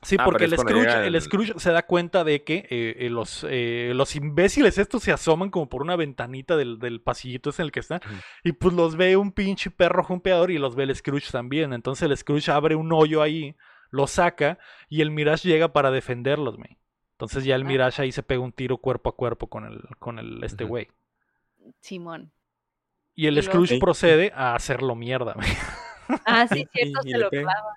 [0.00, 1.20] Sí, ah, porque el Scrooge, el...
[1.20, 5.50] Scrooge, se da cuenta de que eh, eh, los, eh, los imbéciles estos se asoman
[5.50, 8.00] como por una ventanita del, del pasillito en el que está.
[8.42, 11.72] Y pues los ve un pinche perro jumpeador y los ve el Scrooge también.
[11.72, 13.54] Entonces el Scrooge abre un hoyo ahí
[13.92, 16.78] lo saca y el Mirage llega para defenderlos, güey.
[17.12, 17.64] Entonces ya el.
[17.64, 20.88] Mirage ahí se pega un tiro cuerpo a cuerpo con el, con el este güey.
[21.78, 22.32] Simón.
[23.14, 25.46] Y el Scrooge procede a hacerlo mierda, güey.
[26.24, 27.76] Ah, sí, cierto, se lo clava.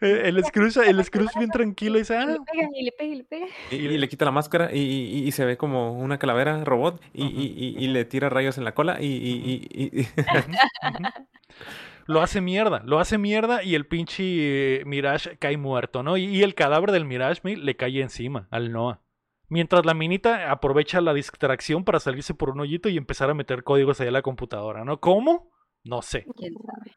[0.00, 2.24] Eh, el Scrooge, el Scrooge bien tranquilo y dice, ah.
[2.24, 3.46] Y le pega, y le pega, y le pega.
[3.70, 8.04] Y, le quita la máscara y, y, se ve como una calavera robot y, le
[8.04, 10.06] tira rayos en la cola y...
[12.10, 16.16] lo hace mierda, lo hace mierda y el pinche eh, Mirage cae muerto, ¿no?
[16.16, 19.00] Y, el cadáver del Mirage le cae encima al Noah.
[19.48, 23.62] Mientras la minita aprovecha la distracción para salirse por un hoyito y empezar a meter
[23.62, 24.98] códigos ahí a la computadora, ¿no?
[24.98, 25.52] ¿Cómo?
[25.84, 26.26] No sé.
[26.36, 26.96] ¿Quién sabe?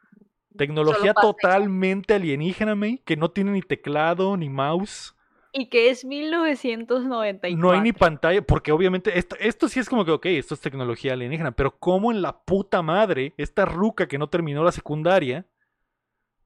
[0.58, 5.16] Tecnología totalmente alienígena, me, que no tiene ni teclado ni mouse.
[5.56, 7.62] Y que es 1994.
[7.62, 10.62] No hay ni pantalla, porque obviamente esto, esto sí es como que, ok, esto es
[10.62, 15.46] tecnología alienígena, pero ¿cómo en la puta madre esta ruca que no terminó la secundaria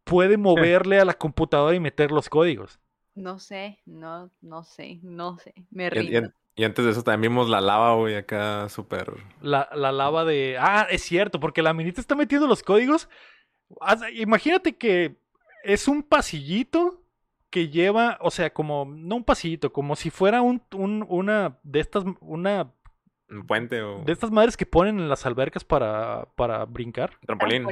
[0.04, 2.82] puede moverle a la computadora y meter los códigos?
[3.16, 6.30] No sé, no, no sé, no sé, me rindo.
[6.56, 9.14] Y, antes de eso también vimos la lava, güey, acá súper...
[9.42, 10.58] La, la lava de...
[10.60, 13.10] Ah, es cierto, porque la minita está metiendo los códigos.
[14.16, 15.18] Imagínate que
[15.64, 17.04] es un pasillito
[17.58, 22.04] que lleva, o sea, como, no un pasillito, como si fuera un, una de estas,
[22.22, 22.72] una...
[23.30, 24.04] Un puente o...
[24.04, 27.14] De estas madres que ponen en las albercas para, para brincar.
[27.26, 27.66] Trampolín.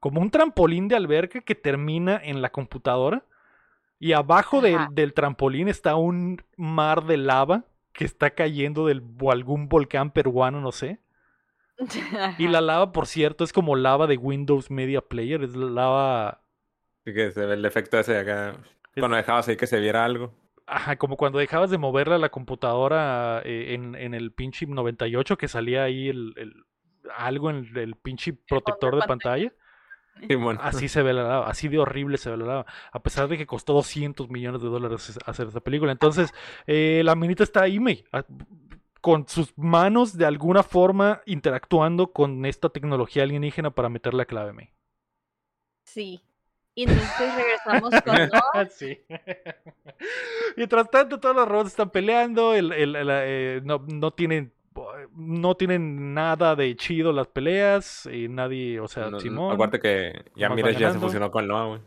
[0.00, 3.24] Como un trampolín de alberca que termina en la computadora.
[3.98, 9.68] Y abajo del trampolín está un mar de lava que está cayendo del o algún
[9.68, 10.98] volcán peruano, no sé.
[12.38, 16.40] Y la lava, por cierto, es como lava de Windows Media Player, es lava...
[17.04, 18.56] Sí que se ve el efecto ese de acá.
[18.98, 20.32] Cuando dejabas ahí que se viera algo.
[20.66, 25.38] Ajá, como cuando dejabas de moverla a la computadora eh, en, en, el pinche 98
[25.38, 26.64] que salía ahí el, el
[27.16, 29.52] algo en el, pinche protector de pantalla.
[30.60, 32.66] Así se ve la lava, así de horrible se ve la lava.
[32.90, 35.92] A pesar de que costó 200 millones de dólares hacer esta película.
[35.92, 36.32] Entonces,
[36.66, 38.04] eh, la minita está ahí, me,
[39.00, 44.52] con sus manos de alguna forma interactuando con esta tecnología alienígena para meter la clave,
[44.52, 44.72] me.
[45.84, 46.22] Sí,
[46.76, 48.14] y entonces regresamos con
[48.54, 48.66] Noah.
[48.66, 49.00] Sí.
[50.56, 52.54] Mientras tanto, todos los robots están peleando.
[52.54, 54.52] El, el, eh, no, no, tienen.
[55.16, 58.06] No tienen nada de chido las peleas.
[58.12, 59.54] Y nadie, o sea, Simón.
[59.54, 61.80] Aparte que ya Mirage ya se fusionó con Noah, güey.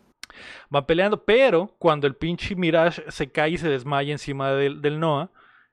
[0.70, 5.00] Van peleando, pero cuando el pinche Mirage se cae y se desmaya encima del, del
[5.00, 5.30] Noah,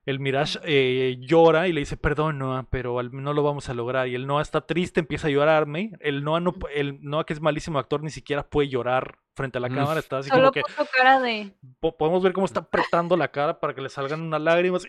[0.07, 4.07] el Mirage eh, llora y le dice, perdón Noah, pero no lo vamos a lograr.
[4.07, 5.91] Y el Noah está triste, empieza a llorarme.
[5.99, 9.61] El Noah, no, el Noah que es malísimo actor, ni siquiera puede llorar frente a
[9.61, 9.99] la cámara.
[9.99, 10.61] Está así Solo como que...
[10.95, 11.53] cara de...
[11.81, 14.85] Podemos ver cómo está apretando la cara para que le salgan unas lágrimas.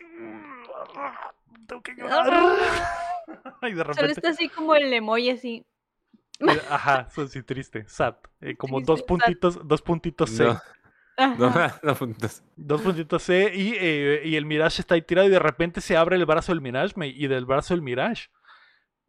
[1.67, 2.33] tengo que llorar.
[3.63, 5.67] y de Solo repente, está así como el emoji así.
[6.39, 8.15] eh, ajá, sí, triste, sad.
[8.41, 9.07] eh, como Triste, dos sad.
[9.07, 10.45] puntitos, dos puntitos C.
[10.45, 10.61] No,
[11.19, 12.43] no, puntos.
[12.57, 15.97] Dos puntitos C y, eh, y el Mirage está ahí tirado y de repente se
[15.97, 18.29] abre el brazo del Mirage y del brazo del Mirage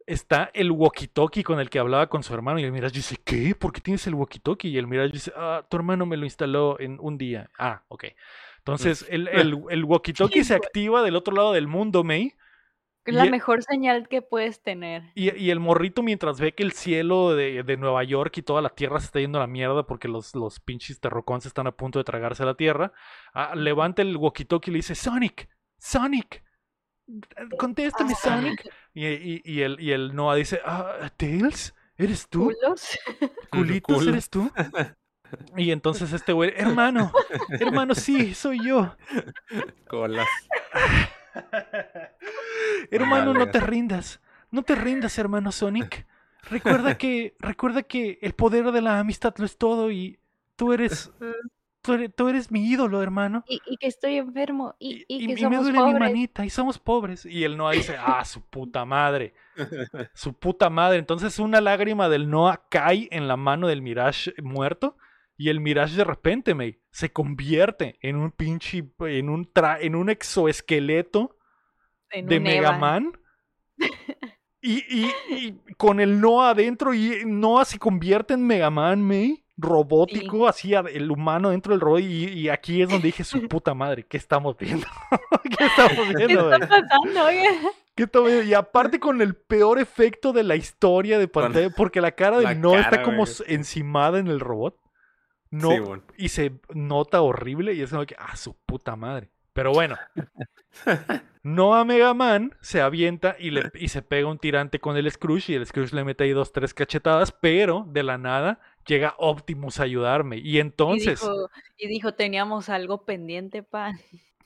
[0.06, 3.54] está el walkie-talkie con el que hablaba con su hermano y el Mirage dice, ¿qué?
[3.54, 4.70] ¿Por qué tienes el walkie-talkie?
[4.70, 7.50] Y el Mirage dice, ah, tu hermano me lo instaló en un día.
[7.58, 8.06] Ah, ok.
[8.58, 12.34] Entonces el, el, el walkie-talkie se activa del otro lado del mundo, May.
[13.06, 15.10] Es la Y- mejor señal que puedes tener.
[15.14, 18.60] Y, y el morrito mientras ve que el cielo de, de Nueva York y toda
[18.62, 21.72] la tierra se está yendo a la mierda porque los, los pinches terrocones están a
[21.72, 22.92] punto de tragarse la tierra,
[23.32, 25.48] ah, levanta el walkie-talkie y le dice, Sonic,
[25.78, 26.44] Sonic,
[27.58, 28.68] contéstame Sonic.
[28.94, 32.44] Y, y, y el, y el Noah dice, ah, Tails, ¿eres tú?
[32.52, 32.98] ¿Culos?
[33.50, 34.10] ¿Culitos Culo.
[34.10, 34.50] eres tú?
[35.56, 37.12] Y entonces este güey, hermano,
[37.60, 38.96] hermano, sí, soy yo.
[39.86, 40.26] Colas.
[42.90, 44.20] Hermano, no te rindas.
[44.50, 46.06] No te rindas, hermano Sonic.
[46.48, 50.18] Recuerda que, recuerda que el poder de la amistad lo es todo y
[50.56, 51.12] tú eres,
[51.82, 53.44] tú eres, tú eres mi ídolo, hermano.
[53.46, 54.74] Y, y que estoy enfermo.
[54.78, 57.26] Y, y, que y me somos duele mi manita y somos pobres.
[57.26, 59.34] Y el Noah dice, ah, su puta madre.
[60.14, 60.98] Su puta madre.
[60.98, 64.96] Entonces una lágrima del Noah cae en la mano del Mirage muerto.
[65.40, 69.94] Y el Mirage de repente, me se convierte en un pinche, en un, tra- en
[69.94, 71.38] un exoesqueleto
[72.10, 72.78] en de un Mega Eva.
[72.78, 73.12] Man.
[74.62, 79.42] Y, y- y con el Noah adentro y Noah se convierte en Mega Man, May,
[79.56, 83.40] robótico, así a- el humano dentro del robot y, y aquí es donde dije su
[83.48, 84.86] puta madre, ¿qué estamos viendo?
[85.58, 86.52] ¿Qué estamos ¿Qué viendo?
[86.52, 86.82] está güey?
[86.82, 87.24] pasando?
[87.24, 87.48] oye?
[87.94, 88.46] ¿Qué estamos viendo?
[88.50, 92.50] Y aparte con el peor efecto de la historia de pantalla, porque la cara la
[92.50, 94.76] del Noah está como encimada en el robot.
[95.50, 96.02] No, Sí, bueno.
[96.16, 99.30] y se nota horrible y es como que, ah, su puta madre.
[99.52, 99.96] Pero bueno,
[101.42, 105.52] Noah Mega Man se avienta y, le, y se pega un tirante con el Scrooge
[105.52, 109.80] y el Scrooge le mete ahí dos, tres cachetadas, pero de la nada llega Optimus
[109.80, 110.38] a ayudarme.
[110.38, 113.92] Y entonces, Y dijo, y dijo, teníamos algo pendiente, pa.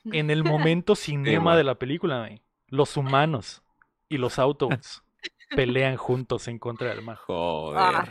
[0.05, 3.62] en el momento cinema de la película, güey, los humanos
[4.09, 5.02] y los Autobots
[5.56, 7.16] pelean juntos en contra del mal.
[7.16, 7.78] Joder.
[7.78, 8.09] Ah.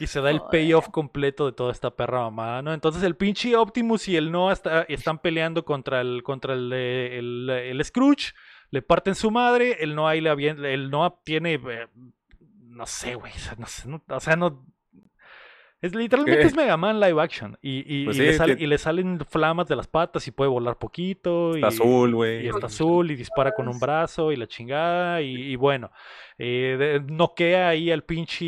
[0.00, 2.72] Y se da el payoff completo de toda esta perra mamada, ¿no?
[2.72, 7.18] Entonces el pinche Optimus y el Noah está- están peleando contra el, contra el, eh,
[7.18, 8.32] el, el Scrooge,
[8.70, 10.30] le parten su madre, el Noah ahí le
[10.72, 11.86] el Noah tiene, eh,
[12.60, 14.64] no sé, güey, no sé, no- o sea, no...
[15.82, 16.46] Es, literalmente ¿Qué?
[16.46, 18.76] es Mega Man live action y, y- Pues y le sí, sale- que- y le
[18.78, 21.54] salen flamas de las patas y puede volar poquito.
[21.54, 22.44] Está y, azul, güey.
[22.44, 25.90] y está azul y dispara con un brazo y la chingada y, y bueno,
[26.38, 28.44] eh, de- noquea ahí al pinche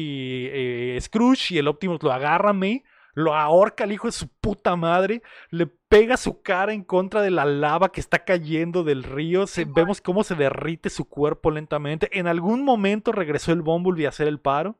[0.96, 2.84] eh, Scrooge y el Optimus lo agarra, me,
[3.14, 7.30] lo ahorca al hijo de su puta madre, le pega su cara en contra de
[7.30, 12.09] la lava que está cayendo del río, se- vemos cómo se derrite su cuerpo lentamente,
[12.18, 14.76] en algún momento regresó el Bumblebee a hacer el paro.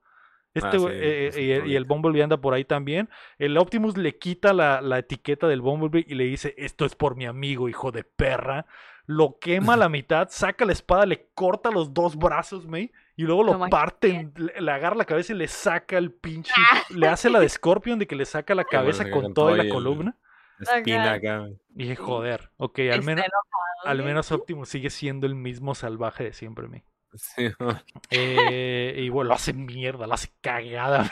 [0.55, 1.95] Este, Ah, sí, güey, eh, ese y, el- y el trolito.
[1.95, 3.09] Bumblebee anda por ahí también.
[3.39, 7.17] El Optimus le quita la, la etiqueta del Bumblebee y le dice, esto es por
[7.17, 8.67] mi amigo, hijo de perra.
[9.07, 13.23] Lo quema a la mitad, saca la espada, le corta los dos brazos, May, y
[13.25, 16.53] luego lo No parte, le, le agarra la cabeza y le saca el pinche...
[16.91, 19.69] Le hace la de Scorpion de que le saca la bueno, cabeza con toda la
[19.69, 20.17] columna.
[20.61, 21.59] Espina acá, güey.
[21.75, 24.05] Y dije, joder, ok, al menos, enojado, al ¿eh?
[24.05, 26.85] menos Optimus sigue siendo el mismo salvaje de siempre, May.
[27.15, 27.49] Sí,
[28.11, 31.11] Eh, y bueno, lo hace mierda, lo hace cagada.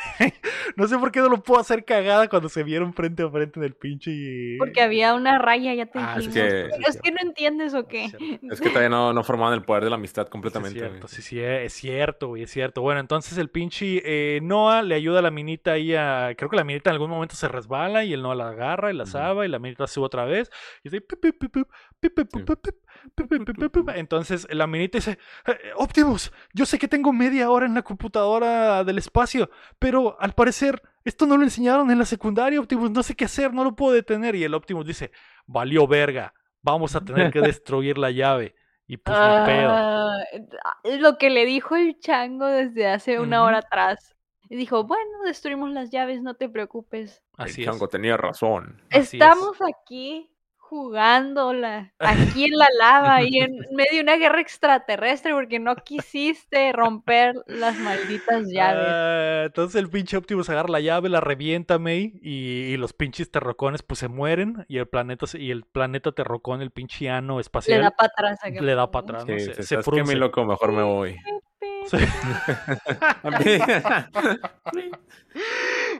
[0.76, 3.60] no sé por qué no lo puedo hacer cagada cuando se vieron frente a frente
[3.60, 4.10] del pinche.
[4.12, 6.34] y- Porque había una raya, ya te Ah, es dijimos.
[6.34, 8.04] que- Pero sí, es sí, que no entiendes o Sí, qué.
[8.06, 8.14] es.
[8.52, 10.78] Es que todavía no, no formaban el poder de la amistad Sí, completamente.
[10.78, 10.90] es güey.
[10.92, 12.82] cierto, sí, sí, es cierto, güey, es cierto.
[12.82, 16.34] Bueno, entonces el pinche eh, Noah le ayuda a la minita ahí a.
[16.36, 18.96] Creo que la minita en algún momento se resbala y el Noah la agarra y
[18.96, 20.50] la salva y la minita sube otra vez.
[20.82, 21.00] Y dice.
[21.00, 21.68] "Pip, pip, pip, pip,
[22.00, 22.38] pip, pip, Sí.
[22.44, 22.74] pip, pip,
[23.14, 23.88] pip, pip, pip, pip, pip".
[23.94, 25.52] Entonces la minita dice: "Eh,
[25.90, 29.50] Optimus, yo sé que tengo media hora en la computadora del espacio,
[29.80, 32.92] pero al parecer esto no lo enseñaron en la secundaria, Optimus.
[32.92, 34.36] No sé qué hacer, no lo puedo detener.
[34.36, 35.10] Y el Optimus dice:
[35.46, 38.54] Valió verga, vamos a tener que destruir la llave.
[38.86, 39.70] Y pues ni pedo.
[39.72, 40.18] Ah,
[40.84, 44.14] lo que le dijo el chango desde hace una hora atrás.
[44.48, 47.22] Y dijo, bueno, destruimos las llaves, no te preocupes.
[47.36, 47.72] Así el es.
[47.72, 48.80] chango tenía razón.
[48.90, 49.14] Así es.
[49.14, 50.29] Estamos aquí
[50.70, 56.72] jugándola, aquí en la lava y en medio de una guerra extraterrestre porque no quisiste
[56.72, 58.86] romper las malditas llaves.
[58.86, 63.32] Ah, entonces el pinche Optimus agarra la llave, la revienta, May, y, y los pinches
[63.32, 67.40] terrocones pues se mueren y el planeta y el planeta terrocón, el pinche ano Le
[67.40, 68.38] espacial, da para atrás.
[68.60, 69.38] le da para atrás, ¿no?
[69.38, 70.16] Sí, se, se, se ¿sabes qué, mi frunce.
[70.16, 70.44] loco?
[70.44, 71.16] Mejor me voy.
[71.86, 71.96] Sí.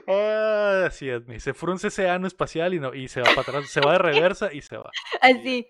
[0.07, 3.41] Ah, así es, May, se frunce ese ano espacial y, no, y se va para
[3.41, 4.89] atrás, se va de reversa y se va.
[5.21, 5.67] Así.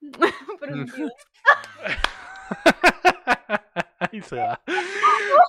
[3.98, 4.60] Ahí se va.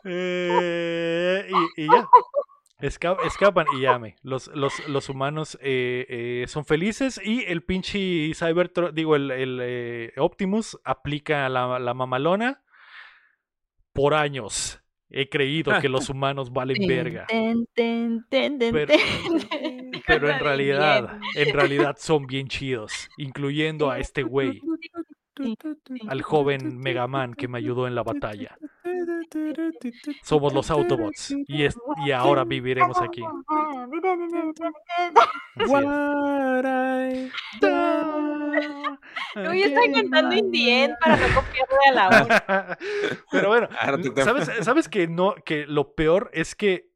[0.06, 1.48] Eh,
[1.78, 2.08] y, y ya.
[2.82, 4.16] Esca- escapan y llame.
[4.22, 9.60] Los, los, los humanos eh, eh, son felices y el pinche Cybertron, digo, el, el,
[9.62, 12.62] eh, Optimus aplica la, la mamalona
[13.96, 14.80] por años.
[15.10, 17.26] He creído que los humanos valen verga.
[20.06, 23.10] Pero- en realidad, en realidad son bien chidos.
[23.18, 24.62] Incluyendo a este güey,
[26.08, 28.58] al joven Megaman que me ayudó en la batalla.
[30.24, 33.22] Somos los Autobots y, es- y ahora viviremos aquí.
[35.56, 35.70] Así es.
[35.70, 35.84] What
[36.66, 37.32] I
[39.36, 42.78] No, yo estaba cantando In the End para no copiarle a la una.
[43.32, 46.92] Pero bueno, Ah, ¿sabes, sabes que no, que lo peor es que,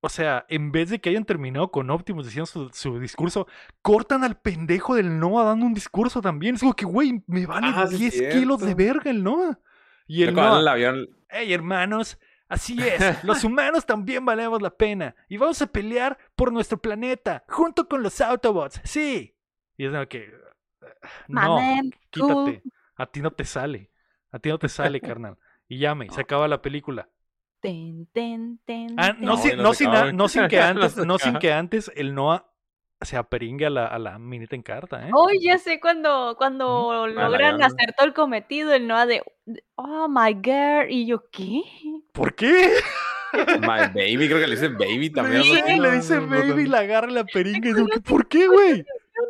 [0.00, 3.48] o sea, en vez de que hayan terminado con Optimus diciendo su, su discurso,
[3.82, 6.54] cortan al pendejo del Noah dando un discurso también.
[6.54, 9.58] Es como que, güey, me vale Ah, sí es 10 kilos de verga el Noah.
[10.06, 12.18] Y el Noah, el avión, hey hermanos,
[12.48, 17.44] así es, los humanos también valemos la pena y vamos a pelear por nuestro planeta,
[17.48, 19.36] junto con los Autobots, sí.
[19.76, 20.32] Y es como que,
[21.28, 22.62] no, Mamen, quítate,
[22.96, 23.90] a ti no te sale,
[24.30, 25.36] a ti no te sale, carnal.
[25.68, 27.10] Y llame, se acaba la película.
[27.60, 29.24] Ten, ten, ten, Ah, no, ten.
[29.26, 31.34] No, sin, no no, se sin, a- no sin que no antes, se no sin
[31.40, 32.44] que antes el Noah
[33.00, 35.10] se aperingue a la, a la minita en carta, ¿eh?
[35.14, 39.22] Oh, ya sé cuando, cuando logran hacer todo el cometido, el Noah de,
[39.76, 41.62] oh my girl, y yo, ¿qué?
[42.12, 42.70] ¿Por qué?
[43.60, 45.42] My baby, creo que le dice baby también.
[45.42, 47.68] Le dice, le dice baby la agarra la peringa.
[47.68, 48.84] Y digo, ¿qué- ¿por qué, güey?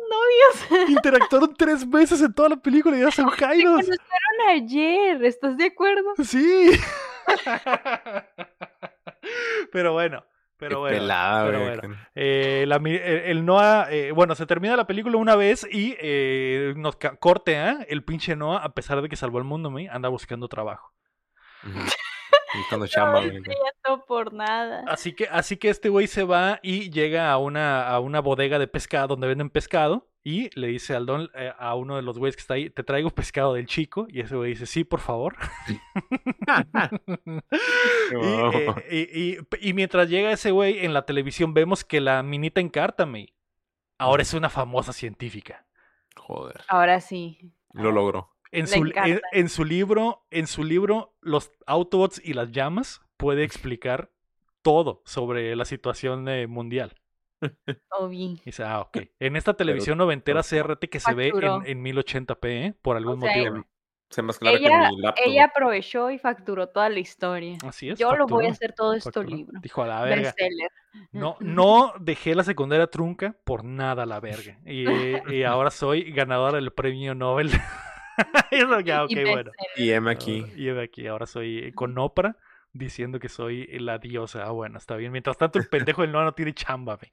[0.09, 0.89] Novios.
[0.89, 3.71] Interactuaron tres veces en toda la película y ya son Se jairos.
[3.71, 3.99] conocieron
[4.49, 6.13] ayer, ¿estás de acuerdo?
[6.23, 6.71] Sí.
[9.71, 10.25] Pero bueno,
[10.57, 10.97] pero bueno.
[10.97, 11.77] pelada, pero güey.
[11.77, 11.95] bueno.
[12.15, 15.95] Eh, la mi- el, el Noah, eh, bueno, se termina la película una vez y
[15.99, 17.85] eh, nos corte, ¿ah?
[17.87, 20.93] El pinche Noah, a pesar de que salvó el mundo, me anda buscando trabajo.
[21.63, 21.77] Ujú.
[22.55, 23.41] Buscando chamba, güey.
[23.87, 24.83] No por nada.
[24.87, 28.57] Así que, así que este güey se va y llega a una, a una bodega
[28.57, 32.19] de pescado donde venden pescado y le dice al don, eh, a uno de los
[32.19, 34.05] güeyes que está ahí, te traigo pescado del chico.
[34.09, 35.35] Y ese güey dice, sí, por favor.
[38.11, 38.51] y, Wow.
[38.87, 39.33] eh, y-
[39.65, 43.33] y- y mientras llega ese güey, en la televisión vemos que la minita Encártame
[43.97, 45.65] ahora es una famosa científica.
[46.15, 46.61] Joder.
[46.67, 47.53] Ahora sí.
[47.73, 48.35] Lo logró.
[48.51, 48.91] En su,
[49.31, 54.11] en su libro, en su libro, Los Autobots y las llamas, puede explicar
[54.63, 56.95] todo sobre la situación eh, mundial.
[57.99, 58.41] Obi.
[58.45, 58.97] Dice, ah, ok.
[59.19, 62.75] En esta televisión noventera CRT que se ve en, en 1080p, ¿eh?
[62.81, 63.65] por algún O sea, motivo.
[64.09, 65.23] Se más clara Ella, que mi laptop.
[65.27, 67.57] ella aprovechó y facturó toda la historia.
[67.63, 67.99] Así es.
[67.99, 69.27] Yo lo voy a hacer todo esto facturó.
[69.29, 69.59] libro.
[69.61, 70.33] Dijo a la verga.
[70.35, 70.71] Bestseller.
[71.11, 74.57] No, no dejé la secundaria trunca por nada a la verga.
[74.65, 74.85] Y,
[75.31, 77.51] y ahora soy ganadora del premio Nobel.
[78.51, 79.51] y es lo que, ah, ok, Y bueno.
[79.75, 80.43] Y M aquí.
[80.55, 82.35] Y de aquí, ahora soy con Oprah
[82.73, 84.45] diciendo que soy la diosa.
[84.45, 85.11] Ah, bueno, está bien.
[85.11, 87.11] Mientras tanto, el pendejo del no no tiene chamba, me.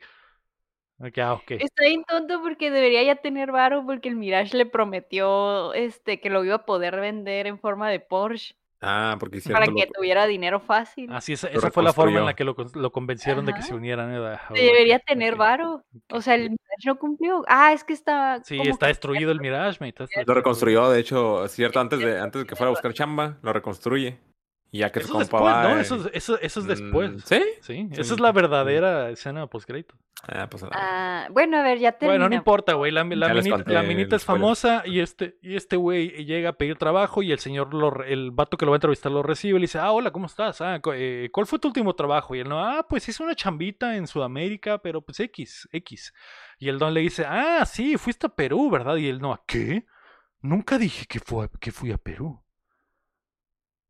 [1.08, 1.50] Ok, ah, ok.
[1.50, 6.30] Está bien tonto porque debería ya tener varo porque el Mirage le prometió este que
[6.30, 10.60] lo iba a poder vender en forma de Porsche Ah, porque para que tuviera dinero
[10.60, 11.10] fácil.
[11.10, 13.62] Así es, Lo esa fue la forma en la que lo, lo convencieron de que
[13.62, 14.14] se unieran.
[14.14, 14.18] ¿eh?
[14.18, 15.82] Ah, debería tener varo.
[16.10, 17.42] O sea, el Mirage no cumplió.
[17.48, 18.42] Ah, es que está.
[18.44, 20.04] Sí, está que- destruido el Mirage, mate.
[20.04, 23.38] está Lo reconstruyó, de hecho, cierto, antes de, antes de que fuera a buscar chamba,
[23.42, 24.18] lo reconstruye.
[24.72, 25.74] Y ya que su Eso es compa después, va.
[25.74, 25.80] ¿no?
[25.80, 27.10] Eso, es- eso, eso es Mm, después.
[27.24, 27.42] ¿Sí?
[27.60, 28.34] Sí, Sí, esa es la sí.
[28.34, 29.94] verdadera escena postcrédito.
[30.28, 30.74] Ah, pues nada.
[30.76, 32.14] Ah, bueno, a ver, ya termina.
[32.14, 32.90] Bueno, no importa, güey.
[32.90, 33.34] La, la
[33.84, 37.38] minita, la es famosa y este, y este güey llega a pedir trabajo y el
[37.38, 39.92] señor, lo, el vato que lo va a entrevistar lo recibe y le dice, ah,
[39.92, 40.60] hola, ¿cómo estás?
[40.60, 42.34] Ah, cu- eh, ¿Cuál fue tu último trabajo?
[42.34, 46.12] Y él no, ah, pues hice una chambita en Sudamérica, pero pues X, X.
[46.58, 48.96] Y el don le dice, ah, sí, fuiste a Perú, ¿verdad?
[48.96, 49.86] Y él no, ¿a qué?
[50.40, 52.42] Nunca dije que, fue, que fui a Perú.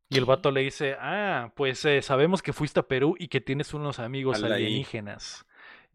[0.09, 3.41] Y el vato le dice, ah, pues eh, sabemos que fuiste a Perú y que
[3.41, 5.47] tienes unos amigos alienígenas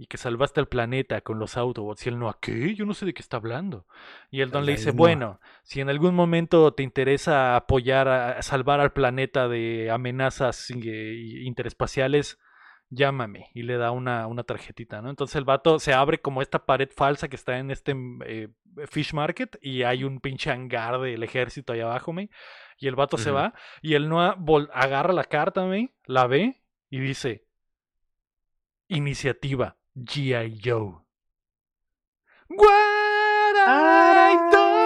[0.01, 2.05] y que salvaste al planeta con los Autobots.
[2.05, 2.73] Y él no, ¿a qué?
[2.73, 3.85] Yo no sé de qué está hablando.
[4.31, 8.79] Y el don le dice, bueno, si en algún momento te interesa apoyar a, salvar
[8.79, 12.39] al planeta de amenazas eh, interespaciales,
[12.89, 13.51] llámame.
[13.53, 15.11] Y le da una, una tarjetita, ¿no?
[15.11, 18.47] Entonces el vato se abre como esta pared falsa que está en este eh,
[18.87, 22.29] fish market y hay un pinche hangar del ejército ahí abajo, me.
[22.81, 26.61] Y el vato se va y el Noah vol- agarra la carta, me, la ve
[26.89, 27.45] y dice,
[28.87, 30.59] iniciativa G.I.
[30.63, 30.97] Joe
[33.63, 34.81] I don't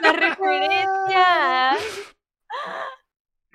[0.00, 1.76] La referencia.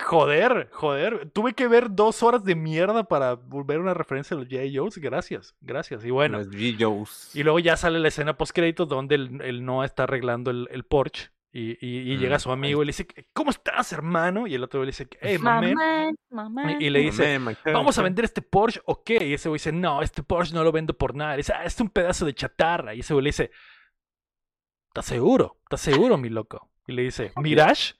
[0.06, 1.32] Joder, joder.
[1.32, 4.62] Tuve que ver dos horas de mierda para volver una referencia a los J.
[4.74, 4.98] Joes.
[5.00, 6.06] Gracias, gracias.
[6.06, 6.38] Y bueno.
[6.38, 7.36] Los G-Joes.
[7.36, 10.68] Y luego ya sale la escena post créditos donde el, el Noah está arreglando el,
[10.72, 11.32] el Porsche.
[11.52, 14.46] Y, y- y llega su amigo y le dice, ¿cómo estás, hermano?
[14.46, 15.74] Y el otro le dice, hey, man.
[15.74, 16.72] Mamá, mamá.
[16.74, 19.26] Y, y le dice, Mamá, vamos a vender este Porsche o qué?
[19.26, 21.34] Y ese güey dice, no, este Porsche no lo vendo por nada.
[21.36, 22.94] Y dice, ah, es un pedazo de chatarra.
[22.94, 23.52] Y ese güey le dice,
[24.90, 25.58] ¿estás seguro?
[25.64, 26.70] ¿Estás seguro, mi loco?
[26.88, 27.94] Y le dice, Mirage,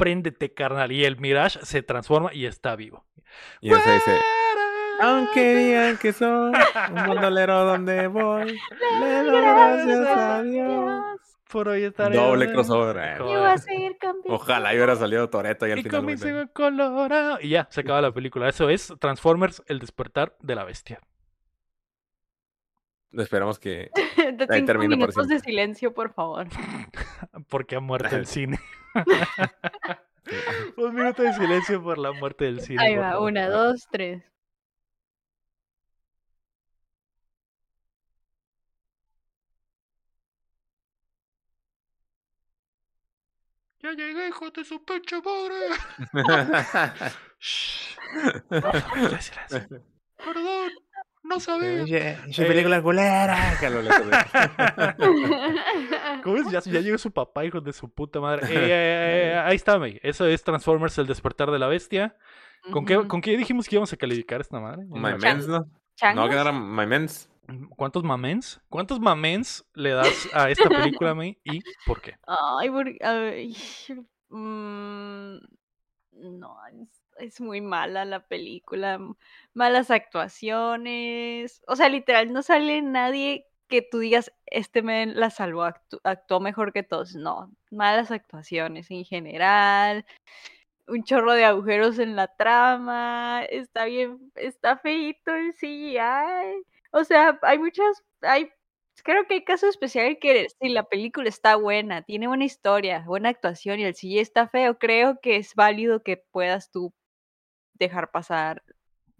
[0.00, 0.90] préndete, carnal.
[0.92, 3.04] Y el Mirage se transforma y está vivo.
[3.60, 4.16] Y ese dice,
[5.00, 6.52] aunque digan que soy un
[6.94, 8.58] bandolero donde voy,
[9.00, 11.02] le doy gracias a Dios.
[11.50, 12.16] Por hoy estaré.
[12.16, 12.96] Doble crossover.
[12.96, 13.14] eh.
[13.18, 14.34] Yo voy a seguir campeón.
[14.36, 16.50] Ojalá hubiera salido Toreto y al Y final.
[16.52, 17.38] Colorado.
[17.40, 18.48] Y ya, se acaba la película.
[18.48, 21.00] Eso es Transformers, el despertar de la bestia.
[23.12, 23.90] Esperamos que.
[24.16, 25.50] De cinco termina por minutos de siempre.
[25.50, 26.46] silencio, por favor.
[27.48, 28.58] Porque ha muerto el cine.
[30.76, 32.82] Un minuto de silencio por la muerte del cine.
[32.82, 34.22] Ahí por va, una, dos, tres.
[43.82, 45.54] Ya llegué, hijo de su pinche madre.
[47.40, 47.96] Shh.
[48.48, 48.72] Por.
[50.18, 50.70] Perdón,
[51.30, 51.82] no sabía.
[51.84, 53.56] Oye, su película culera.
[53.60, 53.68] Que.
[56.24, 56.50] ¿Cómo es?
[56.50, 58.40] Ya, ya llegó su papá, hijo de su puta madre.
[58.50, 59.98] Eh, eh, eh, ahí está, May.
[60.02, 62.16] Eso es Transformers, el despertar de la bestia.
[62.72, 63.06] ¿Con qué.
[63.06, 64.84] ¿Con qué dijimos que íbamos a calificar esta madre?
[64.88, 65.60] My Mens, ¿no?
[65.60, 65.66] No,
[65.96, 66.28] ¿Changos?
[66.28, 67.28] que no era My Mens.
[67.76, 68.60] ¿Cuántos mamens?
[68.68, 71.38] ¿Cuántos mamens le das a esta película, May?
[71.44, 72.16] ¿Y por qué?
[72.26, 73.56] Ay, por- ay,
[74.28, 75.36] mm,
[76.38, 78.98] no, es, es muy mala la película,
[79.54, 85.64] malas actuaciones, o sea, literal, no sale nadie que tú digas, este men la salvó,
[85.64, 90.04] actu- actuó mejor que todos, no, malas actuaciones en general,
[90.88, 97.38] un chorro de agujeros en la trama, está bien, está feíto el CGI, o sea,
[97.42, 98.50] hay muchas, hay
[99.02, 103.30] Creo que hay casos especiales que si la película está buena, tiene buena historia, buena
[103.30, 106.92] actuación y el CGI está feo, creo que es válido que puedas tú
[107.80, 108.62] dejar pasar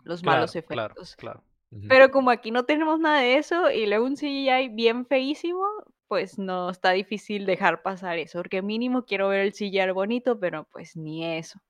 [0.04, 1.16] los malos Claro, claro, efectos.
[1.16, 1.44] claro.
[1.72, 1.86] Ujú.
[1.88, 5.64] Pero como aquí no tenemos nada de eso y luego un CGI bien feísimo,
[6.08, 10.66] pues no está difícil dejar pasar eso, porque mínimo quiero ver el CGI bonito, pero
[10.72, 11.60] pues ni eso.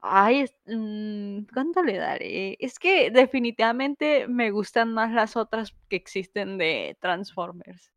[0.00, 2.56] Ay, es- mm, ¿cuánto le daré?
[2.60, 7.92] Es que definitivamente me gustan más las otras que existen de Transformers.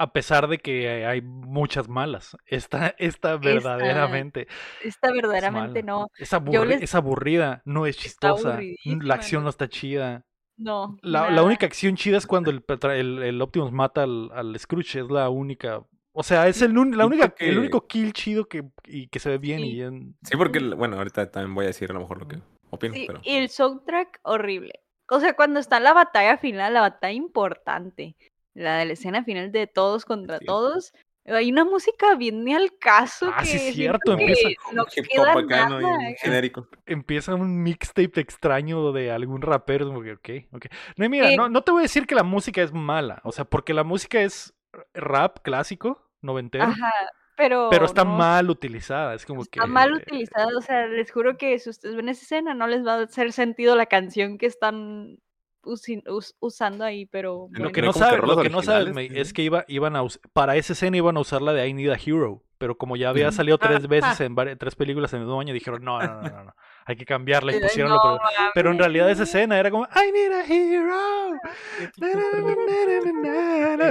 [0.00, 2.36] A pesar de que hay muchas malas.
[2.46, 4.48] Esta, esta verdaderamente
[4.82, 8.58] Esta es verdaderamente no, Es, aburri- les- es aburrida, no es chistosa.
[8.84, 10.24] La acción no- está chida.
[10.56, 10.96] no.
[11.02, 12.64] La, única acción chida es cuando el,
[12.94, 15.00] el, el Optimus mata al, al Scrooge.
[15.00, 15.82] Es la única.
[16.12, 19.38] O sea, es el, la única, el único kill chido que, y que se ve
[19.38, 19.60] bien.
[19.60, 19.70] Sí.
[19.76, 22.38] Y en- Sí, porque, bueno, ahorita también voy a decir a lo mejor lo que
[22.70, 23.20] opino, Sí, pero.
[23.22, 24.72] y el soundtrack horrible.
[25.10, 28.16] O sea, cuando está la batalla final, la batalla importante,
[28.60, 30.44] la de la escena final de todos contra Sí.
[30.46, 30.92] todos,
[31.26, 35.46] hay una música bien ni al caso Ah, que sí, es cierto, que empieza no
[35.46, 35.78] queda.
[35.78, 36.66] Bien genérico.
[36.86, 39.84] empieza un mixtape extraño de algún rapero.
[39.84, 40.66] es como que, ok, ok.
[40.96, 43.20] No, y mira, Eh, no, no te voy a decir que la música es mala.
[43.24, 44.54] O sea, porque la música es
[44.94, 46.64] rap clásico, noventero.
[46.64, 46.92] Ajá,
[47.36, 49.14] pero pero está no, mal utilizada.
[49.14, 49.66] Es como está que.
[49.68, 50.48] mal utilizada.
[50.56, 53.32] O sea, les juro que si ustedes ven esa escena no les va a hacer
[53.32, 55.18] sentido la canción que están
[55.64, 59.10] us- usando ahí, pero Lo Lo que no no rolas lo que no sabes, May,
[59.14, 61.90] es que iba, iban a para esa escena iban a usar la de I Need
[61.90, 65.26] a Hero, pero como ya había salido tres veces en vari- tres películas en el
[65.26, 66.54] mismo año, dijeron, no, no, no, no, no,
[66.86, 68.20] hay que cambiarla y pusieron no lo pero,
[68.54, 71.40] pero en realidad esa escena era como I Need a Hero.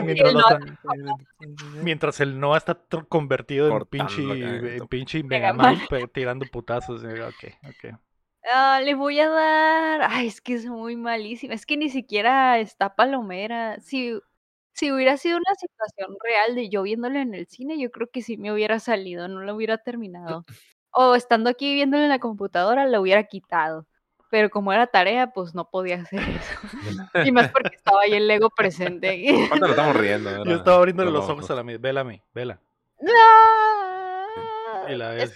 [0.03, 0.61] Mientras,
[1.83, 2.77] mientras el Noah está
[3.07, 5.53] convertido en Cortando pinche, en pinche Mega
[5.89, 7.03] pe- tirando putazos.
[7.03, 7.99] y yo, Ok, ok.
[8.51, 10.01] Ah, le voy a dar.
[10.09, 11.53] Ay, es que es muy malísima.
[11.53, 13.79] Es que ni siquiera está palomera.
[13.81, 14.17] Si,
[14.73, 18.21] si hubiera sido una situación real de yo viéndole en el cine, yo creo que
[18.21, 20.45] sí me hubiera salido, no lo hubiera terminado.
[20.91, 23.85] O estando aquí viéndole en la computadora, lo hubiera quitado.
[24.31, 27.25] Pero como era tarea, pues no podía hacer eso.
[27.25, 29.25] Y más porque estaba ahí el Lego presente.
[29.49, 30.45] ¿Cuánto nos estamos riendo?
[30.45, 32.59] Yo estaba abriéndole los lo- ojos a la mi- vela a mí, vela.
[34.91, 35.35] Y la es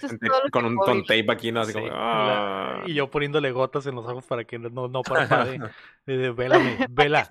[0.51, 1.61] Con un con tape aquí, ¿no?
[1.61, 1.91] Así Sí, como.
[1.91, 2.83] la- "Ah".
[2.85, 5.59] y yo poniéndole gotas en los ojos para que no, no parpadee.
[6.07, 7.29] Eh, Vélame, vela.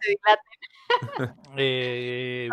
[1.57, 2.49] Eh,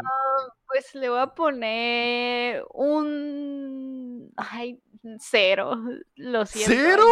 [0.67, 4.31] Pues le voy a poner un.
[4.37, 4.79] Ay,
[5.19, 5.75] cero.
[6.15, 6.73] Lo siento.
[6.73, 7.05] ¿Cero?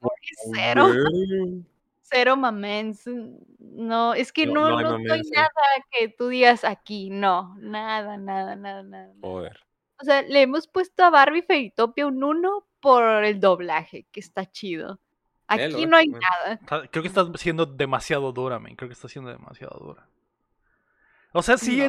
[0.00, 0.92] sorry, Cero.
[2.02, 3.04] Cero mamens.
[3.58, 5.30] No, es que No, no, no hay sí.
[5.32, 5.50] nada
[5.90, 7.10] que tú digas aquí.
[7.10, 8.82] No, nada, nada, nada.
[8.82, 9.12] nada.
[9.20, 9.58] Joder.
[10.00, 14.50] O sea, le hemos puesto a Barbie Fairytopia un 1 por el doblaje, que está
[14.50, 14.98] chido.
[15.46, 16.54] Aquí Velo, no hay nada.
[16.60, 18.74] Está- Creo que estás siendo demasiado dura, man.
[18.76, 20.08] Creo que está siendo demasiado dura.
[21.32, 21.84] O sea, sí No.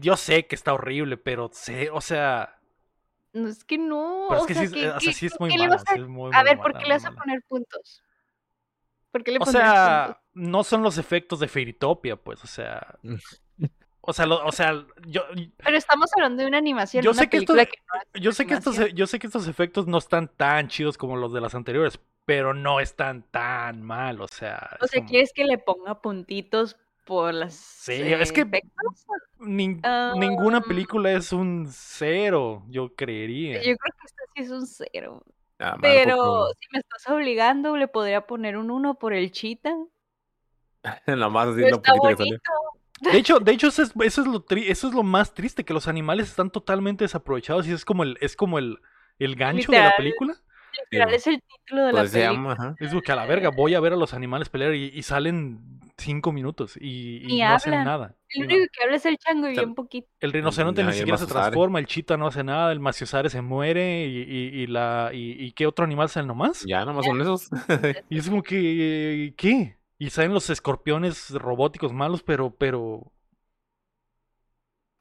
[0.00, 2.58] Yo sé que está horrible, pero sé, o sea.
[3.32, 4.26] No, es que no.
[4.28, 5.82] Pero es o que sea, sí, es- ¿qué- o sea, sí es por muy vas
[5.86, 8.02] a- sí es muy, A muy ver, ¿por qué le vas a poner puntos?
[9.12, 10.22] ¿Por qué le O sea, puntos?
[10.34, 12.98] no son los efectos de Fairytopia, pues, o sea.
[14.06, 15.22] O sea, lo- o sea, yo,
[15.64, 17.62] Pero estamos hablando de una animación, Yo una sé que esto- que
[18.14, 18.96] no yo sé que estos, animación.
[18.96, 22.54] yo sé que estos efectos no están tan chidos como los de las anteriores, pero
[22.54, 24.76] no están tan mal, o sea.
[24.80, 28.46] O sea, como- ¿quieres que le ponga puntitos por las Sí, es que-
[29.38, 30.14] nin- Ah.
[30.16, 33.58] ninguna película es un cero, yo creería.
[33.58, 35.22] Yo creo que esta sí es un cero.
[35.58, 39.74] Ah, Pero poco- si me estás obligando, le podría poner un 1 por el chita.
[41.06, 42.38] Nada más así lo está poquito que salió.
[43.00, 45.64] De hecho, de hecho eso, es, eso, es lo tri- eso es lo más triste,
[45.64, 48.78] que los animales están totalmente desaprovechados y es como el, es como el,
[49.18, 50.34] el gancho de la película.
[50.90, 52.32] Literal, es el título de la Pues película.
[52.32, 52.76] llama.
[52.78, 55.02] Es como que a la verga, voy a ver a los animales pelear y, y
[55.02, 58.14] salen cinco minutos y, no hacen nada.
[58.28, 60.08] El único que habla es el chango y Sea, bien poquito.
[60.20, 64.06] El rinoceronte ni siquiera se transforma, el chita no hace nada, el maciosare se muere
[64.06, 66.64] y, y, y la y, y qué otro animal sale nomás.
[66.66, 67.48] Ya, nomás son esos.
[68.10, 69.75] Y es como que ¿qué?
[69.98, 73.12] Y salen los escorpiones robóticos malos, pero pero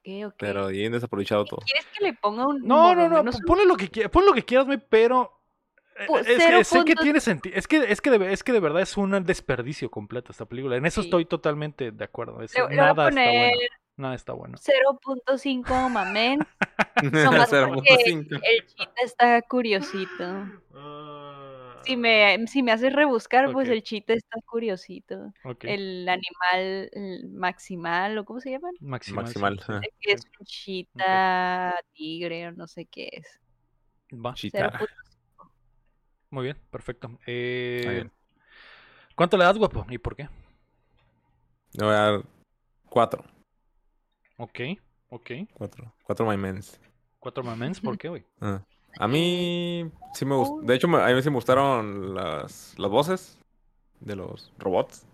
[0.08, 0.34] Ok, ok.
[0.38, 1.60] Pero bien desaprovechado todo.
[1.66, 4.34] ¿Quieres que le ponga un no, no, no, menos ponle lo que quieras, ponle lo
[4.36, 5.42] que quieras, pero
[6.08, 8.60] Pues, es que sé que tiene sentido, es que es que de, es que de
[8.60, 10.76] verdad es un desperdicio completo esta película.
[10.76, 11.08] En eso Sí.
[11.08, 12.42] estoy totalmente de acuerdo.
[12.42, 13.62] es- Le, le nada está poner bueno.
[13.98, 14.58] Nada está bueno.
[14.58, 16.40] 0.5 mamén.
[17.46, 18.40] Nomás porque 0.5.
[18.44, 20.24] el chita está curiosito.
[21.86, 25.34] Si me, si me haces rebuscar, pues el chita está curiosito.
[25.62, 28.74] El animal el maximal, ¿o cómo se llaman?
[28.80, 29.28] Maximal.
[29.28, 29.60] sí, Maximal.
[29.60, 29.66] sí.
[29.72, 29.82] ajá.
[30.00, 33.40] Que es un chita tigre o no sé qué es.
[34.14, 34.34] Va.
[34.34, 34.72] Chita.
[34.72, 35.52] 0.5.
[36.32, 37.20] Muy bien, perfecto.
[37.26, 38.12] Eh, bien.
[39.16, 39.86] ¿Cuánto le das, guapo?
[39.90, 40.28] ¿Y por qué?
[41.74, 42.24] Le voy a dar
[42.90, 43.24] cuatro.
[44.38, 44.60] Ok,
[45.10, 45.32] ok.
[45.54, 45.94] Cuatro.
[46.04, 46.80] Cuatro my mens.
[47.20, 48.26] Cuatro mamens, ¿por qué, güey?
[48.42, 48.64] Ah.
[49.00, 50.62] A mí sí me gustó.
[50.62, 53.38] De hecho, me- a mí sí me gustaron las, las voces
[54.00, 55.06] de los robots.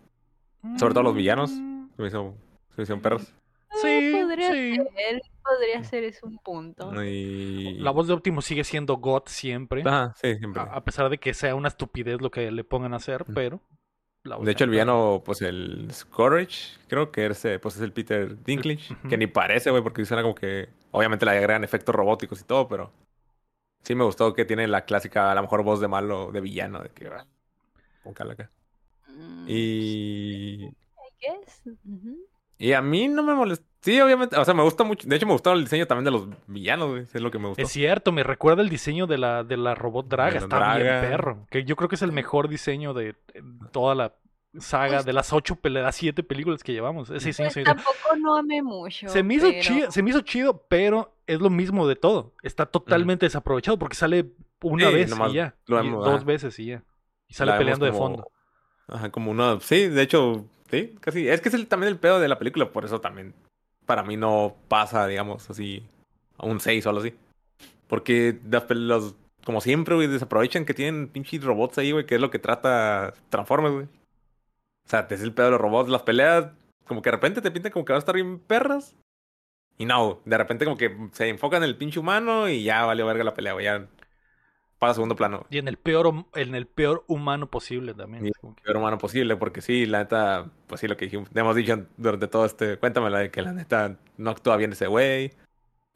[0.77, 1.51] Sobre todo los villanos.
[1.51, 2.35] Mm, Se me hizo,
[2.69, 3.33] se me hicieron perros.
[3.81, 4.75] Sí, podría sí.
[4.75, 7.03] ser, podría ser, es un punto.
[7.03, 7.75] Y...
[7.79, 9.81] La voz de Optimus sigue siendo God siempre.
[9.85, 10.61] Ajá, sí, siempre.
[10.61, 13.33] A, a pesar de que sea una estupidez lo que le pongan a hacer, Mm.
[13.33, 13.61] pero.
[14.23, 18.43] la De hecho, el villano, pues el Scourge, creo que ese, pues es el Peter
[18.43, 22.43] Dinklage, que ni parece, güey, porque suena como que, obviamente le agregan efectos robóticos y
[22.43, 22.91] todo, pero
[23.83, 26.79] sí me gustó que tiene la clásica, a lo mejor voz de malo, de villano,
[26.79, 27.25] de que va,
[28.03, 28.49] con calaca.
[29.07, 30.73] Mm, Y, I
[31.19, 31.63] guess.
[32.57, 35.25] Y a mí no me molesta, sí, obviamente, o sea, me gusta mucho, de hecho
[35.25, 37.61] me gustó el diseño también de los villanos, güey, es lo que me gustó.
[37.63, 40.29] Es cierto, me recuerda el diseño de la, de la robot Draga.
[40.33, 41.01] De la Está bien Draga.
[41.01, 41.47] perro.
[41.49, 43.15] Que yo creo que es el mejor diseño de
[43.71, 44.13] toda la
[44.59, 47.09] saga, Pues- de las ocho, las siete películas que llevamos.
[47.09, 49.07] Ese diseño Pues tampoco no amé mucho.
[49.07, 52.33] Se me hizo pero- chido, se me hizo chido, pero es lo mismo de todo.
[52.43, 55.55] Está totalmente desaprovechado porque sale una Sí, vez y ya.
[55.67, 56.83] lo y vemos, dos veces y ya.
[57.27, 58.29] Y sale peleando de fondo.
[58.87, 62.19] Ajá, como uno, sí, de hecho, sí, casi, es que es el, también el pedo
[62.19, 63.33] de la película, por eso también
[63.85, 65.83] para mí no pasa, digamos, así,
[66.37, 67.13] a un 6 o algo así.
[67.87, 68.65] Porque las
[69.45, 73.13] como siempre, güey, desaprovechan que tienen pinches robots ahí, güey, que es lo que trata
[73.29, 73.87] Transformers, güey.
[74.85, 76.47] O sea, es el pedo de los robots, las peleas,
[76.85, 78.95] como que de repente te pintan como que van a estar bien perras.
[79.77, 83.05] Y no, de repente como que se enfocan en el pinche humano y ya valió
[83.05, 83.87] verga la pelea, güey, ya
[84.77, 85.45] pasa a segundo plano.
[85.49, 88.27] Y en el peor, en el peor humano posible también.
[88.27, 91.55] Y- que- peor humano posible, porque sí, la neta, pues sí, lo que dijimos, hemos
[91.55, 95.33] dicho durante todo este, cuéntamela de que la neta no actúa bien ese güey.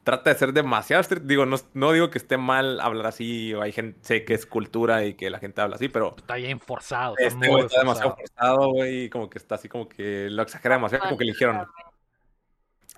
[0.06, 3.60] Trata de ser demasiado estricto, digo, no, no digo que esté mal hablar así, o
[3.60, 6.60] hay gente, sé que es cultura y que la gente habla así, pero Está bien
[6.60, 7.16] forzado.
[7.18, 8.56] Está este está demasiado forzado.
[8.56, 11.32] forzado, güey, y como que está así como que lo exagera demasiado, como que le
[11.32, 11.66] dijeron,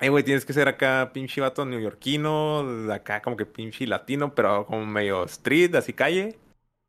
[0.01, 4.67] hey, güey, tienes que ser acá pinche vato neoyorquino, acá como que pinche latino, pero
[4.67, 6.39] como medio street, así calle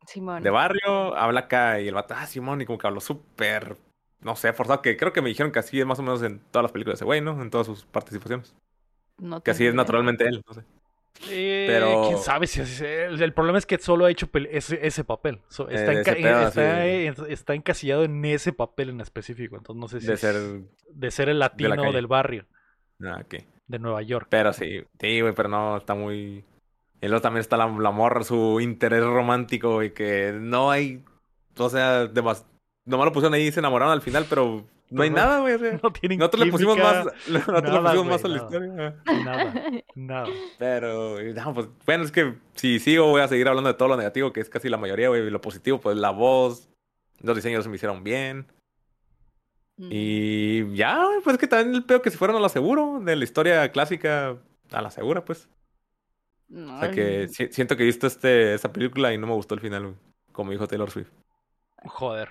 [0.06, 0.42] Simón.
[0.42, 3.78] de barrio, habla acá y el vato, ah, Simón, y como que habló súper,
[4.20, 6.40] no sé, forzado, que creo que me dijeron que así es más o menos en
[6.50, 7.40] todas las películas de ese güey, ¿no?
[7.40, 8.54] En todas sus participaciones.
[9.20, 10.62] No Que así es naturalmente él, no sé.
[11.28, 12.80] Eh, Pero- quién sabe si así es.
[12.80, 15.40] El, el problema es que solo ha hecho ese, ese papel.
[15.48, 16.38] So- está, Eh, enca- ese pedo
[17.18, 19.56] así está, encasillado en ese papel en específico.
[19.56, 20.36] Entonces no sé si De es- ser,
[20.88, 22.46] de ser el latino del barrio
[23.04, 23.34] ah, ok.
[23.66, 24.28] de Nueva York.
[24.30, 26.44] Pero sí, sí, güey, pero no, está muy...
[27.02, 31.02] Y luego también está la, la morra, su interés romántico, y que no hay,
[31.58, 32.46] o sea, demas...
[32.84, 35.56] nomás lo pusieron ahí y se enamoraron al final, pero no hay nada, güey.
[35.82, 38.96] No tienen Nosotros le pusimos más, nosotros le nada, pusimos güey, más a la historia.
[39.24, 39.54] Nada,
[39.94, 40.26] nada.
[40.58, 43.96] Pero, no, pues, bueno, es que si sigo voy a seguir hablando de todo lo
[43.96, 45.26] negativo, que es casi la mayoría, güey.
[45.26, 46.68] Y lo positivo, pues la voz,
[47.20, 48.46] los diseños se me hicieron bien.
[49.76, 49.88] Mm.
[49.90, 53.00] Y ya, güey, pues es que también el peor que se fueron a la seguro,
[53.02, 54.36] de la historia clásica
[54.72, 55.48] a la segura, pues.
[56.48, 59.34] No, O sea que si- siento que he visto este, esta película y no me
[59.34, 59.94] gustó el final, güey.
[60.32, 61.10] Como dijo Taylor Swift.
[61.84, 62.28] Joder.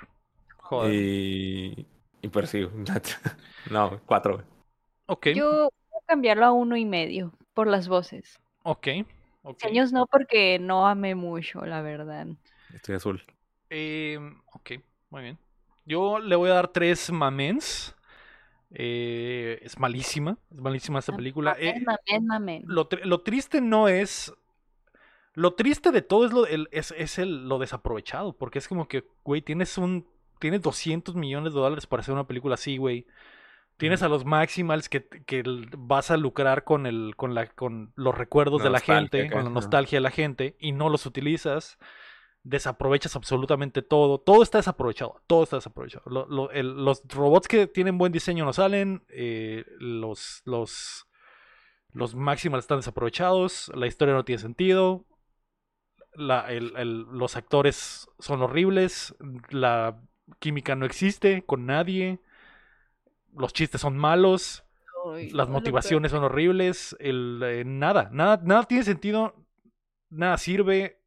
[0.58, 0.94] Joder.
[0.94, 1.88] Y,
[2.22, 2.68] y sí,
[3.72, 4.44] no, cuatro.
[5.08, 8.40] Ok, Yo voy a cambiarlo a uno y medio por las voces.
[8.64, 8.88] ok.
[9.44, 9.58] ok.
[9.58, 12.28] Diseños no, porque no amé mucho, la verdad.
[12.74, 13.24] Estoy azul.
[13.70, 14.20] Eh,
[14.54, 14.72] ok,
[15.10, 15.38] muy bien.
[15.86, 17.96] Yo le voy a dar tres mamens.
[18.72, 21.56] Eh, es malísima, es malísima esta película.
[21.60, 22.64] Eh, Mamen, mamen, mamen.
[22.68, 24.32] lo, lo triste no es.
[25.34, 28.34] Lo triste de todo es lo, el, es, es el, lo desaprovechado.
[28.38, 30.08] Porque es como que, güey, tienes un.
[30.40, 33.06] Tienes 200 millones de dólares para hacer una película así, güey.
[33.78, 35.44] Tienes a los Maximals que, que
[35.78, 39.50] vas a lucrar con el, con la, con los recuerdos de la gente, con la
[39.54, 41.78] nostalgia de la gente, y no los utilizas.
[42.44, 44.20] Desaprovechas absolutamente todo.
[44.20, 45.22] Todo está desaprovechado.
[45.28, 46.04] Todo está desaprovechado.
[46.10, 49.04] Lo- lo- el- los robots que tienen buen diseño no salen.
[49.10, 51.06] eh, los, los,
[51.94, 53.72] los Maximals están desaprovechados.
[53.76, 55.06] La historia no tiene sentido.
[56.16, 59.16] la- el- el- los actores son horribles.
[59.50, 60.02] La
[60.40, 62.20] química no existe con nadie.
[63.36, 64.64] Los chistes son malos.
[65.14, 66.96] Ay, Las motivaciones son horribles.
[67.00, 69.36] El, eh, nada, nada, nada tiene sentido.
[70.10, 71.00] Nada sirve.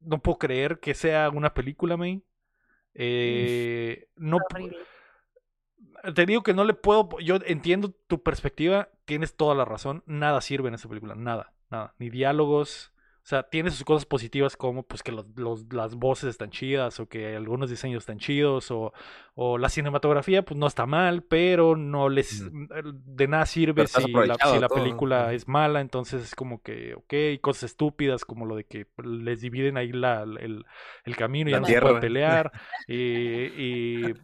[0.00, 2.22] No puedo creer que sea una película, May.
[2.94, 4.38] Eh, no,
[6.14, 7.08] te digo que no le puedo.
[7.20, 8.88] Yo entiendo tu perspectiva.
[9.04, 10.02] Tienes toda la razón.
[10.06, 11.14] Nada sirve en esta película.
[11.14, 11.94] Nada, nada.
[11.98, 12.89] Ni diálogos.
[13.22, 16.98] O sea, tiene sus cosas positivas como pues que los, los- las voces están chidas
[17.00, 18.92] o que algunos diseños están chidos o,
[19.34, 22.50] o la cinematografía pues no está mal, pero no les
[22.82, 27.64] de nada sirve si la, si película es mala, entonces es como que, ok, cosas
[27.70, 30.64] estúpidas como lo de que les dividen ahí la, el,
[31.04, 32.50] el camino y ya no se pueden pelear
[32.88, 32.94] y,
[34.08, 34.14] y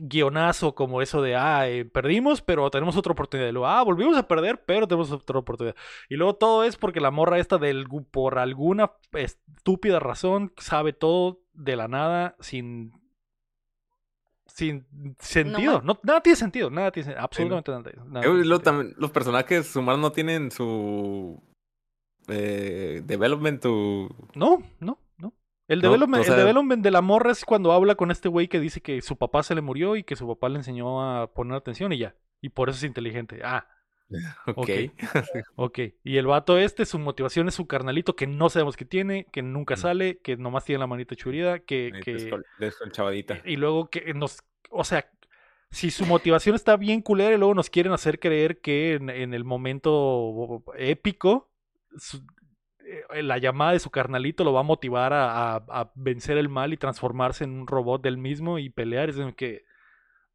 [0.00, 3.48] guionazo como eso de, ah, eh, perdimos, pero tenemos otra oportunidad.
[3.48, 5.76] Y luego, ah, volvimos a perder, pero tenemos otra oportunidad.
[6.08, 11.40] Y luego todo es porque la morra esta del, por alguna estúpida razón sabe todo
[11.52, 12.92] de la nada sin
[14.46, 14.86] sin
[15.18, 15.82] sentido.
[15.82, 18.04] No, nada tiene sentido, nada tiene absolutamente nada.
[18.06, 21.42] nada Eh, también los personajes humanos no tienen su
[22.28, 24.08] eh, development, tu...
[24.34, 25.03] No, no, no.
[25.68, 28.28] El, No, development, o sea- el development de la morra es cuando habla con este
[28.28, 31.02] güey que dice que su papá se le murió y que su papá le enseñó
[31.22, 32.14] a poner atención y ya.
[32.42, 33.40] Y por eso es inteligente.
[33.42, 33.66] Ah,
[34.46, 34.68] Ok.
[34.68, 34.68] Ok.
[35.56, 35.78] ok.
[36.04, 39.42] Y el vato este, su motivación es su carnalito que no sabemos que tiene, que
[39.42, 41.90] nunca sale, que nomás tiene la manita churida, que...
[42.04, 42.14] Que...
[42.16, 43.40] descol- descolchavadita.
[43.46, 44.42] Y luego que nos...
[44.70, 45.08] O sea,
[45.70, 49.32] si su motivación está bien culera y luego nos quieren hacer creer que en, en
[49.34, 51.50] el momento épico,
[51.96, 52.22] su-
[53.22, 56.72] la llamada de su carnalito lo va a motivar a, a- a vencer el mal
[56.72, 59.10] y transformarse en un robot del mismo y pelear.
[59.10, 59.64] Es como que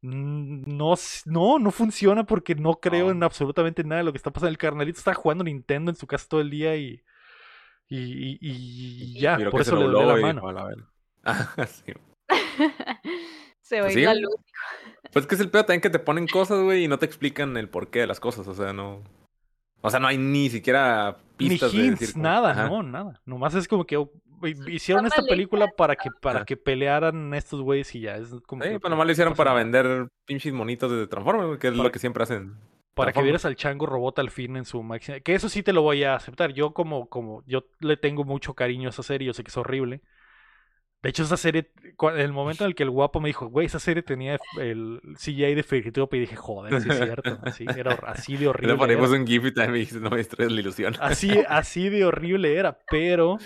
[0.02, 0.94] no,
[1.26, 3.12] no, no funciona porque no creo No.
[3.12, 4.50] en absolutamente nada de lo que está pasando.
[4.50, 7.02] El carnalito está jugando Nintendo en su casa todo el día y,
[7.88, 10.42] y, y- y ya, por eso le duele la y mano.
[11.24, 11.92] Ah, sí.
[13.60, 14.34] Se a Pues sí, la luz.
[15.12, 17.56] Pues que es el peor también que te ponen cosas, güey, y no te explican
[17.56, 18.46] el porqué de las cosas.
[18.46, 19.02] O sea, no.
[19.80, 22.68] O sea, no hay ni siquiera Ni pistas de hints, decir nada, Ajá.
[22.68, 23.20] no, nada.
[23.24, 24.10] Nomás es como que oh,
[24.42, 28.16] hi- hicieron esta película para que, para que pelearan estos güeyes y ya.
[28.16, 31.68] Es como Sí, que, pues nomás lo hicieron para vender pinches monitos de Transformers, que
[31.68, 32.54] es Para- lo que siempre hacen.
[32.94, 35.20] Para que vieras al chango robot al fin en su máxima.
[35.20, 36.52] Que eso sí te lo voy a aceptar.
[36.52, 39.56] Yo como, como, yo le tengo mucho cariño a esa serie, yo sé que es
[39.56, 40.02] horrible.
[41.02, 41.70] De hecho, esa serie,
[42.16, 45.54] el momento en el que el guapo me dijo, güey, esa serie tenía el CGI
[45.54, 47.38] de Fairytop y dije, joder, sí es cierto.
[47.42, 48.76] Así, era así de Le horrible.
[48.76, 49.18] ponemos era.
[49.18, 50.94] un GIF y también me dices, no me distraigas la ilusión.
[51.00, 53.38] Así, así de horrible era, pero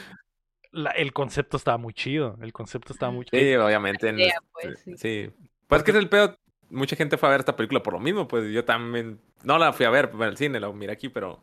[0.72, 2.36] la- el concepto estaba muy chido.
[2.42, 3.40] El concepto estaba muy chido.
[3.40, 4.08] Sí, obviamente.
[4.08, 4.16] en
[4.60, 4.96] pues, sí.
[4.96, 5.30] sí.
[5.68, 6.36] Pues que es el pedo.
[6.70, 9.20] Mucha gente fue a ver esta película por lo mismo, pues yo también.
[9.44, 11.40] No la fui a ver en el cine, la miré aquí, pero.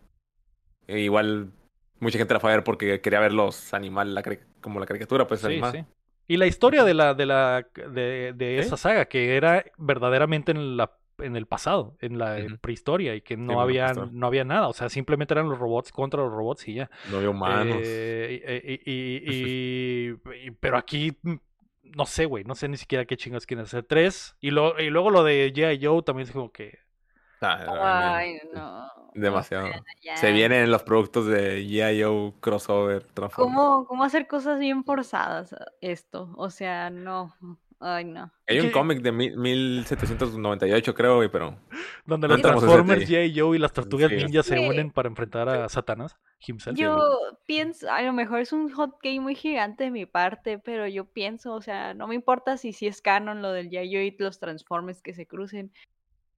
[0.87, 1.51] Igual.
[1.99, 4.23] Mucha gente la fue a ver porque quería ver los animales, la
[4.59, 5.71] como la caricatura, pues Sí, animada.
[5.73, 5.85] sí.
[6.31, 8.67] Y la historia de la de la de, de Sí.
[8.67, 13.37] esa saga que era verdaderamente en la en el pasado, en la prehistoria y que
[13.37, 16.67] no la había no había nada, o sea, simplemente eran los robots contra los robots
[16.67, 16.89] y ya.
[17.11, 17.77] No había humanos.
[17.81, 21.35] Eh, y, y- y- y- pero aquí mm,
[21.95, 23.83] no sé, güey, no sé ni siquiera qué chingas quieren hacer.
[23.83, 25.85] Tres y, lo, y luego lo de G.I.
[25.85, 26.79] Joe también es como que
[27.41, 28.87] Ah, Ay, no.
[29.13, 29.67] Demasiado.
[30.03, 30.15] Ya.
[30.17, 32.33] Se vienen los productos de G.I.O.
[32.39, 33.05] crossover.
[33.35, 36.33] ¿Cómo, ¿Cómo hacer cosas bien forzadas esto?
[36.37, 37.35] O sea, no.
[37.83, 38.31] Ay, no.
[38.47, 41.57] Hay un cómic de mil- 1798, creo, pero.
[42.05, 43.01] Donde No los Transformers.
[43.09, 43.17] J.
[43.35, 44.17] Joe y las tortugas Sí.
[44.17, 46.15] ninja se unen para enfrentar a Satanás
[46.45, 46.77] himself.
[46.77, 46.97] Yo
[47.47, 51.05] pienso, a lo mejor es un hot game muy gigante de mi parte, pero yo
[51.05, 54.39] pienso, o sea, no me importa si sí es canon lo del Yayo y los
[54.39, 55.71] Transformers que se crucen.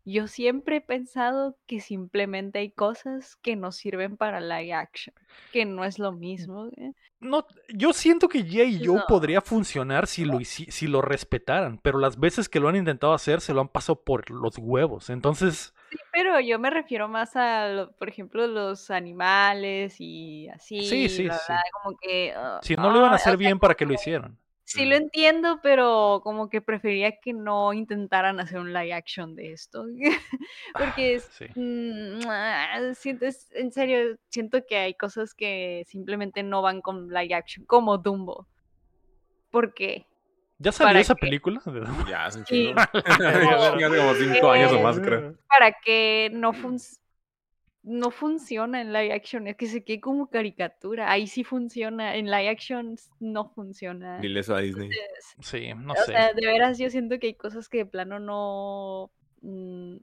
[0.06, 5.16] Yo siempre he pensado que simplemente hay cosas que no sirven para live action,
[5.52, 6.68] que no es lo mismo.
[6.78, 6.92] ¿eh?
[7.22, 8.80] No, yo siento que J.
[8.84, 9.06] Joe No.
[9.08, 13.14] podría funcionar si lo, hici- si lo respetaran, pero las veces que lo han intentado
[13.14, 15.10] hacer se lo han pasado por los huevos.
[15.10, 20.82] Entonces, Sí, pero yo me refiero más a, por ejemplo, los animales y así.
[20.82, 21.54] Sí, sí, sí.
[21.84, 22.34] como que.
[22.36, 24.38] ah, si no lo iban a hacer sea, bien para que lo hicieran.
[24.74, 29.54] Sí lo entiendo, pero como que preferiría que no intentaran hacer un live action de
[29.54, 29.86] esto.
[30.78, 31.46] Porque es, Sí.
[31.56, 37.10] mm, ah, siento, es- en serio, siento que hay cosas que simplemente no van con
[37.10, 38.48] live action, como Dumbo.
[39.52, 40.06] ¿Por qué?
[40.58, 41.20] ¿Ya salió ¿Para esa qué?
[41.22, 41.62] película?
[42.10, 42.74] Ya, es un Sí.
[42.76, 42.90] Hace
[43.98, 45.36] como cinco años o más, creo.
[45.48, 47.00] Para que no func-
[47.84, 51.12] no funciona en live action, es que se quede como caricatura.
[51.12, 54.20] Ahí sí funciona, en live action no funciona.
[54.20, 54.90] Dile eso a Disney.
[54.90, 56.06] Entonces, Sí, no o sé.
[56.06, 59.12] sea, de veras yo siento que hay cosas que de plano no,
[59.42, 59.98] mm,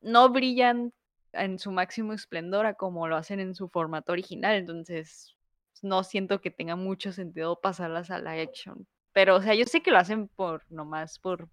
[0.00, 0.92] no brillan
[1.32, 5.36] en su máximo esplendor a como lo hacen en su formato original, entonces
[5.82, 8.86] no siento que tenga mucho sentido pasarlas a live action.
[9.12, 11.50] Pero, o sea, yo sé que lo hacen por nomás por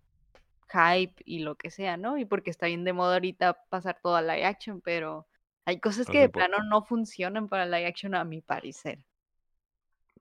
[0.69, 2.17] hype y lo que sea, ¿no?
[2.17, 5.27] Y porque está bien de moda ahorita pasar todo a live action, pero
[5.65, 8.99] hay cosas que de plano no funcionan para live action a mi parecer.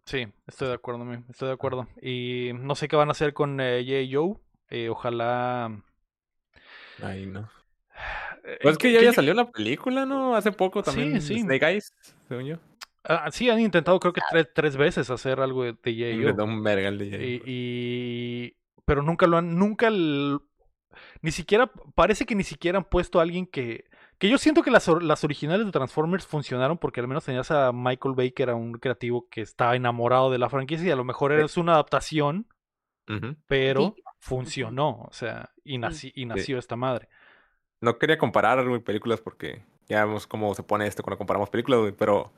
[0.04, 1.86] Sí, estoy de acuerdo, estoy de acuerdo.
[2.00, 4.08] Y no sé qué van a hacer con eh, J.
[4.12, 4.36] Joe.
[4.68, 5.80] Eh, ojalá.
[7.02, 7.48] Ay, no.
[8.44, 10.34] eh, Pues es que ya había salido la película, ¿no?
[10.34, 11.22] Hace poco Sí, también.
[11.22, 11.38] sí.
[11.40, 11.92] Snake Eyes,
[12.28, 12.56] según yo.
[13.04, 16.34] Ah, sí, han intentado creo que tres, tres veces hacer algo de, de J.
[16.36, 16.44] Joe.
[16.44, 17.42] un vergal de Y, Jay.
[17.46, 20.38] y- pero nunca lo han, nunca el-
[21.20, 23.84] ni siquiera, parece que ni siquiera han puesto a alguien que,
[24.22, 27.72] que yo siento que las, las originales de Transformers funcionaron porque al menos tenías a
[27.72, 31.02] Michael Bay que era un creativo que estaba enamorado de la franquicia y a lo
[31.02, 32.46] mejor era una adaptación,
[33.48, 34.02] pero Sí.
[34.20, 37.08] funcionó, o sea, y, naci- y nació esta madre.
[37.80, 41.92] No quería comparar, películas porque ya vemos cómo se pone esto cuando comparamos películas, güey.
[41.92, 42.32] Pero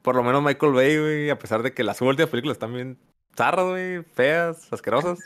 [0.00, 2.98] por lo menos Michael Bay, güey, a pesar de que las últimas películas están bien
[3.36, 5.18] zarras, güey, feas, asquerosas,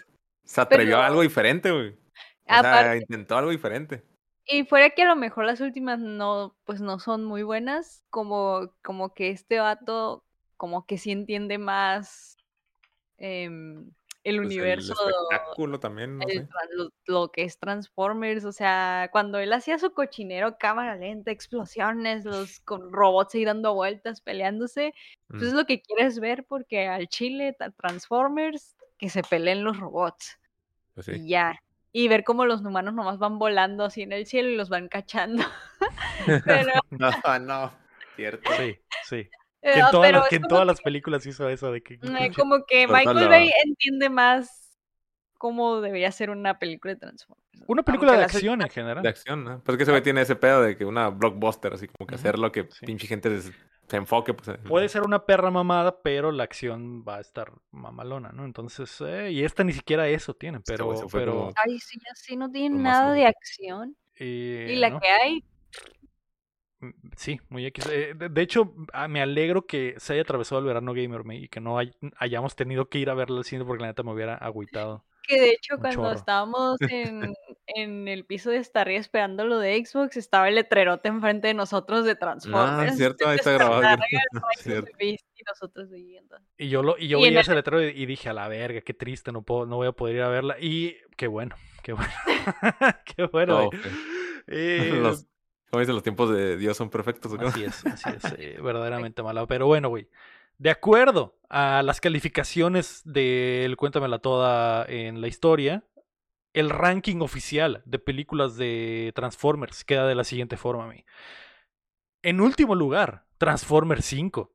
[0.44, 1.90] se atrevió Pero- a algo diferente, güey.
[1.90, 1.94] O
[2.48, 4.02] sea, Aparte- intentó algo diferente.
[4.46, 8.72] Y fuera que a lo mejor las últimas no, pues no son muy buenas, como,
[8.82, 10.24] como que este vato
[10.56, 12.36] como que sí entiende más
[13.18, 13.90] em,
[14.24, 16.48] el Pues, universo, El espectáculo también, no el sé.
[16.48, 21.30] tra- lo, lo que es Transformers, o sea, cuando él hacía su cochinero, cámara lenta,
[21.30, 24.92] explosiones, los con robots ahí dando vueltas, peleándose,
[25.30, 29.78] pues es Mm, lo que quieres ver porque al chile Transformers, que se peleen los
[29.78, 30.38] robots
[30.94, 31.58] pues y ya.
[31.92, 34.88] Y ver cómo los humanos nomás van volando así en el cielo y los van
[34.88, 35.42] cachando.
[36.44, 37.72] Pero, no, no.
[38.16, 38.50] Cierto.
[38.56, 39.30] Sí, sí.
[39.62, 41.94] Que en todas, pero las, que en películas hizo eso de que...
[41.94, 44.78] Eh, como que Total, Michael Bay entiende más
[45.36, 47.64] cómo debería ser una película de Transformers.
[47.66, 49.02] Una película Aunque de acción en general.
[49.02, 49.62] De acción, ¿no?
[49.62, 52.14] Pues es que ese güey tiene ese pedo de que una blockbuster, así como que
[52.14, 52.86] hacer lo que sí.
[52.86, 53.28] pinche gente
[53.90, 54.56] se, enfoque, pues.
[54.66, 58.44] Puede ser una perra mamada, pero la acción va a estar mamalona, ¿no?
[58.44, 60.94] Entonces, eh, y esta ni siquiera eso tiene, Este pero...
[61.12, 63.96] pero como- Ay, sí, ya sí, no tiene nada de acción.
[64.18, 65.00] Y la ¿no?
[65.00, 65.44] que hay,
[66.80, 67.86] Mm, Sí, muy X.
[67.90, 71.48] Eh, de, hecho, ah, me alegro que se haya atravesado el verano gamer me, y
[71.48, 74.12] que no hay- hayamos tenido que ir a verla al cine porque la neta me
[74.12, 75.04] hubiera agüitado.
[75.30, 77.34] Que de hecho cuando estábamos en,
[77.66, 82.04] en el piso de estar esperando lo de Xbox, estaba el letrerote enfrente de nosotros
[82.04, 82.92] de Transformers.
[82.92, 83.82] Ah, cierto, ahí está grabado.
[85.00, 85.16] y
[85.46, 86.36] nosotros viviendo.
[86.58, 88.80] Y yo lo, y yo en veía el- ese letrero y, dije, a la verga,
[88.82, 90.56] qué triste, no puedo, no voy a poder ir a verla.
[90.60, 92.12] Y qué bueno, qué bueno.
[93.16, 93.58] qué bueno.
[93.58, 93.80] Oh, güey.
[93.80, 93.86] ok.
[94.48, 95.26] Eh, Los-
[95.70, 97.32] como dicen, los tiempos de Dios son perfectos.
[97.32, 97.46] ¿o qué?
[97.46, 99.46] Así es, así es, eh, verdaderamente mala.
[99.46, 100.08] Pero bueno, güey.
[100.60, 105.84] De acuerdo a las calificaciones del Cuéntamela Toda en la historia,
[106.52, 111.06] el ranking oficial de películas de Transformers queda de la siguiente forma, mi.
[112.20, 114.54] En último lugar, Transformers 5.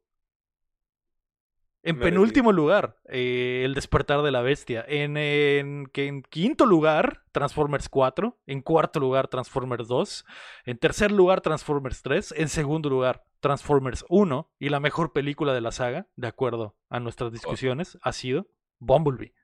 [1.81, 4.85] En penúltimo lugar, eh, El despertar de la bestia.
[4.87, 5.87] En, en
[6.29, 8.37] quinto lugar, Transformers 4.
[8.45, 10.25] En cuarto lugar, Transformers 2.
[10.65, 12.35] En tercer lugar, Transformers 3.
[12.37, 14.49] En segundo lugar, Transformers 1.
[14.57, 18.47] Y la mejor película de la saga, de acuerdo a nuestras discusiones, ha sido
[18.79, 19.35] Bumblebee.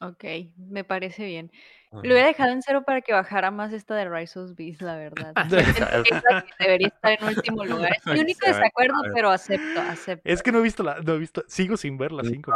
[0.00, 0.24] Ok,
[0.58, 1.50] me parece bien.
[1.92, 4.96] Lo hubiera dejado en cero para que bajara más esta de Rise of Beast, la
[4.96, 5.32] verdad.
[6.58, 7.96] debería estar en último lugar.
[7.96, 10.28] Es mi único desacuerdo, pero acepto, acepto.
[10.28, 12.52] Es que no he visto la, no he visto, sigo sin ver la 5.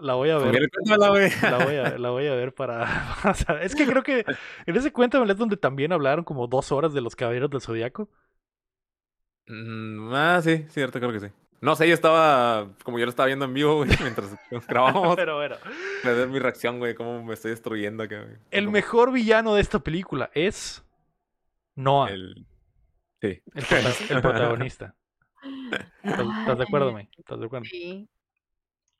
[0.00, 0.70] la, voy a ver.
[0.86, 2.86] La voy a, la voy a ver para,
[3.62, 4.24] es que creo que
[4.66, 8.08] en ese cuento es donde también hablaron como dos horas de los caballeros del zodiaco.
[9.48, 11.26] Mm, ah, sí, cierto, creo que sí.
[11.60, 14.36] No sé, yo estaba, como yo lo estaba viendo en vivo, güey, mientras
[14.68, 15.16] grabábamos.
[15.16, 15.56] Pero bueno.
[16.04, 19.80] Me da mi reacción, güey, cómo me estoy destruyendo acá, El mejor villano de esta
[19.80, 20.84] película es
[21.74, 22.10] Noah.
[22.10, 22.46] El...
[23.20, 23.42] Sí.
[23.54, 24.94] El, protagonista.
[26.04, 27.08] ¿Estás, de acuerdo, güey?
[27.18, 27.64] ¿Estás de acuerdo?
[27.64, 28.08] Sí.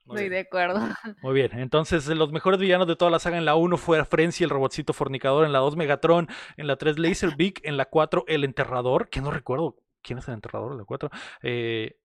[0.09, 0.81] Estoy de acuerdo.
[1.23, 4.43] Muy bien, entonces los mejores villanos de toda la saga en la 1 fue Frenzy,
[4.43, 8.43] el robotcito fornicador, en la 2 Megatron, en la 3 Laserbeak, en la 4 el
[8.43, 11.11] enterrador, que no recuerdo quién es el enterrador, en la 4.
[11.43, 11.97] Eh,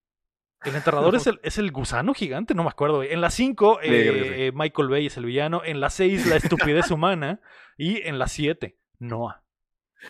[0.64, 3.04] el enterrador es, el, es el gusano gigante, no me acuerdo.
[3.04, 5.62] En la 5, eh, Michael Bay es el villano.
[5.64, 7.42] En la 6, la estupidez humana.
[7.78, 9.44] Y en la 7, Noah.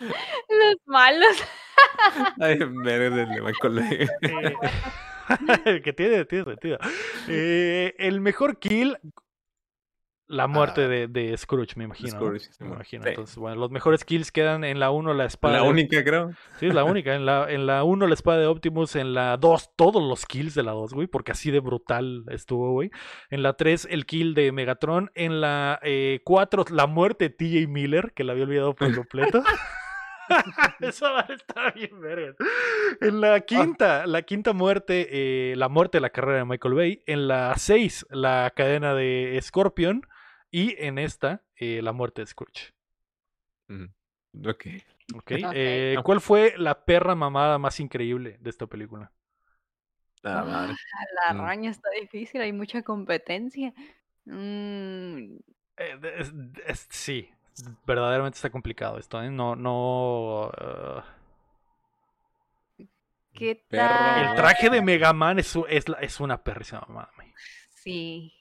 [0.00, 1.44] Los malos.
[2.40, 4.08] Ay, de Michael Bay.
[4.22, 4.54] Eh,
[5.82, 6.78] que tiene, tiene sentido.
[7.28, 8.98] Eh, el mejor kill
[10.26, 12.10] la muerte de, de, Scrooge, me imagino.
[12.10, 13.06] Scrooge, me imagino.
[13.06, 15.58] Entonces, bueno, los mejores kills quedan en la 1 la espada.
[15.58, 16.32] La única, creo.
[16.58, 17.14] Sí, es la única.
[17.14, 18.96] En la, en la 1 la espada de Optimus.
[18.96, 21.06] En la 2, todos los kills de la 2, güey.
[21.06, 22.90] Porque así de brutal estuvo, güey.
[23.30, 25.10] En la 3, el kill de Megatron.
[25.14, 25.80] En la
[26.24, 29.42] 4, eh, la muerte de TJ Miller, que la había olvidado por completo.
[30.80, 32.34] Esa está bien verga.
[33.00, 37.02] En la quinta, la quinta muerte, eh, la muerte de la carrera de Michael Bay.
[37.06, 40.06] En la 6, la cadena de Scorpion.
[40.54, 42.72] Y en esta, eh, la muerte de Scrooge.
[44.46, 44.66] Ok.
[45.16, 45.42] okay.
[45.52, 49.10] Eh, ¿Cuál fue la perra mamada más increíble de esta película?
[50.22, 50.74] La, ah,
[51.26, 51.40] la mm.
[51.40, 53.74] araña está difícil, hay mucha competencia.
[54.26, 55.38] Mm.
[55.76, 57.28] Eh, sí,
[57.84, 59.20] verdaderamente está complicado esto.
[59.32, 60.52] No, no.
[63.32, 64.28] ¿Qué tal?
[64.28, 67.10] El traje de Mega Man es, es, es una perrísima mamada.
[67.74, 68.32] Sí.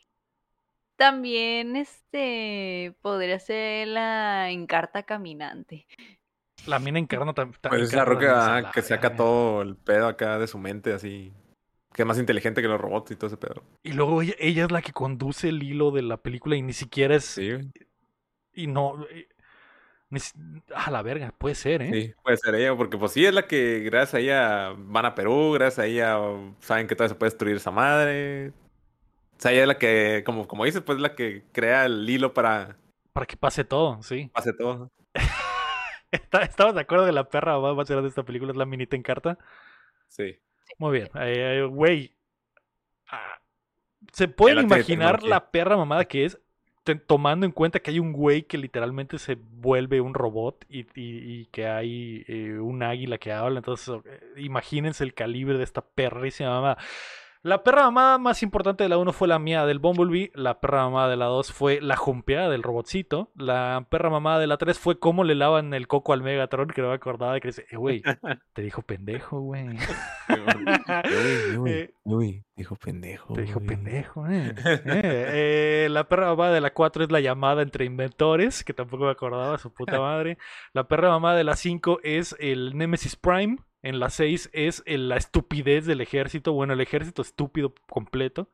[1.04, 5.86] También, este, podría ser la encarta caminante.
[6.66, 7.60] La mina encarna también.
[7.62, 11.34] Pues es la roca que saca todo el pedo acá de su mente, así.
[11.92, 13.66] Que es más inteligente que los robots y todo ese pedo.
[13.84, 17.16] Y luego ella, es la que conduce el hilo de la película y ni siquiera
[17.16, 17.26] es.
[17.26, 17.52] Sí.
[18.54, 19.06] Y no.
[20.74, 21.92] a la verga, puede ser, ¿eh?
[21.92, 25.16] Sí, puede ser ella, porque pues sí es la que gracias a ella van a
[25.16, 26.18] Perú, gracias a ella
[26.62, 28.54] saben que todavía se puede destruir esa madre.
[29.44, 32.10] O sea, ella es la que, como, como dices, pues es la que crea el
[32.10, 32.78] hilo para...
[33.12, 34.32] Para que pase todo, sí.
[34.34, 34.90] Pase todo.
[36.12, 38.96] ¿Estabas de acuerdo que la perra va a ser de esta película es la minita
[38.96, 39.38] en carta?
[40.08, 40.40] Sí.
[40.78, 41.10] Muy bien.
[41.16, 42.16] Eh, güey.
[43.10, 43.42] Ah,
[44.14, 46.40] ¿Se pueden imaginar la perra mamada que es?
[47.06, 51.48] tomando en cuenta que hay un güey que literalmente se vuelve un robot y, y,
[51.48, 53.60] que hay eh, un águila que habla.
[53.60, 56.78] Entonces, eh, imagínense el calibre de esta perrísima mamada.
[57.46, 60.32] La perra mamada más importante de la 1 fue la mía del Bumblebee.
[60.34, 63.32] La perra mamada de la 2 fue la jumpeada del robotcito.
[63.36, 66.82] La perra mamada de la 3 fue cómo le lavan el coco al Megatron, que
[66.82, 68.02] no me acordaba de que dice, eh, güey,
[68.54, 69.78] te dijo pendejo, güey.
[72.06, 73.34] Uy, dijo pendejo.
[73.34, 74.56] Te dijo pendejo, eh.
[74.86, 75.88] eh.
[75.92, 79.58] La perra mamada de la 4 es la llamada entre inventores, que tampoco me acordaba,
[79.58, 80.38] su puta madre.
[80.72, 83.58] La perra mamada de la 5 es el Nemesis Prime.
[83.84, 86.54] En la 6 es la estupidez del ejército.
[86.54, 88.50] Bueno, el ejército estúpido completo.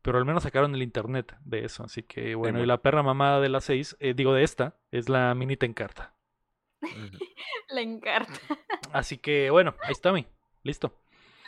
[0.00, 1.82] Pero al menos sacaron el internet de eso.
[1.82, 5.08] Así que bueno, y la perra mamada de la 6, eh, digo de esta, es
[5.08, 6.14] la minita encarta.
[7.68, 8.38] la encarta.
[8.92, 10.26] Así que bueno, ahí está mi.
[10.62, 10.94] Listo.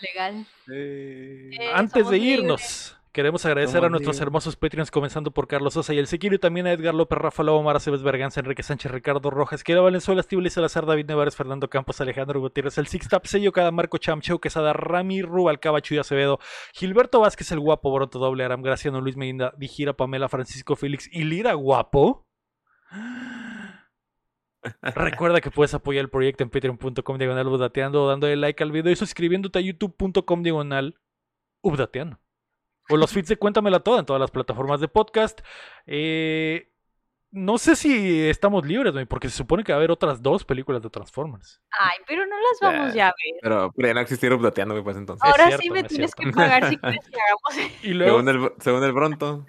[0.01, 0.47] Legal.
[0.73, 5.99] Eh, Antes de irnos, Queremos agradecer a nuestros hermosos Patreons, comenzando por Carlos Sosa y
[5.99, 9.31] el Sequiro, y también a Edgar López, Rafa Lobo, Mara Cebes Berganza, Enrique Sánchez, Ricardo
[9.31, 13.53] Rojas, Quiero Valenzuela, Stibli Salazar, David Nevares, Fernando Campos, Alejandro Gutiérrez, el Six Tap, Sello,
[13.53, 16.41] Cada Marco Chamcheo, Quesada, Rami, Rubalcaba, Chuy Acevedo,
[16.75, 21.25] Gilberto Vázquez, el Guapo, Boroto Doble, Aram, Graciano, Luis Medina, Dijira, Pamela, Francisco Félix y
[21.25, 22.27] Lira Guapo.
[24.83, 29.59] Recuerda que puedes apoyar el proyecto en patreon.com diagonal dándole like al video y suscribiéndote
[29.59, 31.01] a youtube.com diagonal
[31.63, 32.19] updateando.
[32.89, 35.41] O los feeds de Cuéntamela Toda en todas las plataformas de podcast.
[35.87, 36.73] Eh,
[37.33, 40.83] no sé si estamos libres, porque se supone que va a haber otras dos películas
[40.83, 41.61] de Transformers.
[41.79, 43.41] Ay, pero no las vamos ya a ver.
[43.43, 45.29] Pero, ya no existieron pues entonces.
[45.29, 47.75] Ahora sí me tienes que pagar si quieres que hagamos.
[47.83, 49.45] Y luego, según, el, según el Bronto.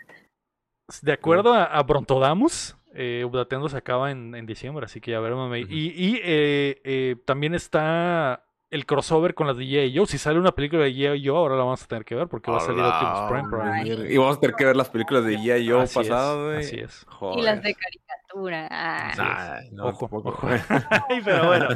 [1.02, 5.20] De acuerdo a, a Brontodamus, eh, Updateando se acaba en, en, diciembre, así que ya
[5.20, 5.56] veremos.
[5.58, 9.96] Y, y eh, eh, también está el crossover con las de G.I.
[9.98, 10.08] Joe.
[10.08, 11.26] Si sale una película de G.I.
[11.26, 14.18] Joe, ahora la vamos a tener que ver porque va a salir Optimus Prime Y
[14.18, 15.70] vamos a tener que ver las películas de G.I.
[15.70, 17.06] Joe pasadas, Así es.
[17.36, 18.68] Y las de caricatura.
[18.70, 19.14] Ah.
[19.18, 20.30] Nah, no, Ojo, tampoco.
[20.30, 20.48] ojo.
[21.10, 21.68] Ay, pero bueno,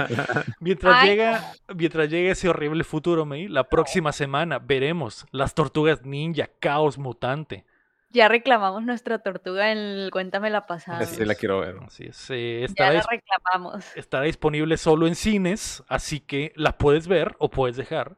[0.60, 1.10] mientras Ay.
[1.10, 6.98] llega, mientras llegue ese horrible futuro, May, la próxima semana veremos las tortugas ninja, caos
[6.98, 7.66] mutante.
[8.14, 11.06] Ya reclamamos nuestra tortuga en el Cuéntame la pasada.
[11.06, 11.78] Sí la quiero ver.
[11.86, 13.86] Así es, eh, Ya la reclamamos.
[13.96, 18.18] estará disponible solo en cines, así que la puedes ver o puedes dejar.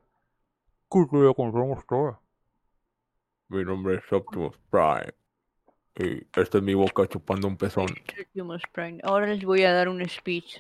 [3.50, 5.14] Mi nombre es Optimus Prime.
[5.96, 7.86] Y esta es mi boca chupando un pezón.
[8.20, 9.00] Optimus Prime.
[9.04, 10.60] Ahora les voy a dar un speech.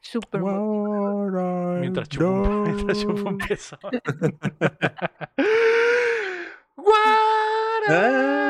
[0.00, 3.80] Super Mientras chupo, mientras chupo un pezón.
[6.76, 8.41] What